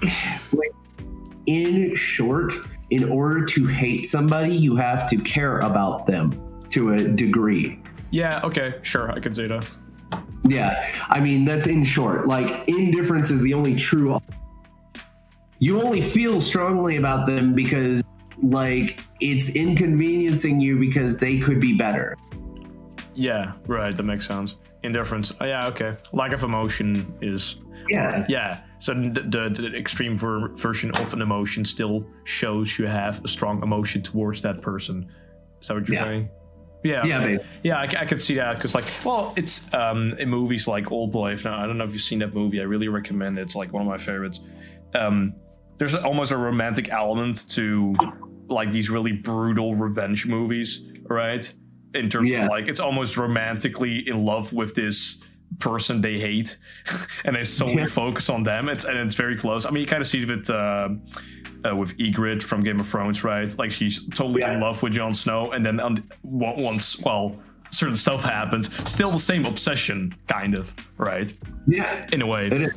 like 0.53 0.73
in 1.47 1.95
short, 1.95 2.53
in 2.91 3.09
order 3.11 3.45
to 3.45 3.67
hate 3.67 4.07
somebody, 4.09 4.55
you 4.57 4.75
have 4.77 5.09
to 5.11 5.17
care 5.19 5.59
about 5.61 6.07
them 6.07 6.35
to 6.71 6.95
a 6.95 7.09
degree. 7.09 7.81
yeah. 8.11 8.41
Okay. 8.43 8.75
Sure. 8.83 9.11
I 9.13 9.21
can 9.21 9.35
say 9.35 9.47
that. 9.49 9.67
Yeah, 10.49 10.89
I 11.11 11.21
mean 11.21 11.45
that's 11.45 11.67
in 11.67 11.85
short. 11.85 12.27
Like 12.27 12.67
indifference 12.69 13.31
is 13.31 13.43
the 13.43 13.53
only 13.55 13.77
true. 13.77 14.19
You 15.59 15.83
only 15.83 16.01
feel 16.01 16.41
strongly 16.41 16.97
about 16.97 17.27
them 17.27 17.53
because 17.55 18.03
like 18.43 19.01
it's 19.21 19.49
inconveniencing 19.49 20.61
you 20.61 20.79
because 20.79 21.17
they 21.17 21.39
could 21.39 21.61
be 21.61 21.77
better. 21.77 22.17
Yeah. 23.15 23.53
Right. 23.67 23.97
That 23.97 24.03
makes 24.05 24.27
sense. 24.27 24.55
Indifference. 24.85 25.33
Oh, 25.41 25.45
yeah. 25.45 25.67
Okay. 25.69 25.97
Lack 26.13 26.33
of 26.33 26.45
emotion 26.45 27.13
is 27.21 27.57
Yeah. 27.89 28.25
Yeah. 28.29 28.61
So 28.79 28.95
the, 28.95 29.23
the, 29.23 29.63
the 29.63 29.77
extreme 29.77 30.17
ver- 30.17 30.51
version 30.55 30.93
of 30.93 31.13
an 31.13 31.21
emotion 31.21 31.65
still 31.65 32.07
shows 32.25 32.79
you 32.79 32.87
have 32.87 33.25
a 33.25 33.29
strong 33.29 33.61
emotion 33.63 34.03
towards 34.03 34.43
that 34.43 34.61
person. 34.63 35.11
Is 35.61 35.67
that 35.67 35.75
what 35.75 35.89
you're 35.89 35.97
Yeah. 35.97 36.05
saying? 36.05 36.29
Yeah. 36.85 37.05
Yeah, 37.05 37.19
babe. 37.19 37.41
Yeah, 37.65 37.79
I, 37.79 37.89
I 38.03 38.07
could 38.07 38.23
see 38.23 38.35
that 38.37 38.55
because, 38.55 38.73
like, 38.73 38.85
well, 39.05 39.33
it's 39.35 39.67
um 39.75 40.13
in 40.21 40.29
movies 40.29 40.69
like 40.69 40.93
Old 40.93 41.11
Boy. 41.11 41.33
If 41.33 41.45
not, 41.45 41.59
I 41.59 41.67
don't 41.67 41.77
know 41.77 41.83
if 41.85 41.93
you've 41.93 42.01
seen 42.03 42.21
that 42.21 42.33
movie. 42.33 42.61
I 42.61 42.65
really 42.65 42.87
recommend 42.87 43.37
it. 43.37 43.43
It's 43.43 43.57
like 43.57 43.73
one 43.73 43.83
of 43.83 43.89
my 43.89 43.99
favorites. 43.99 44.39
Um, 44.95 45.35
there's 45.79 45.95
almost 45.95 46.33
a 46.33 46.37
romantic 46.37 46.91
element 46.91 47.49
to 47.51 47.95
like 48.49 48.71
these 48.73 48.91
really 48.91 49.13
brutal 49.13 49.75
revenge 49.75 50.27
movies, 50.27 50.83
right? 51.09 51.51
In 51.95 52.09
terms 52.09 52.29
Yeah. 52.29 52.45
of 52.45 52.49
like, 52.51 52.69
it's 52.69 52.81
almost 52.81 53.17
romantically 53.17 54.07
in 54.09 54.25
love 54.25 54.53
with 54.53 54.75
this 54.75 55.19
person 55.59 56.01
they 56.03 56.19
hate, 56.19 56.57
and 57.25 57.35
they 57.37 57.45
solely 57.45 57.77
Yeah. 57.77 57.87
focus 57.87 58.29
on 58.29 58.43
them. 58.43 58.69
It's 58.69 58.85
and 58.85 58.97
it's 58.99 59.15
very 59.15 59.37
close. 59.37 59.65
I 59.67 59.71
mean, 59.71 59.81
you 59.81 59.87
kind 59.87 60.01
of 60.03 60.07
see 60.07 60.23
it 60.23 60.29
with. 60.29 60.51
Uh, 60.51 60.91
uh, 61.69 61.75
with 61.75 61.99
Ygritte 61.99 62.41
from 62.41 62.63
Game 62.63 62.79
of 62.79 62.87
Thrones, 62.87 63.25
right? 63.25 63.53
Like 63.59 63.73
she's 63.73 64.07
totally 64.11 64.43
Yeah. 64.43 64.53
in 64.55 64.61
love 64.61 64.81
with 64.81 64.93
Jon 64.93 65.13
Snow, 65.13 65.51
and 65.51 65.67
then 65.67 65.81
on, 65.81 66.05
on- 66.23 66.63
once, 66.63 67.01
well, 67.01 67.35
certain 67.73 67.97
stuff 67.97 68.23
happens, 68.23 68.71
still 68.89 69.11
the 69.11 69.19
same 69.19 69.45
obsession, 69.45 70.15
kind 70.29 70.55
of, 70.55 70.73
right? 70.99 71.35
Yeah. 71.67 72.07
In 72.13 72.23
a 72.23 72.27
way, 72.27 72.47
It 72.47 72.53
is. 72.63 72.73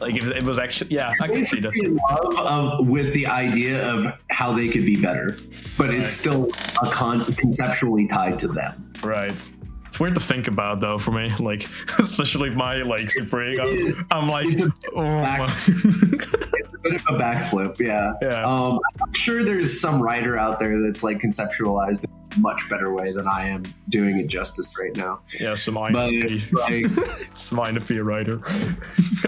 Like 0.00 0.16
if 0.16 0.24
it 0.24 0.44
was 0.44 0.58
actually, 0.58 0.94
yeah, 0.94 1.12
I 1.20 1.26
can 1.28 1.44
see 1.44 1.60
that. 1.60 1.76
In 1.76 1.98
love 2.10 2.80
of, 2.80 2.86
with 2.88 3.12
the 3.14 3.26
idea 3.26 3.86
of 3.92 4.06
how 4.30 4.52
they 4.52 4.68
could 4.68 4.86
be 4.86 4.96
better, 4.96 5.38
but 5.76 5.92
it's 5.92 6.10
still 6.10 6.48
a 6.82 6.90
con- 6.90 7.24
conceptually 7.34 8.06
tied 8.06 8.38
to 8.40 8.48
them. 8.48 8.92
Right. 9.02 9.40
It's 9.86 9.98
weird 9.98 10.14
to 10.16 10.20
think 10.20 10.48
about 10.48 10.80
though 10.80 10.98
for 10.98 11.12
me, 11.12 11.34
like 11.40 11.66
especially 11.98 12.50
my 12.50 12.76
like 12.82 13.10
super 13.10 13.42
ego. 13.48 13.64
I'm 14.10 14.28
like, 14.28 14.46
It's 14.46 14.60
a 14.62 14.70
oh 14.94 15.20
back- 15.22 15.50
It's 15.66 16.74
a 16.74 16.78
bit 16.82 16.94
of 16.94 17.02
a 17.08 17.18
backflip, 17.18 17.78
yeah. 17.80 18.12
yeah. 18.20 18.42
Um, 18.44 18.78
I'm 19.02 19.12
sure 19.14 19.42
there's 19.42 19.80
some 19.80 20.00
writer 20.00 20.36
out 20.36 20.58
there 20.58 20.80
that's 20.82 21.02
like 21.02 21.18
conceptualized 21.18 22.04
much 22.36 22.68
better 22.68 22.92
way 22.92 23.12
than 23.12 23.26
I 23.26 23.48
am 23.48 23.64
doing 23.88 24.18
it 24.18 24.26
justice 24.26 24.66
right 24.78 24.94
now. 24.96 25.20
yeah, 25.40 25.54
some 25.54 25.74
But 25.74 25.92
INFP, 26.10 26.52
like, 26.52 27.30
some 27.38 27.58
INFP 27.58 28.04
writer, 28.04 28.38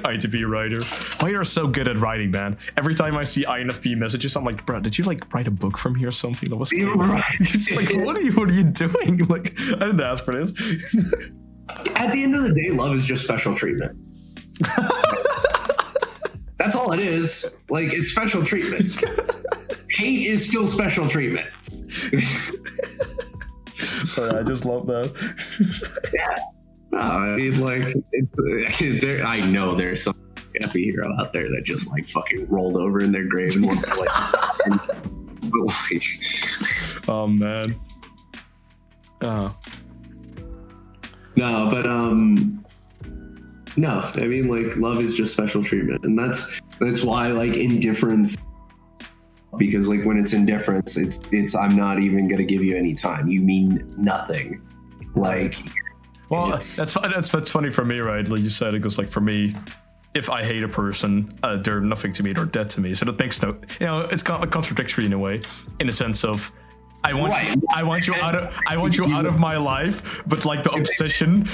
ITP 0.04 0.48
writer. 0.48 0.82
Why 1.22 1.30
you're 1.30 1.44
so 1.44 1.66
good 1.66 1.88
at 1.88 1.96
writing, 1.98 2.30
man? 2.30 2.56
Every 2.76 2.94
time 2.94 3.16
I 3.16 3.24
see 3.24 3.44
INFP 3.44 3.96
messages, 3.96 4.36
I'm 4.36 4.44
like, 4.44 4.64
bro, 4.66 4.80
did 4.80 4.98
you 4.98 5.04
like 5.04 5.32
write 5.32 5.46
a 5.48 5.50
book 5.50 5.78
from 5.78 5.94
here 5.94 6.08
or 6.08 6.12
something? 6.12 6.48
That 6.50 6.56
was 6.56 6.72
You're 6.72 6.94
right. 6.96 7.24
It's 7.40 7.70
like, 7.72 7.90
what 8.04 8.16
are 8.16 8.22
you, 8.22 8.32
what 8.32 8.48
are 8.50 8.52
you 8.54 8.64
doing? 8.64 9.18
Like, 9.28 9.58
I 9.58 9.86
didn't 9.86 10.00
ask 10.00 10.24
for 10.24 10.34
this. 10.34 10.52
at 11.96 12.12
the 12.12 12.22
end 12.22 12.34
of 12.34 12.42
the 12.42 12.52
day, 12.54 12.70
love 12.70 12.94
is 12.94 13.06
just 13.06 13.22
special 13.22 13.54
treatment. 13.54 13.96
That's 16.58 16.76
all 16.76 16.92
it 16.92 17.00
is. 17.00 17.46
Like 17.70 17.92
it's 17.92 18.10
special 18.10 18.44
treatment. 18.44 18.92
Hate 19.90 20.26
is 20.26 20.46
still 20.46 20.66
special 20.66 21.08
treatment. 21.08 21.48
Sorry, 24.04 24.38
I 24.38 24.42
just 24.42 24.64
love 24.64 24.86
that. 24.86 25.12
No, 26.92 26.98
I 26.98 27.36
mean, 27.36 27.60
like, 27.60 27.94
it's, 28.12 28.36
there, 29.04 29.24
I 29.24 29.40
know 29.40 29.74
there's 29.74 30.04
some 30.04 30.14
happy 30.60 30.84
hero 30.84 31.12
out 31.18 31.32
there 31.32 31.50
that 31.50 31.64
just 31.64 31.88
like 31.88 32.08
fucking 32.08 32.46
rolled 32.48 32.76
over 32.76 33.00
in 33.00 33.10
their 33.12 33.24
grave 33.24 33.56
and 33.56 33.66
wants 33.66 33.86
to 33.86 33.94
like. 33.94 34.68
like, 34.68 34.80
Oh 37.08 37.26
man. 37.26 37.74
Oh. 39.22 39.54
no, 41.36 41.70
but 41.70 41.86
um, 41.86 42.64
no, 43.76 44.10
I 44.14 44.26
mean, 44.26 44.48
like, 44.48 44.76
love 44.76 45.02
is 45.02 45.14
just 45.14 45.32
special 45.32 45.64
treatment, 45.64 46.04
and 46.04 46.18
that's 46.18 46.46
that's 46.78 47.02
why 47.02 47.28
like 47.28 47.54
indifference. 47.54 48.36
Because 49.56 49.88
like 49.88 50.04
when 50.04 50.18
it's 50.18 50.32
indifference, 50.32 50.96
it's 50.96 51.18
it's 51.32 51.54
I'm 51.54 51.76
not 51.76 52.00
even 52.00 52.28
gonna 52.28 52.44
give 52.44 52.62
you 52.62 52.76
any 52.76 52.94
time. 52.94 53.28
You 53.28 53.40
mean 53.40 53.92
nothing. 53.96 54.62
Like 55.14 55.62
Well, 56.28 56.48
that's 56.48 56.76
that's 56.76 56.94
that's 57.28 57.50
funny 57.50 57.70
for 57.70 57.84
me, 57.84 57.98
right? 57.98 58.26
Like 58.26 58.40
you 58.40 58.50
said, 58.50 58.74
it 58.74 58.80
goes 58.80 58.96
like 58.96 59.08
for 59.08 59.20
me, 59.20 59.56
if 60.14 60.30
I 60.30 60.44
hate 60.44 60.62
a 60.62 60.68
person, 60.68 61.36
uh, 61.42 61.56
they're 61.56 61.80
nothing 61.80 62.12
to 62.14 62.22
me, 62.22 62.32
they're 62.32 62.44
dead 62.44 62.70
to 62.70 62.80
me. 62.80 62.94
So 62.94 63.04
that 63.06 63.18
makes 63.18 63.42
no, 63.42 63.56
you 63.80 63.86
know, 63.86 64.00
it's 64.02 64.22
kind 64.22 64.42
of 64.42 64.50
contradictory 64.50 65.06
in 65.06 65.12
a 65.12 65.18
way, 65.18 65.42
in 65.80 65.88
a 65.88 65.92
sense 65.92 66.24
of. 66.24 66.50
I 67.02 67.14
want 67.14 67.32
you. 67.42 67.62
I 67.70 67.82
want 67.82 68.06
you 68.06 68.14
out 68.16 68.34
of. 68.34 68.54
I 68.66 68.76
want 68.76 68.96
you 68.96 69.06
out 69.06 69.24
of 69.24 69.38
my 69.38 69.56
life. 69.56 70.22
But 70.26 70.44
like 70.44 70.62
the 70.62 70.70
obsession. 70.70 71.44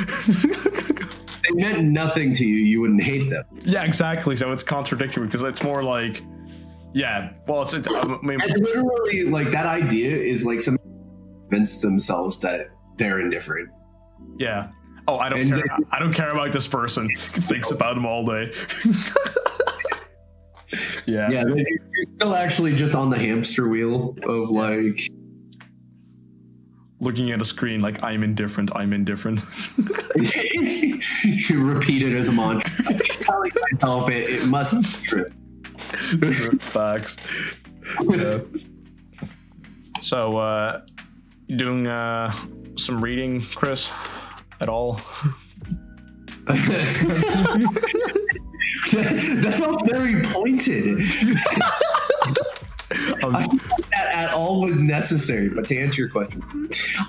they 1.44 1.53
meant 1.53 1.84
nothing 1.84 2.34
to 2.34 2.44
you, 2.44 2.57
you 2.57 2.80
wouldn't 2.80 3.03
hate 3.03 3.30
them. 3.30 3.44
yeah, 3.64 3.84
exactly. 3.84 4.34
So 4.34 4.51
it's 4.51 4.64
contradictory 4.64 5.26
because 5.26 5.44
it's 5.44 5.62
more 5.62 5.84
like, 5.84 6.22
Yeah. 6.97 7.32
Well, 7.47 7.61
it's, 7.61 7.74
it's 7.74 7.86
um, 7.88 8.18
I 8.22 8.26
mean, 8.26 8.38
It's 8.42 8.57
literally 8.57 9.24
like 9.24 9.53
that 9.53 9.66
idea 9.66 10.16
is 10.16 10.47
like 10.47 10.62
some 10.62 10.78
convince 11.51 11.80
themselves 11.82 12.38
that 12.40 12.68
they're 12.97 13.20
indifferent. 13.20 13.68
yeah. 14.38 14.70
Oh, 15.07 15.16
I 15.18 15.28
don't 15.28 15.38
And 15.40 15.55
care. 15.55 15.78
I 15.92 15.99
don't 15.99 16.14
care 16.14 16.30
about 16.30 16.53
this 16.53 16.66
person. 16.66 17.09
Thinks 17.18 17.70
about 17.70 17.97
them 17.97 18.07
all 18.07 18.24
day. 18.24 18.51
yeah. 21.07 21.28
Yeah, 21.30 21.44
you're 21.47 21.59
you're 21.59 22.07
still 22.16 22.34
actually 22.34 22.74
just 22.74 22.94
on 22.94 23.11
the 23.11 23.18
hamster 23.18 23.68
wheel 23.68 24.16
of 24.26 24.49
like 24.51 24.99
Looking 26.99 27.30
at 27.30 27.42
a 27.42 27.44
screen 27.44 27.82
like 27.82 28.03
I'm 28.03 28.22
indifferent. 28.22 28.74
I'm 28.74 28.94
indifferent. 28.94 29.42
you 30.16 31.62
repeat 31.62 32.01
it 32.03 32.14
as 32.16 32.28
a 32.28 32.32
mantra. 32.32 32.70
Telling 33.20 33.53
myself 33.70 34.09
it, 34.11 34.30
it 34.30 34.47
must 34.47 34.72
be 34.80 34.82
true. 35.05 35.26
Facts. 36.61 37.16
Yeah. 38.03 38.41
So, 40.03 40.39
uh, 40.39 40.82
doing 41.49 41.87
uh, 41.87 42.34
some 42.76 43.03
reading, 43.03 43.43
Chris, 43.43 43.91
at 44.61 44.68
all? 44.68 45.01
that 46.47 47.64
felt 49.59 49.89
very 49.89 50.22
pointed. 50.22 51.01
Um, 53.22 53.34
I 53.34 53.47
think 53.47 53.62
that 53.91 54.14
at 54.14 54.32
all 54.32 54.61
was 54.61 54.78
necessary. 54.78 55.49
But 55.49 55.66
to 55.68 55.78
answer 55.78 56.03
your 56.03 56.11
question, 56.11 56.43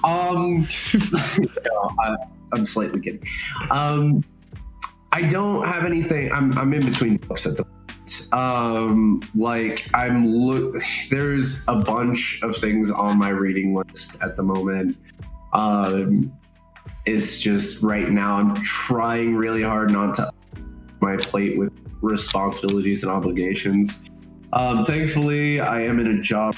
um, 0.04 0.68
no, 0.94 1.92
I, 2.02 2.16
I'm 2.54 2.66
slightly 2.66 3.00
kidding. 3.00 3.24
Um, 3.70 4.24
I 5.12 5.22
don't 5.22 5.66
have 5.66 5.86
anything. 5.86 6.32
I'm 6.32 6.58
I'm 6.58 6.74
in 6.74 6.86
between 6.86 7.18
books 7.18 7.46
at 7.46 7.58
the 7.58 7.64
moment. 7.64 7.77
Um, 8.32 9.22
like 9.36 9.90
I'm 9.94 10.28
look. 10.28 10.82
There's 11.10 11.64
a 11.68 11.76
bunch 11.76 12.40
of 12.44 12.56
things 12.56 12.92
on 12.92 13.18
my 13.18 13.30
reading 13.30 13.76
list 13.76 14.18
at 14.22 14.36
the 14.36 14.44
moment. 14.44 14.98
Um, 15.54 16.32
it's 17.06 17.40
just 17.40 17.82
right 17.82 18.10
now 18.10 18.36
I'm 18.36 18.56
trying 18.62 19.36
really 19.36 19.64
hard 19.64 19.92
not 19.92 20.16
to 20.16 20.32
my 21.00 21.18
plate 21.18 21.58
with 21.58 21.72
responsibilities 22.02 23.04
and 23.04 23.12
obligations. 23.12 24.00
Um, 24.54 24.84
thankfully, 24.84 25.60
I 25.60 25.82
am 25.82 26.00
in 26.00 26.08
a 26.08 26.22
job 26.22 26.56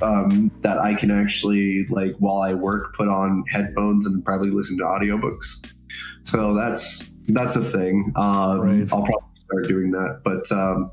um, 0.00 0.50
that 0.60 0.78
I 0.78 0.94
can 0.94 1.10
actually, 1.10 1.86
like, 1.88 2.14
while 2.18 2.42
I 2.42 2.54
work, 2.54 2.94
put 2.96 3.08
on 3.08 3.44
headphones 3.48 4.06
and 4.06 4.24
probably 4.24 4.50
listen 4.50 4.76
to 4.78 4.84
audiobooks. 4.84 5.64
So 6.24 6.54
that's 6.54 7.04
that's 7.28 7.56
a 7.56 7.62
thing. 7.62 8.12
Um, 8.16 8.60
Right. 8.60 8.92
I'll 8.92 9.02
probably 9.02 9.28
start 9.52 9.68
doing 9.68 9.90
that. 9.92 10.20
But 10.24 10.50
um, 10.52 10.90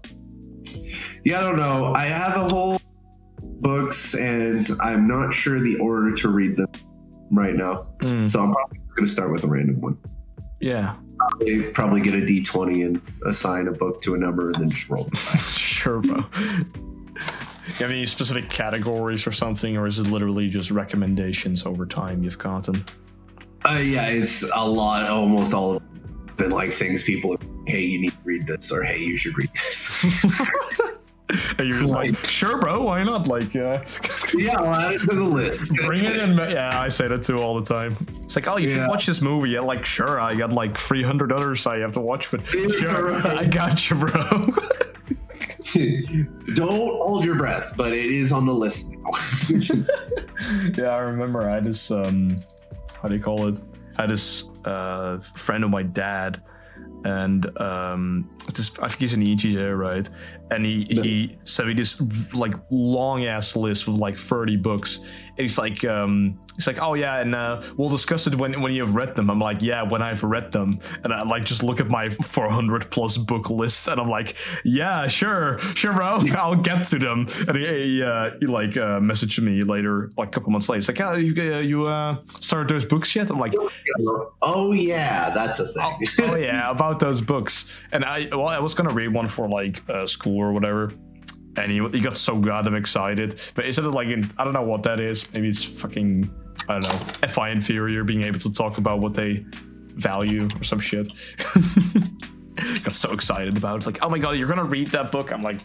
yeah, 1.23 1.39
I 1.39 1.41
don't 1.41 1.57
know. 1.57 1.93
I 1.93 2.05
have 2.05 2.35
a 2.37 2.47
whole 2.49 2.79
books, 3.41 4.15
and 4.15 4.69
I'm 4.81 5.07
not 5.07 5.33
sure 5.33 5.59
the 5.59 5.77
order 5.77 6.13
to 6.15 6.29
read 6.29 6.57
them 6.57 6.67
right 7.31 7.55
now. 7.55 7.87
mm, 7.99 8.29
So 8.29 8.41
I'm 8.41 8.51
probably 8.53 8.79
going 8.95 9.05
to 9.05 9.11
start 9.11 9.31
with 9.31 9.43
a 9.43 9.47
random 9.47 9.81
one. 9.81 9.97
yeah. 10.59 10.95
Probably, 11.19 11.63
probably 11.71 11.99
get 12.01 12.13
a 12.15 12.19
d20 12.21 12.85
and 12.85 13.01
assign 13.25 13.67
a 13.67 13.73
book 13.73 14.01
to 14.03 14.15
a 14.15 14.17
number, 14.17 14.47
and 14.51 14.55
then 14.55 14.69
just 14.69 14.89
roll. 14.89 15.09
sure, 15.37 15.99
bro. 15.99 16.23
You 16.23 17.73
have 17.79 17.91
any 17.91 18.05
specific 18.05 18.49
categories 18.49 19.27
or 19.27 19.33
something, 19.33 19.75
or 19.75 19.85
is 19.85 19.99
it 19.99 20.07
literally 20.07 20.49
just 20.49 20.71
recommendations 20.71 21.65
over 21.65 21.85
time 21.85 22.23
you've 22.23 22.39
gotten? 22.39 22.85
Uh, 23.69 23.73
yeah, 23.73 24.05
it's 24.07 24.43
a 24.55 24.65
lot, 24.65 25.09
almost 25.09 25.53
all 25.53 25.75
of 25.75 25.83
been 26.39 26.49
like 26.49 26.73
things 26.73 27.03
people, 27.03 27.37
hey, 27.67 27.81
you 27.81 28.01
need 28.01 28.11
to 28.11 28.17
read 28.23 28.47
this, 28.47 28.71
or 28.71 28.81
hey, 28.81 28.99
you 28.99 29.17
should 29.17 29.37
read 29.37 29.51
this. 29.53 30.05
And 31.59 31.69
you're 31.69 31.79
just 31.79 31.93
like, 31.93 32.17
sure, 32.25 32.57
bro, 32.57 32.85
why 32.85 33.03
not? 33.03 33.27
Like, 33.27 33.55
uh, 33.55 33.83
yeah, 34.33 34.53
I'll 34.59 34.73
add 34.73 34.93
it 34.93 34.99
to 35.01 35.15
the 35.15 35.23
list. 35.23 35.73
bring 35.85 36.03
it 36.03 36.15
in. 36.15 36.35
Yeah, 36.37 36.71
I 36.73 36.87
say 36.87 37.07
that 37.07 37.21
too 37.21 37.37
all 37.37 37.59
the 37.59 37.71
time. 37.71 37.97
It's 38.23 38.35
like, 38.35 38.47
oh, 38.47 38.57
you 38.57 38.69
should 38.69 38.87
watch 38.87 39.05
this 39.05 39.21
movie. 39.21 39.51
Yeah, 39.51 39.59
like, 39.59 39.85
sure, 39.85 40.19
I 40.19 40.33
got 40.33 40.53
like 40.53 40.75
300 40.75 41.31
others 41.31 41.67
I 41.67 41.77
have 41.79 41.91
to 41.93 41.99
watch, 41.99 42.31
but 42.31 42.47
sure, 42.47 43.11
right. 43.21 43.25
I 43.25 43.45
got 43.45 43.89
you, 43.91 43.97
bro. 43.97 44.11
Don't 46.55 46.97
hold 46.97 47.23
your 47.23 47.35
breath, 47.35 47.73
but 47.77 47.93
it 47.93 48.07
is 48.07 48.31
on 48.31 48.47
the 48.47 48.53
list 48.53 48.89
now. 48.89 49.11
yeah, 50.75 50.89
I 50.89 50.99
remember 50.99 51.47
I 51.47 51.59
just 51.59 51.91
um 51.91 52.41
how 53.01 53.07
do 53.07 53.15
you 53.15 53.21
call 53.21 53.47
it? 53.47 53.59
I 53.99 54.03
had 54.03 54.09
this 54.09 54.45
uh 54.63 55.19
friend 55.19 55.63
of 55.63 55.69
my 55.69 55.83
dad 55.83 56.41
and 57.03 57.45
um 57.59 58.29
this 58.55 58.71
I 58.79 58.87
think 58.87 59.01
he's 59.01 59.13
an 59.13 59.21
ETJ, 59.21 59.77
right? 59.77 60.09
And 60.51 60.65
he 60.65 60.85
he 60.85 61.37
sent 61.43 61.67
me 61.67 61.73
this 61.73 62.01
like 62.33 62.55
long 62.71 63.25
ass 63.25 63.55
list 63.55 63.87
with 63.87 63.97
like 63.97 64.17
30 64.17 64.55
books. 64.57 64.97
And 64.97 65.39
he's 65.39 65.57
like 65.57 65.83
um 65.83 66.39
he's 66.59 66.67
like, 66.67 66.81
Oh 66.81 66.93
yeah, 66.93 67.21
and 67.21 67.33
uh 67.33 67.61
we'll 67.77 67.89
discuss 67.89 68.27
it 68.27 68.35
when 68.35 68.61
when 68.61 68.73
you 68.73 68.83
have 68.85 68.93
read 68.95 69.15
them. 69.15 69.29
I'm 69.31 69.39
like, 69.39 69.61
Yeah, 69.61 69.83
when 69.83 70.01
I've 70.01 70.23
read 70.23 70.51
them. 70.51 70.79
And 71.03 71.13
I 71.13 71.23
like 71.23 71.45
just 71.45 71.63
look 71.63 71.79
at 71.79 71.87
my 71.87 72.09
400 72.09 72.91
plus 72.91 73.17
book 73.17 73.49
list 73.49 73.87
and 73.87 73.99
I'm 73.99 74.09
like, 74.09 74.35
Yeah, 74.63 75.07
sure, 75.07 75.59
sure, 75.75 75.93
bro. 75.93 76.23
I'll 76.35 76.55
get 76.55 76.83
to 76.85 76.99
them. 76.99 77.27
And 77.47 77.57
he, 77.57 77.65
he, 77.65 78.03
uh, 78.03 78.31
he 78.39 78.45
like 78.45 78.75
uh, 78.77 78.99
messaged 78.99 79.39
me 79.41 79.61
later, 79.61 80.11
like 80.17 80.27
a 80.29 80.31
couple 80.31 80.51
months 80.51 80.67
later. 80.69 80.79
He's 80.79 80.89
like, 80.89 81.01
"Oh, 81.01 81.15
you 81.15 81.33
uh, 81.55 81.59
you 81.59 81.87
uh, 81.87 82.17
started 82.39 82.69
those 82.69 82.85
books 82.85 83.15
yet?" 83.15 83.29
I'm 83.29 83.39
like, 83.39 83.53
oh, 84.41 84.71
yeah, 84.71 85.29
that's 85.29 85.59
a 85.59 85.67
thing. 85.67 85.99
"Oh 86.19 86.35
yeah, 86.35 86.69
about 86.69 86.99
those 86.99 87.21
books." 87.21 87.65
And 87.91 88.03
I 88.03 88.27
well, 88.31 88.47
I 88.47 88.59
was 88.59 88.73
gonna 88.73 88.93
read 88.93 89.13
one 89.13 89.27
for 89.27 89.47
like 89.47 89.81
uh, 89.89 90.05
school 90.07 90.37
or 90.37 90.51
whatever. 90.53 90.91
He, 91.57 91.81
he 91.91 91.99
got 91.99 92.17
so 92.17 92.37
goddamn 92.37 92.75
excited. 92.75 93.39
But 93.53 93.65
is 93.65 93.77
it 93.77 93.83
like 93.83 94.07
in 94.07 94.31
I 94.37 94.43
don't 94.43 94.53
know 94.53 94.63
what 94.63 94.83
that 94.83 94.99
is. 94.99 95.31
Maybe 95.33 95.49
it's 95.49 95.63
fucking 95.63 96.29
I 96.67 96.79
don't 96.79 96.83
know 96.83 97.27
FI 97.27 97.49
inferior 97.49 98.03
being 98.03 98.23
able 98.23 98.39
to 98.39 98.51
talk 98.51 98.77
about 98.77 98.99
what 98.99 99.13
they 99.13 99.45
value 99.95 100.47
or 100.59 100.63
some 100.63 100.79
shit. 100.79 101.07
got 102.83 102.95
so 102.95 103.11
excited 103.11 103.57
about 103.57 103.81
it. 103.81 103.85
Like, 103.85 103.99
oh 104.01 104.09
my 104.09 104.19
god, 104.19 104.31
you're 104.31 104.47
gonna 104.47 104.63
read 104.63 104.87
that 104.89 105.11
book? 105.11 105.31
I'm 105.31 105.41
like, 105.41 105.61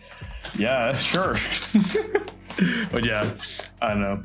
yeah, 0.58 0.96
sure. 0.96 1.36
but 2.92 3.04
yeah, 3.04 3.34
I 3.80 3.88
don't 3.88 4.00
know. 4.00 4.22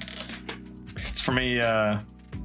It's 1.10 1.22
for 1.22 1.32
me. 1.32 1.60
Uh, 1.60 2.00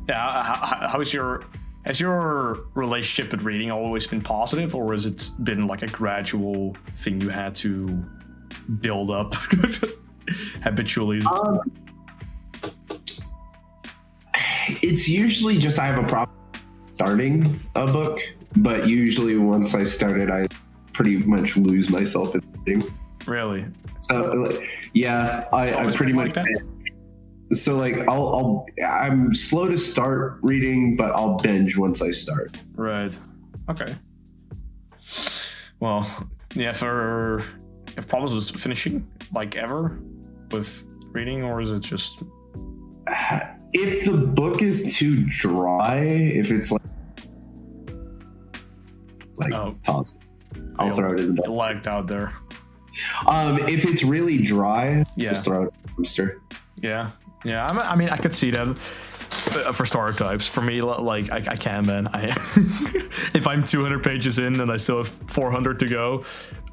yeah, 0.09 0.43
how, 0.43 0.89
how's 0.89 1.13
your 1.13 1.45
has 1.85 2.01
your 2.01 2.67
relationship 2.75 3.31
with 3.33 3.43
reading 3.43 3.71
always 3.71 4.07
been 4.07 4.23
positive, 4.23 4.75
or 4.75 4.93
has 4.93 5.07
it 5.07 5.31
been 5.43 5.67
like 5.67 5.83
a 5.83 5.87
gradual 5.87 6.77
thing 6.97 7.21
you 7.21 7.29
had 7.29 7.55
to 7.57 8.05
build 8.81 9.11
up 9.11 9.35
habitually? 10.63 11.21
Um, 11.23 11.61
it's 14.83 15.09
usually 15.09 15.59
just 15.59 15.79
I 15.79 15.87
have 15.87 16.03
a 16.03 16.07
problem 16.07 16.37
starting 16.95 17.61
a 17.75 17.87
book, 17.87 18.21
but 18.57 18.87
usually 18.89 19.37
once 19.37 19.75
I 19.75 19.85
start 19.85 20.21
it, 20.21 20.31
I 20.31 20.47
pretty 20.93 21.19
much 21.19 21.57
lose 21.57 21.91
myself 21.91 22.35
in 22.35 22.43
reading. 22.65 22.95
really? 23.27 23.67
So 24.03 24.63
yeah, 24.93 25.49
I, 25.53 25.75
I 25.75 25.91
pretty 25.93 26.13
much. 26.13 26.37
Like 26.37 26.47
so 27.53 27.77
like 27.77 27.97
I'll, 28.09 28.35
I'll 28.35 28.67
I'm 28.87 29.35
slow 29.35 29.69
to 29.69 29.77
start 29.77 30.39
reading, 30.43 30.97
but 30.97 31.13
I'll 31.13 31.37
binge 31.37 31.77
once 31.77 32.01
I 32.03 32.11
start. 32.11 32.59
Right. 32.75 33.17
Okay. 33.71 33.95
Well, 35.81 36.29
yeah. 36.55 36.73
For 36.73 37.45
have 37.97 38.09
problems 38.09 38.35
with 38.53 38.61
finishing, 38.61 39.07
like 39.33 39.57
ever, 39.57 39.99
with 40.51 40.83
reading, 41.13 41.43
or 41.43 41.61
is 41.61 41.71
it 41.71 41.81
just 41.81 42.23
If 43.73 44.05
the 44.05 44.13
book 44.17 44.63
is 44.63 44.95
too 44.97 45.25
dry, 45.29 45.97
if 45.99 46.51
it's 46.51 46.71
like 46.71 46.83
like 49.37 49.53
Oh. 49.53 49.75
toss 49.83 50.13
it. 50.13 50.19
I'll 50.79 50.87
You'll- 50.87 50.97
throw 50.97 51.13
it 51.15 51.21
in 51.21 51.35
the 51.35 51.51
lagged 51.51 51.89
out 51.89 52.07
there? 52.07 52.33
Um, 53.27 53.59
if 53.69 53.85
it's 53.85 54.05
really 54.05 54.39
dry, 54.39 55.05
Yeah. 55.17 55.31
just 55.31 55.45
throw 55.45 55.65
it 55.65 55.75
in 55.75 55.81
the 55.97 56.03
dumpster. 56.03 56.37
Yeah, 56.81 57.11
yeah. 57.45 57.67
I'm, 57.69 57.79
I 57.81 57.97
mean, 57.97 58.09
I 58.11 58.17
could 58.17 58.33
see 58.35 58.51
that 58.53 58.77
for 59.73 59.85
star 59.85 60.13
types. 60.13 60.47
For 60.47 60.61
me, 60.61 60.81
like 60.81 61.31
I, 61.31 61.37
I 61.37 61.57
can, 61.57 61.87
man. 61.87 62.09
I 62.09 62.27
if 63.35 63.47
I'm 63.47 63.65
200 63.65 64.03
pages 64.03 64.39
in 64.39 64.61
and 64.61 64.71
I 64.71 64.77
still 64.77 64.99
have 64.99 65.09
400 65.09 65.81
to 65.81 65.87
go, 65.87 66.25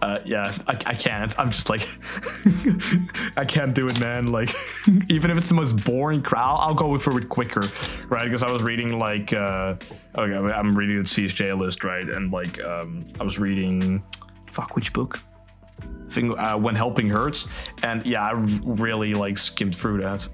uh, 0.01 0.19
yeah, 0.25 0.57
I, 0.67 0.71
I 0.71 0.93
can't. 0.93 1.37
I'm 1.39 1.51
just 1.51 1.69
like 1.69 1.87
I 3.37 3.45
can't 3.45 3.73
do 3.73 3.87
it, 3.87 3.99
man. 3.99 4.27
Like 4.31 4.53
even 5.09 5.31
if 5.31 5.37
it's 5.37 5.49
the 5.49 5.55
most 5.55 5.83
boring 5.83 6.23
crowd, 6.23 6.57
I'll, 6.59 6.73
go 6.73 6.97
through 6.97 7.19
it 7.19 7.29
quicker, 7.29 7.69
right? 8.09 8.23
Because 8.23 8.43
I 8.43 8.51
was 8.51 8.63
reading 8.63 8.97
like 8.97 9.33
uh, 9.33 9.75
okay, 10.17 10.33
I'm 10.35 10.75
reading 10.75 10.97
the 10.97 11.03
CSJ 11.03 11.57
list, 11.59 11.83
right? 11.83 12.07
And 12.07 12.31
like 12.31 12.61
um, 12.63 13.07
I 13.19 13.23
was 13.23 13.39
reading 13.39 14.03
fuck 14.47 14.75
which 14.75 14.91
book 14.91 15.19
thing 16.09 16.37
uh, 16.37 16.57
when 16.57 16.75
helping 16.75 17.09
hurts 17.09 17.47
and 17.83 18.05
yeah 18.05 18.21
i 18.21 18.31
really 18.31 19.13
like 19.13 19.37
skimmed 19.37 19.75
through 19.75 20.01
that 20.01 20.27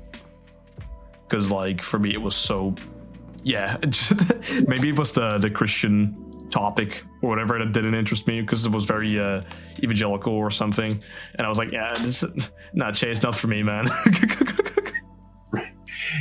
because 1.27 1.51
like 1.51 1.81
for 1.81 1.99
me 1.99 2.13
it 2.13 2.21
was 2.21 2.35
so 2.35 2.73
yeah 3.43 3.77
maybe 4.67 4.89
it 4.89 4.97
was 4.97 5.11
the 5.11 5.37
the 5.37 5.49
christian 5.49 6.15
topic 6.49 7.03
or 7.21 7.29
whatever 7.29 7.59
that 7.59 7.71
didn't 7.73 7.95
interest 7.95 8.27
me 8.27 8.41
because 8.41 8.65
it 8.65 8.71
was 8.71 8.85
very 8.85 9.19
uh, 9.19 9.41
evangelical 9.83 10.33
or 10.33 10.51
something, 10.51 11.01
and 11.35 11.45
I 11.45 11.49
was 11.49 11.57
like, 11.57 11.71
yeah, 11.71 11.93
this 11.95 12.23
is 12.23 12.49
not 12.73 12.93
Chase, 12.93 13.21
not 13.21 13.35
for 13.35 13.47
me, 13.47 13.63
man. 13.63 13.89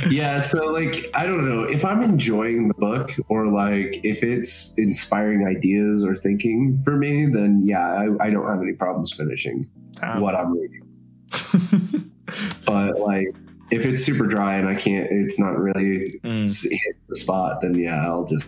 yeah 0.09 0.41
so 0.41 0.65
like 0.65 1.05
i 1.13 1.25
don't 1.25 1.47
know 1.47 1.63
if 1.63 1.85
i'm 1.85 2.01
enjoying 2.03 2.67
the 2.67 2.73
book 2.75 3.11
or 3.29 3.47
like 3.47 3.99
if 4.03 4.21
it's 4.21 4.77
inspiring 4.77 5.47
ideas 5.47 6.03
or 6.03 6.15
thinking 6.15 6.79
for 6.83 6.97
me 6.97 7.25
then 7.25 7.61
yeah 7.63 7.79
i, 7.79 8.25
I 8.25 8.29
don't 8.29 8.47
have 8.47 8.61
any 8.61 8.73
problems 8.73 9.13
finishing 9.13 9.67
Damn. 9.93 10.21
what 10.21 10.35
i'm 10.35 10.51
reading 10.51 12.11
but 12.65 12.99
like 12.99 13.33
if 13.71 13.85
it's 13.85 14.03
super 14.03 14.25
dry 14.25 14.55
and 14.57 14.67
i 14.67 14.75
can't 14.75 15.07
it's 15.11 15.37
not 15.39 15.57
really 15.59 16.19
Mm. 16.23 16.47
hit 16.71 16.95
the 17.09 17.15
spot 17.15 17.61
then 17.61 17.75
yeah 17.75 18.05
i'll 18.07 18.25
just 18.25 18.47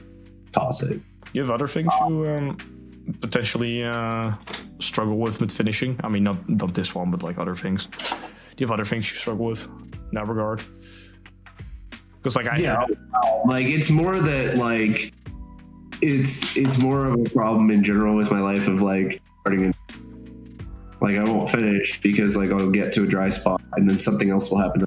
toss 0.52 0.82
it 0.82 1.00
You 1.34 1.42
have 1.42 1.52
other 1.52 1.68
things 1.68 1.92
you 2.08 2.28
um, 2.28 2.58
potentially 3.22 3.84
uh, 3.84 4.34
struggle 4.80 5.18
with 5.18 5.40
with 5.42 5.52
finishing? 5.52 6.00
I 6.04 6.10
mean, 6.10 6.24
not 6.24 6.38
not 6.50 6.74
this 6.74 6.96
one, 6.96 7.12
but 7.12 7.22
like 7.24 7.38
other 7.38 7.56
things. 7.56 7.86
Do 7.86 8.58
you 8.58 8.66
have 8.68 8.74
other 8.80 8.86
things 8.86 9.04
you 9.12 9.18
struggle 9.18 9.46
with 9.52 9.62
in 9.66 10.14
that 10.14 10.28
regard? 10.28 10.62
Because 12.18 12.36
like 12.36 12.48
I 12.48 12.58
yeah 12.58 12.86
like 13.46 13.68
it's 13.78 13.90
more 13.90 14.20
that 14.20 14.58
like 14.58 15.14
it's 16.02 16.34
it's 16.58 16.78
more 16.78 17.06
of 17.08 17.14
a 17.14 17.30
problem 17.30 17.70
in 17.72 17.84
general 17.84 18.16
with 18.16 18.30
my 18.32 18.40
life 18.52 18.68
of 18.68 18.82
like 18.82 19.22
starting 19.42 19.66
in 19.66 19.74
like 21.02 21.16
i 21.18 21.24
won't 21.24 21.50
finish 21.50 22.00
because 22.02 22.36
like 22.36 22.52
i'll 22.52 22.70
get 22.72 22.92
to 22.96 23.04
a 23.04 23.08
dry 23.08 23.30
spot 23.30 23.62
and 23.76 23.90
then 23.90 23.98
something 24.00 24.30
else 24.30 24.50
will 24.50 24.58
happen 24.66 24.86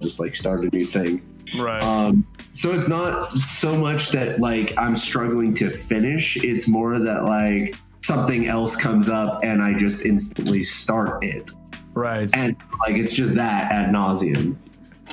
just 0.00 0.20
like 0.20 0.34
start 0.34 0.64
a 0.64 0.68
new 0.76 0.84
thing 0.84 1.22
right. 1.58 1.82
um 1.82 2.26
so 2.52 2.72
it's 2.72 2.88
not 2.88 3.32
so 3.38 3.76
much 3.76 4.10
that 4.10 4.40
like 4.40 4.72
i'm 4.78 4.96
struggling 4.96 5.54
to 5.54 5.70
finish 5.70 6.36
it's 6.38 6.66
more 6.66 6.98
that 6.98 7.24
like 7.24 7.74
something 8.02 8.46
else 8.46 8.76
comes 8.76 9.08
up 9.08 9.42
and 9.42 9.62
i 9.62 9.72
just 9.74 10.02
instantly 10.02 10.62
start 10.62 11.22
it 11.24 11.52
right. 11.94 12.28
and 12.34 12.56
like 12.86 12.96
it's 12.96 13.12
just 13.12 13.34
that 13.34 13.70
ad 13.72 13.92
nauseum 13.92 14.56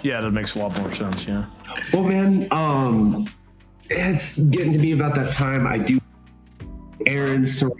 Yeah, 0.02 0.20
that 0.22 0.32
makes 0.32 0.56
a 0.56 0.60
lot 0.60 0.78
more 0.78 0.94
sense. 0.94 1.26
Yeah. 1.26 1.46
Well, 1.94 2.04
man, 2.04 2.48
um, 2.52 3.26
it's 3.90 4.40
getting 4.40 4.74
to 4.74 4.80
be 4.80 4.92
about 4.92 5.16
that 5.16 5.32
time. 5.32 5.66
I 5.66 5.78
do 5.78 5.98
errands 7.06 7.60
to. 7.60 7.72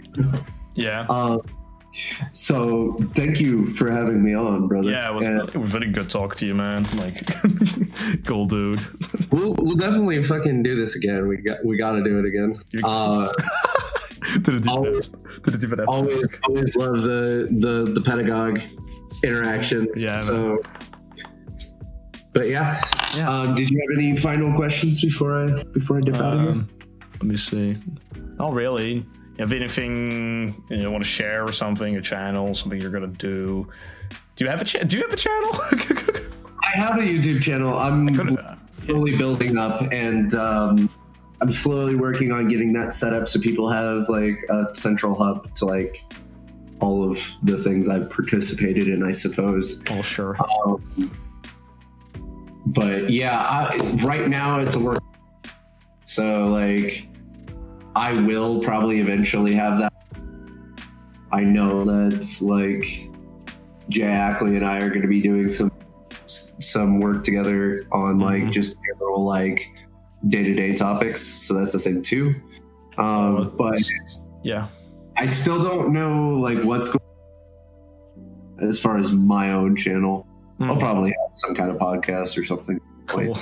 Yeah. 0.74 1.06
Um, 1.10 1.42
so 2.30 2.96
thank 3.14 3.40
you 3.40 3.70
for 3.74 3.90
having 3.90 4.22
me 4.24 4.34
on, 4.34 4.66
brother. 4.68 4.90
yeah, 4.90 5.10
it 5.10 5.14
was, 5.14 5.24
And 5.26 5.48
it 5.48 5.56
was 5.56 5.70
very 5.70 5.90
good 5.90 6.10
talk 6.10 6.34
to 6.36 6.46
you, 6.46 6.54
man. 6.54 6.84
Like, 6.96 7.20
cool 8.26 8.46
dude. 8.46 8.80
we'll 9.32 9.54
we'll 9.58 9.76
definitely 9.76 10.22
fucking 10.22 10.62
do 10.62 10.74
this 10.76 10.94
again. 10.96 11.28
We 11.28 11.36
got 11.38 11.64
we 11.64 11.76
got 11.78 11.92
to 11.92 12.02
do 12.04 12.18
it 12.18 12.24
again. 12.24 12.54
Uh, 12.84 13.32
Did 14.42 14.54
it 14.54 14.68
Always- 14.68 15.08
Did 15.42 15.54
it 15.56 15.62
even 15.64 15.80
always 15.80 16.34
always 16.48 16.74
love 16.76 17.02
the 17.02 17.48
the 17.50 17.92
the 17.92 18.00
pedagogue 18.00 18.60
interactions. 19.22 20.02
Yeah, 20.02 20.18
So. 20.20 20.58
But 22.32 22.48
yeah, 22.48 22.82
Yeah. 23.16 23.30
Um, 23.30 23.54
did 23.54 23.70
you 23.70 23.78
have 23.78 23.96
any 23.96 24.16
final 24.16 24.52
questions 24.56 25.00
before 25.00 25.36
I 25.36 25.62
before 25.64 25.98
I 25.98 26.00
dip 26.00 26.16
out 26.16 26.34
of 26.34 26.40
here? 26.40 26.50
Um, 26.50 26.68
let 27.12 27.22
me 27.22 27.36
see. 27.36 27.78
Not 28.38 28.54
really. 28.54 29.06
Have 29.38 29.52
anything 29.52 30.62
you 30.68 30.90
want 30.90 31.02
to 31.02 31.10
share 31.10 31.44
or 31.44 31.52
something? 31.52 31.96
A 31.96 32.02
channel, 32.02 32.54
something 32.54 32.80
you're 32.80 32.90
gonna 32.90 33.08
do? 33.08 33.66
Do 34.36 34.44
you 34.44 34.50
have 34.50 34.62
a 34.62 34.64
cha- 34.64 34.84
Do 34.84 34.96
you 34.96 35.02
have 35.02 35.12
a 35.12 35.16
channel? 35.16 35.50
I 36.62 36.76
have 36.76 36.98
a 36.98 37.02
YouTube 37.02 37.42
channel. 37.42 37.76
I'm 37.78 38.08
slowly 38.84 39.16
building 39.16 39.58
up 39.58 39.80
and 39.92 40.34
um, 40.34 40.90
i'm 41.40 41.52
slowly 41.52 41.94
working 41.94 42.32
on 42.32 42.48
getting 42.48 42.72
that 42.72 42.92
set 42.92 43.12
up 43.12 43.28
so 43.28 43.40
people 43.40 43.68
have 43.68 44.08
like 44.08 44.38
a 44.50 44.74
central 44.74 45.14
hub 45.14 45.52
to 45.54 45.64
like 45.64 46.04
all 46.80 47.08
of 47.08 47.18
the 47.42 47.56
things 47.56 47.88
i've 47.88 48.10
participated 48.10 48.88
in 48.88 49.02
i 49.02 49.12
suppose 49.12 49.80
oh, 49.90 50.02
sure. 50.02 50.36
um, 50.66 51.10
but 52.66 53.10
yeah 53.10 53.38
I, 53.38 53.76
right 54.04 54.28
now 54.28 54.58
it's 54.58 54.74
a 54.74 54.78
work 54.78 55.02
so 56.04 56.48
like 56.48 57.08
i 57.96 58.12
will 58.22 58.60
probably 58.62 59.00
eventually 59.00 59.54
have 59.54 59.78
that 59.78 59.92
i 61.32 61.40
know 61.42 61.84
that 61.84 62.26
like 62.40 63.08
jay 63.88 64.02
ackley 64.04 64.56
and 64.56 64.64
i 64.64 64.78
are 64.78 64.88
going 64.88 65.02
to 65.02 65.08
be 65.08 65.20
doing 65.20 65.50
some 65.50 65.70
some 66.26 67.00
work 67.00 67.22
together 67.22 67.86
on 67.92 68.18
like 68.18 68.44
Mhm. 68.44 68.50
just 68.52 68.76
general 68.88 69.24
like 69.24 69.68
day-to-day 70.28 70.74
topics 70.74 71.22
so 71.22 71.52
that's 71.54 71.74
a 71.74 71.78
thing 71.78 72.00
too 72.02 72.34
um, 72.96 73.52
but 73.58 73.78
yeah. 74.42 74.68
i 75.16 75.26
still 75.26 75.60
don't 75.62 75.92
know 75.92 76.38
like 76.38 76.62
what's 76.64 76.88
going 76.88 77.00
as 78.62 78.78
far 78.78 78.96
as 78.96 79.10
my 79.10 79.52
own 79.52 79.76
channel 79.76 80.26
I'll 80.60 80.76
Mm, 80.76 80.78
probably 80.78 81.10
have 81.10 81.36
some 81.36 81.52
kind 81.52 81.68
of 81.68 81.78
podcast 81.78 82.38
or 82.38 82.44
something. 82.44 82.78
Cool. 83.06 83.34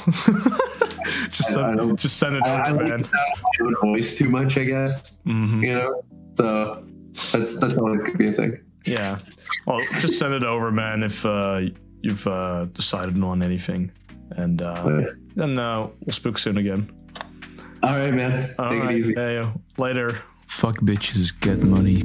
just 1.30 1.56
I- 1.56 1.62
I 1.62 1.64
send, 1.66 1.76
don't- 1.78 1.96
just 2.00 2.16
send 2.18 2.36
it 2.36 2.44
I, 2.44 2.50
I 2.54 2.70
over, 2.70 2.82
like 2.84 2.88
man. 2.90 3.02
to 3.04 3.64
my 3.64 3.72
voice 3.82 4.14
too 4.14 4.28
much, 4.28 4.56
I 4.58 4.64
guess. 4.64 5.18
Mhm. 5.26 5.62
You 5.62 5.74
know, 5.74 6.02
so 6.34 6.84
that's 7.32 7.58
that's 7.58 7.78
always 7.78 8.02
gonna 8.02 8.18
be 8.18 8.28
a 8.28 8.32
thing. 8.32 8.58
Yeah. 8.86 9.18
Well, 9.66 9.78
just 10.00 10.18
send 10.18 10.34
it 10.34 10.44
over, 10.44 10.70
man. 10.72 11.02
If 11.02 11.24
uh, 11.26 11.60
you've 12.02 12.26
uh, 12.26 12.64
decided 12.72 13.22
on 13.22 13.42
anything, 13.42 13.92
and 14.30 14.60
uh, 14.62 14.82
But- 14.84 15.14
then 15.36 15.58
uh, 15.58 15.88
we'll 16.00 16.12
speak 16.12 16.38
soon 16.38 16.56
again. 16.58 16.90
all 17.82 17.96
right, 17.98 18.12
man. 18.12 18.54
All 18.58 18.68
Take 18.68 18.80
right. 18.82 18.94
it 18.94 18.98
easy. 18.98 19.14
Hey, 19.14 19.46
later. 19.78 20.22
Fuck 20.48 20.78
bitches, 20.80 21.32
get 21.40 21.62
money. 21.62 22.04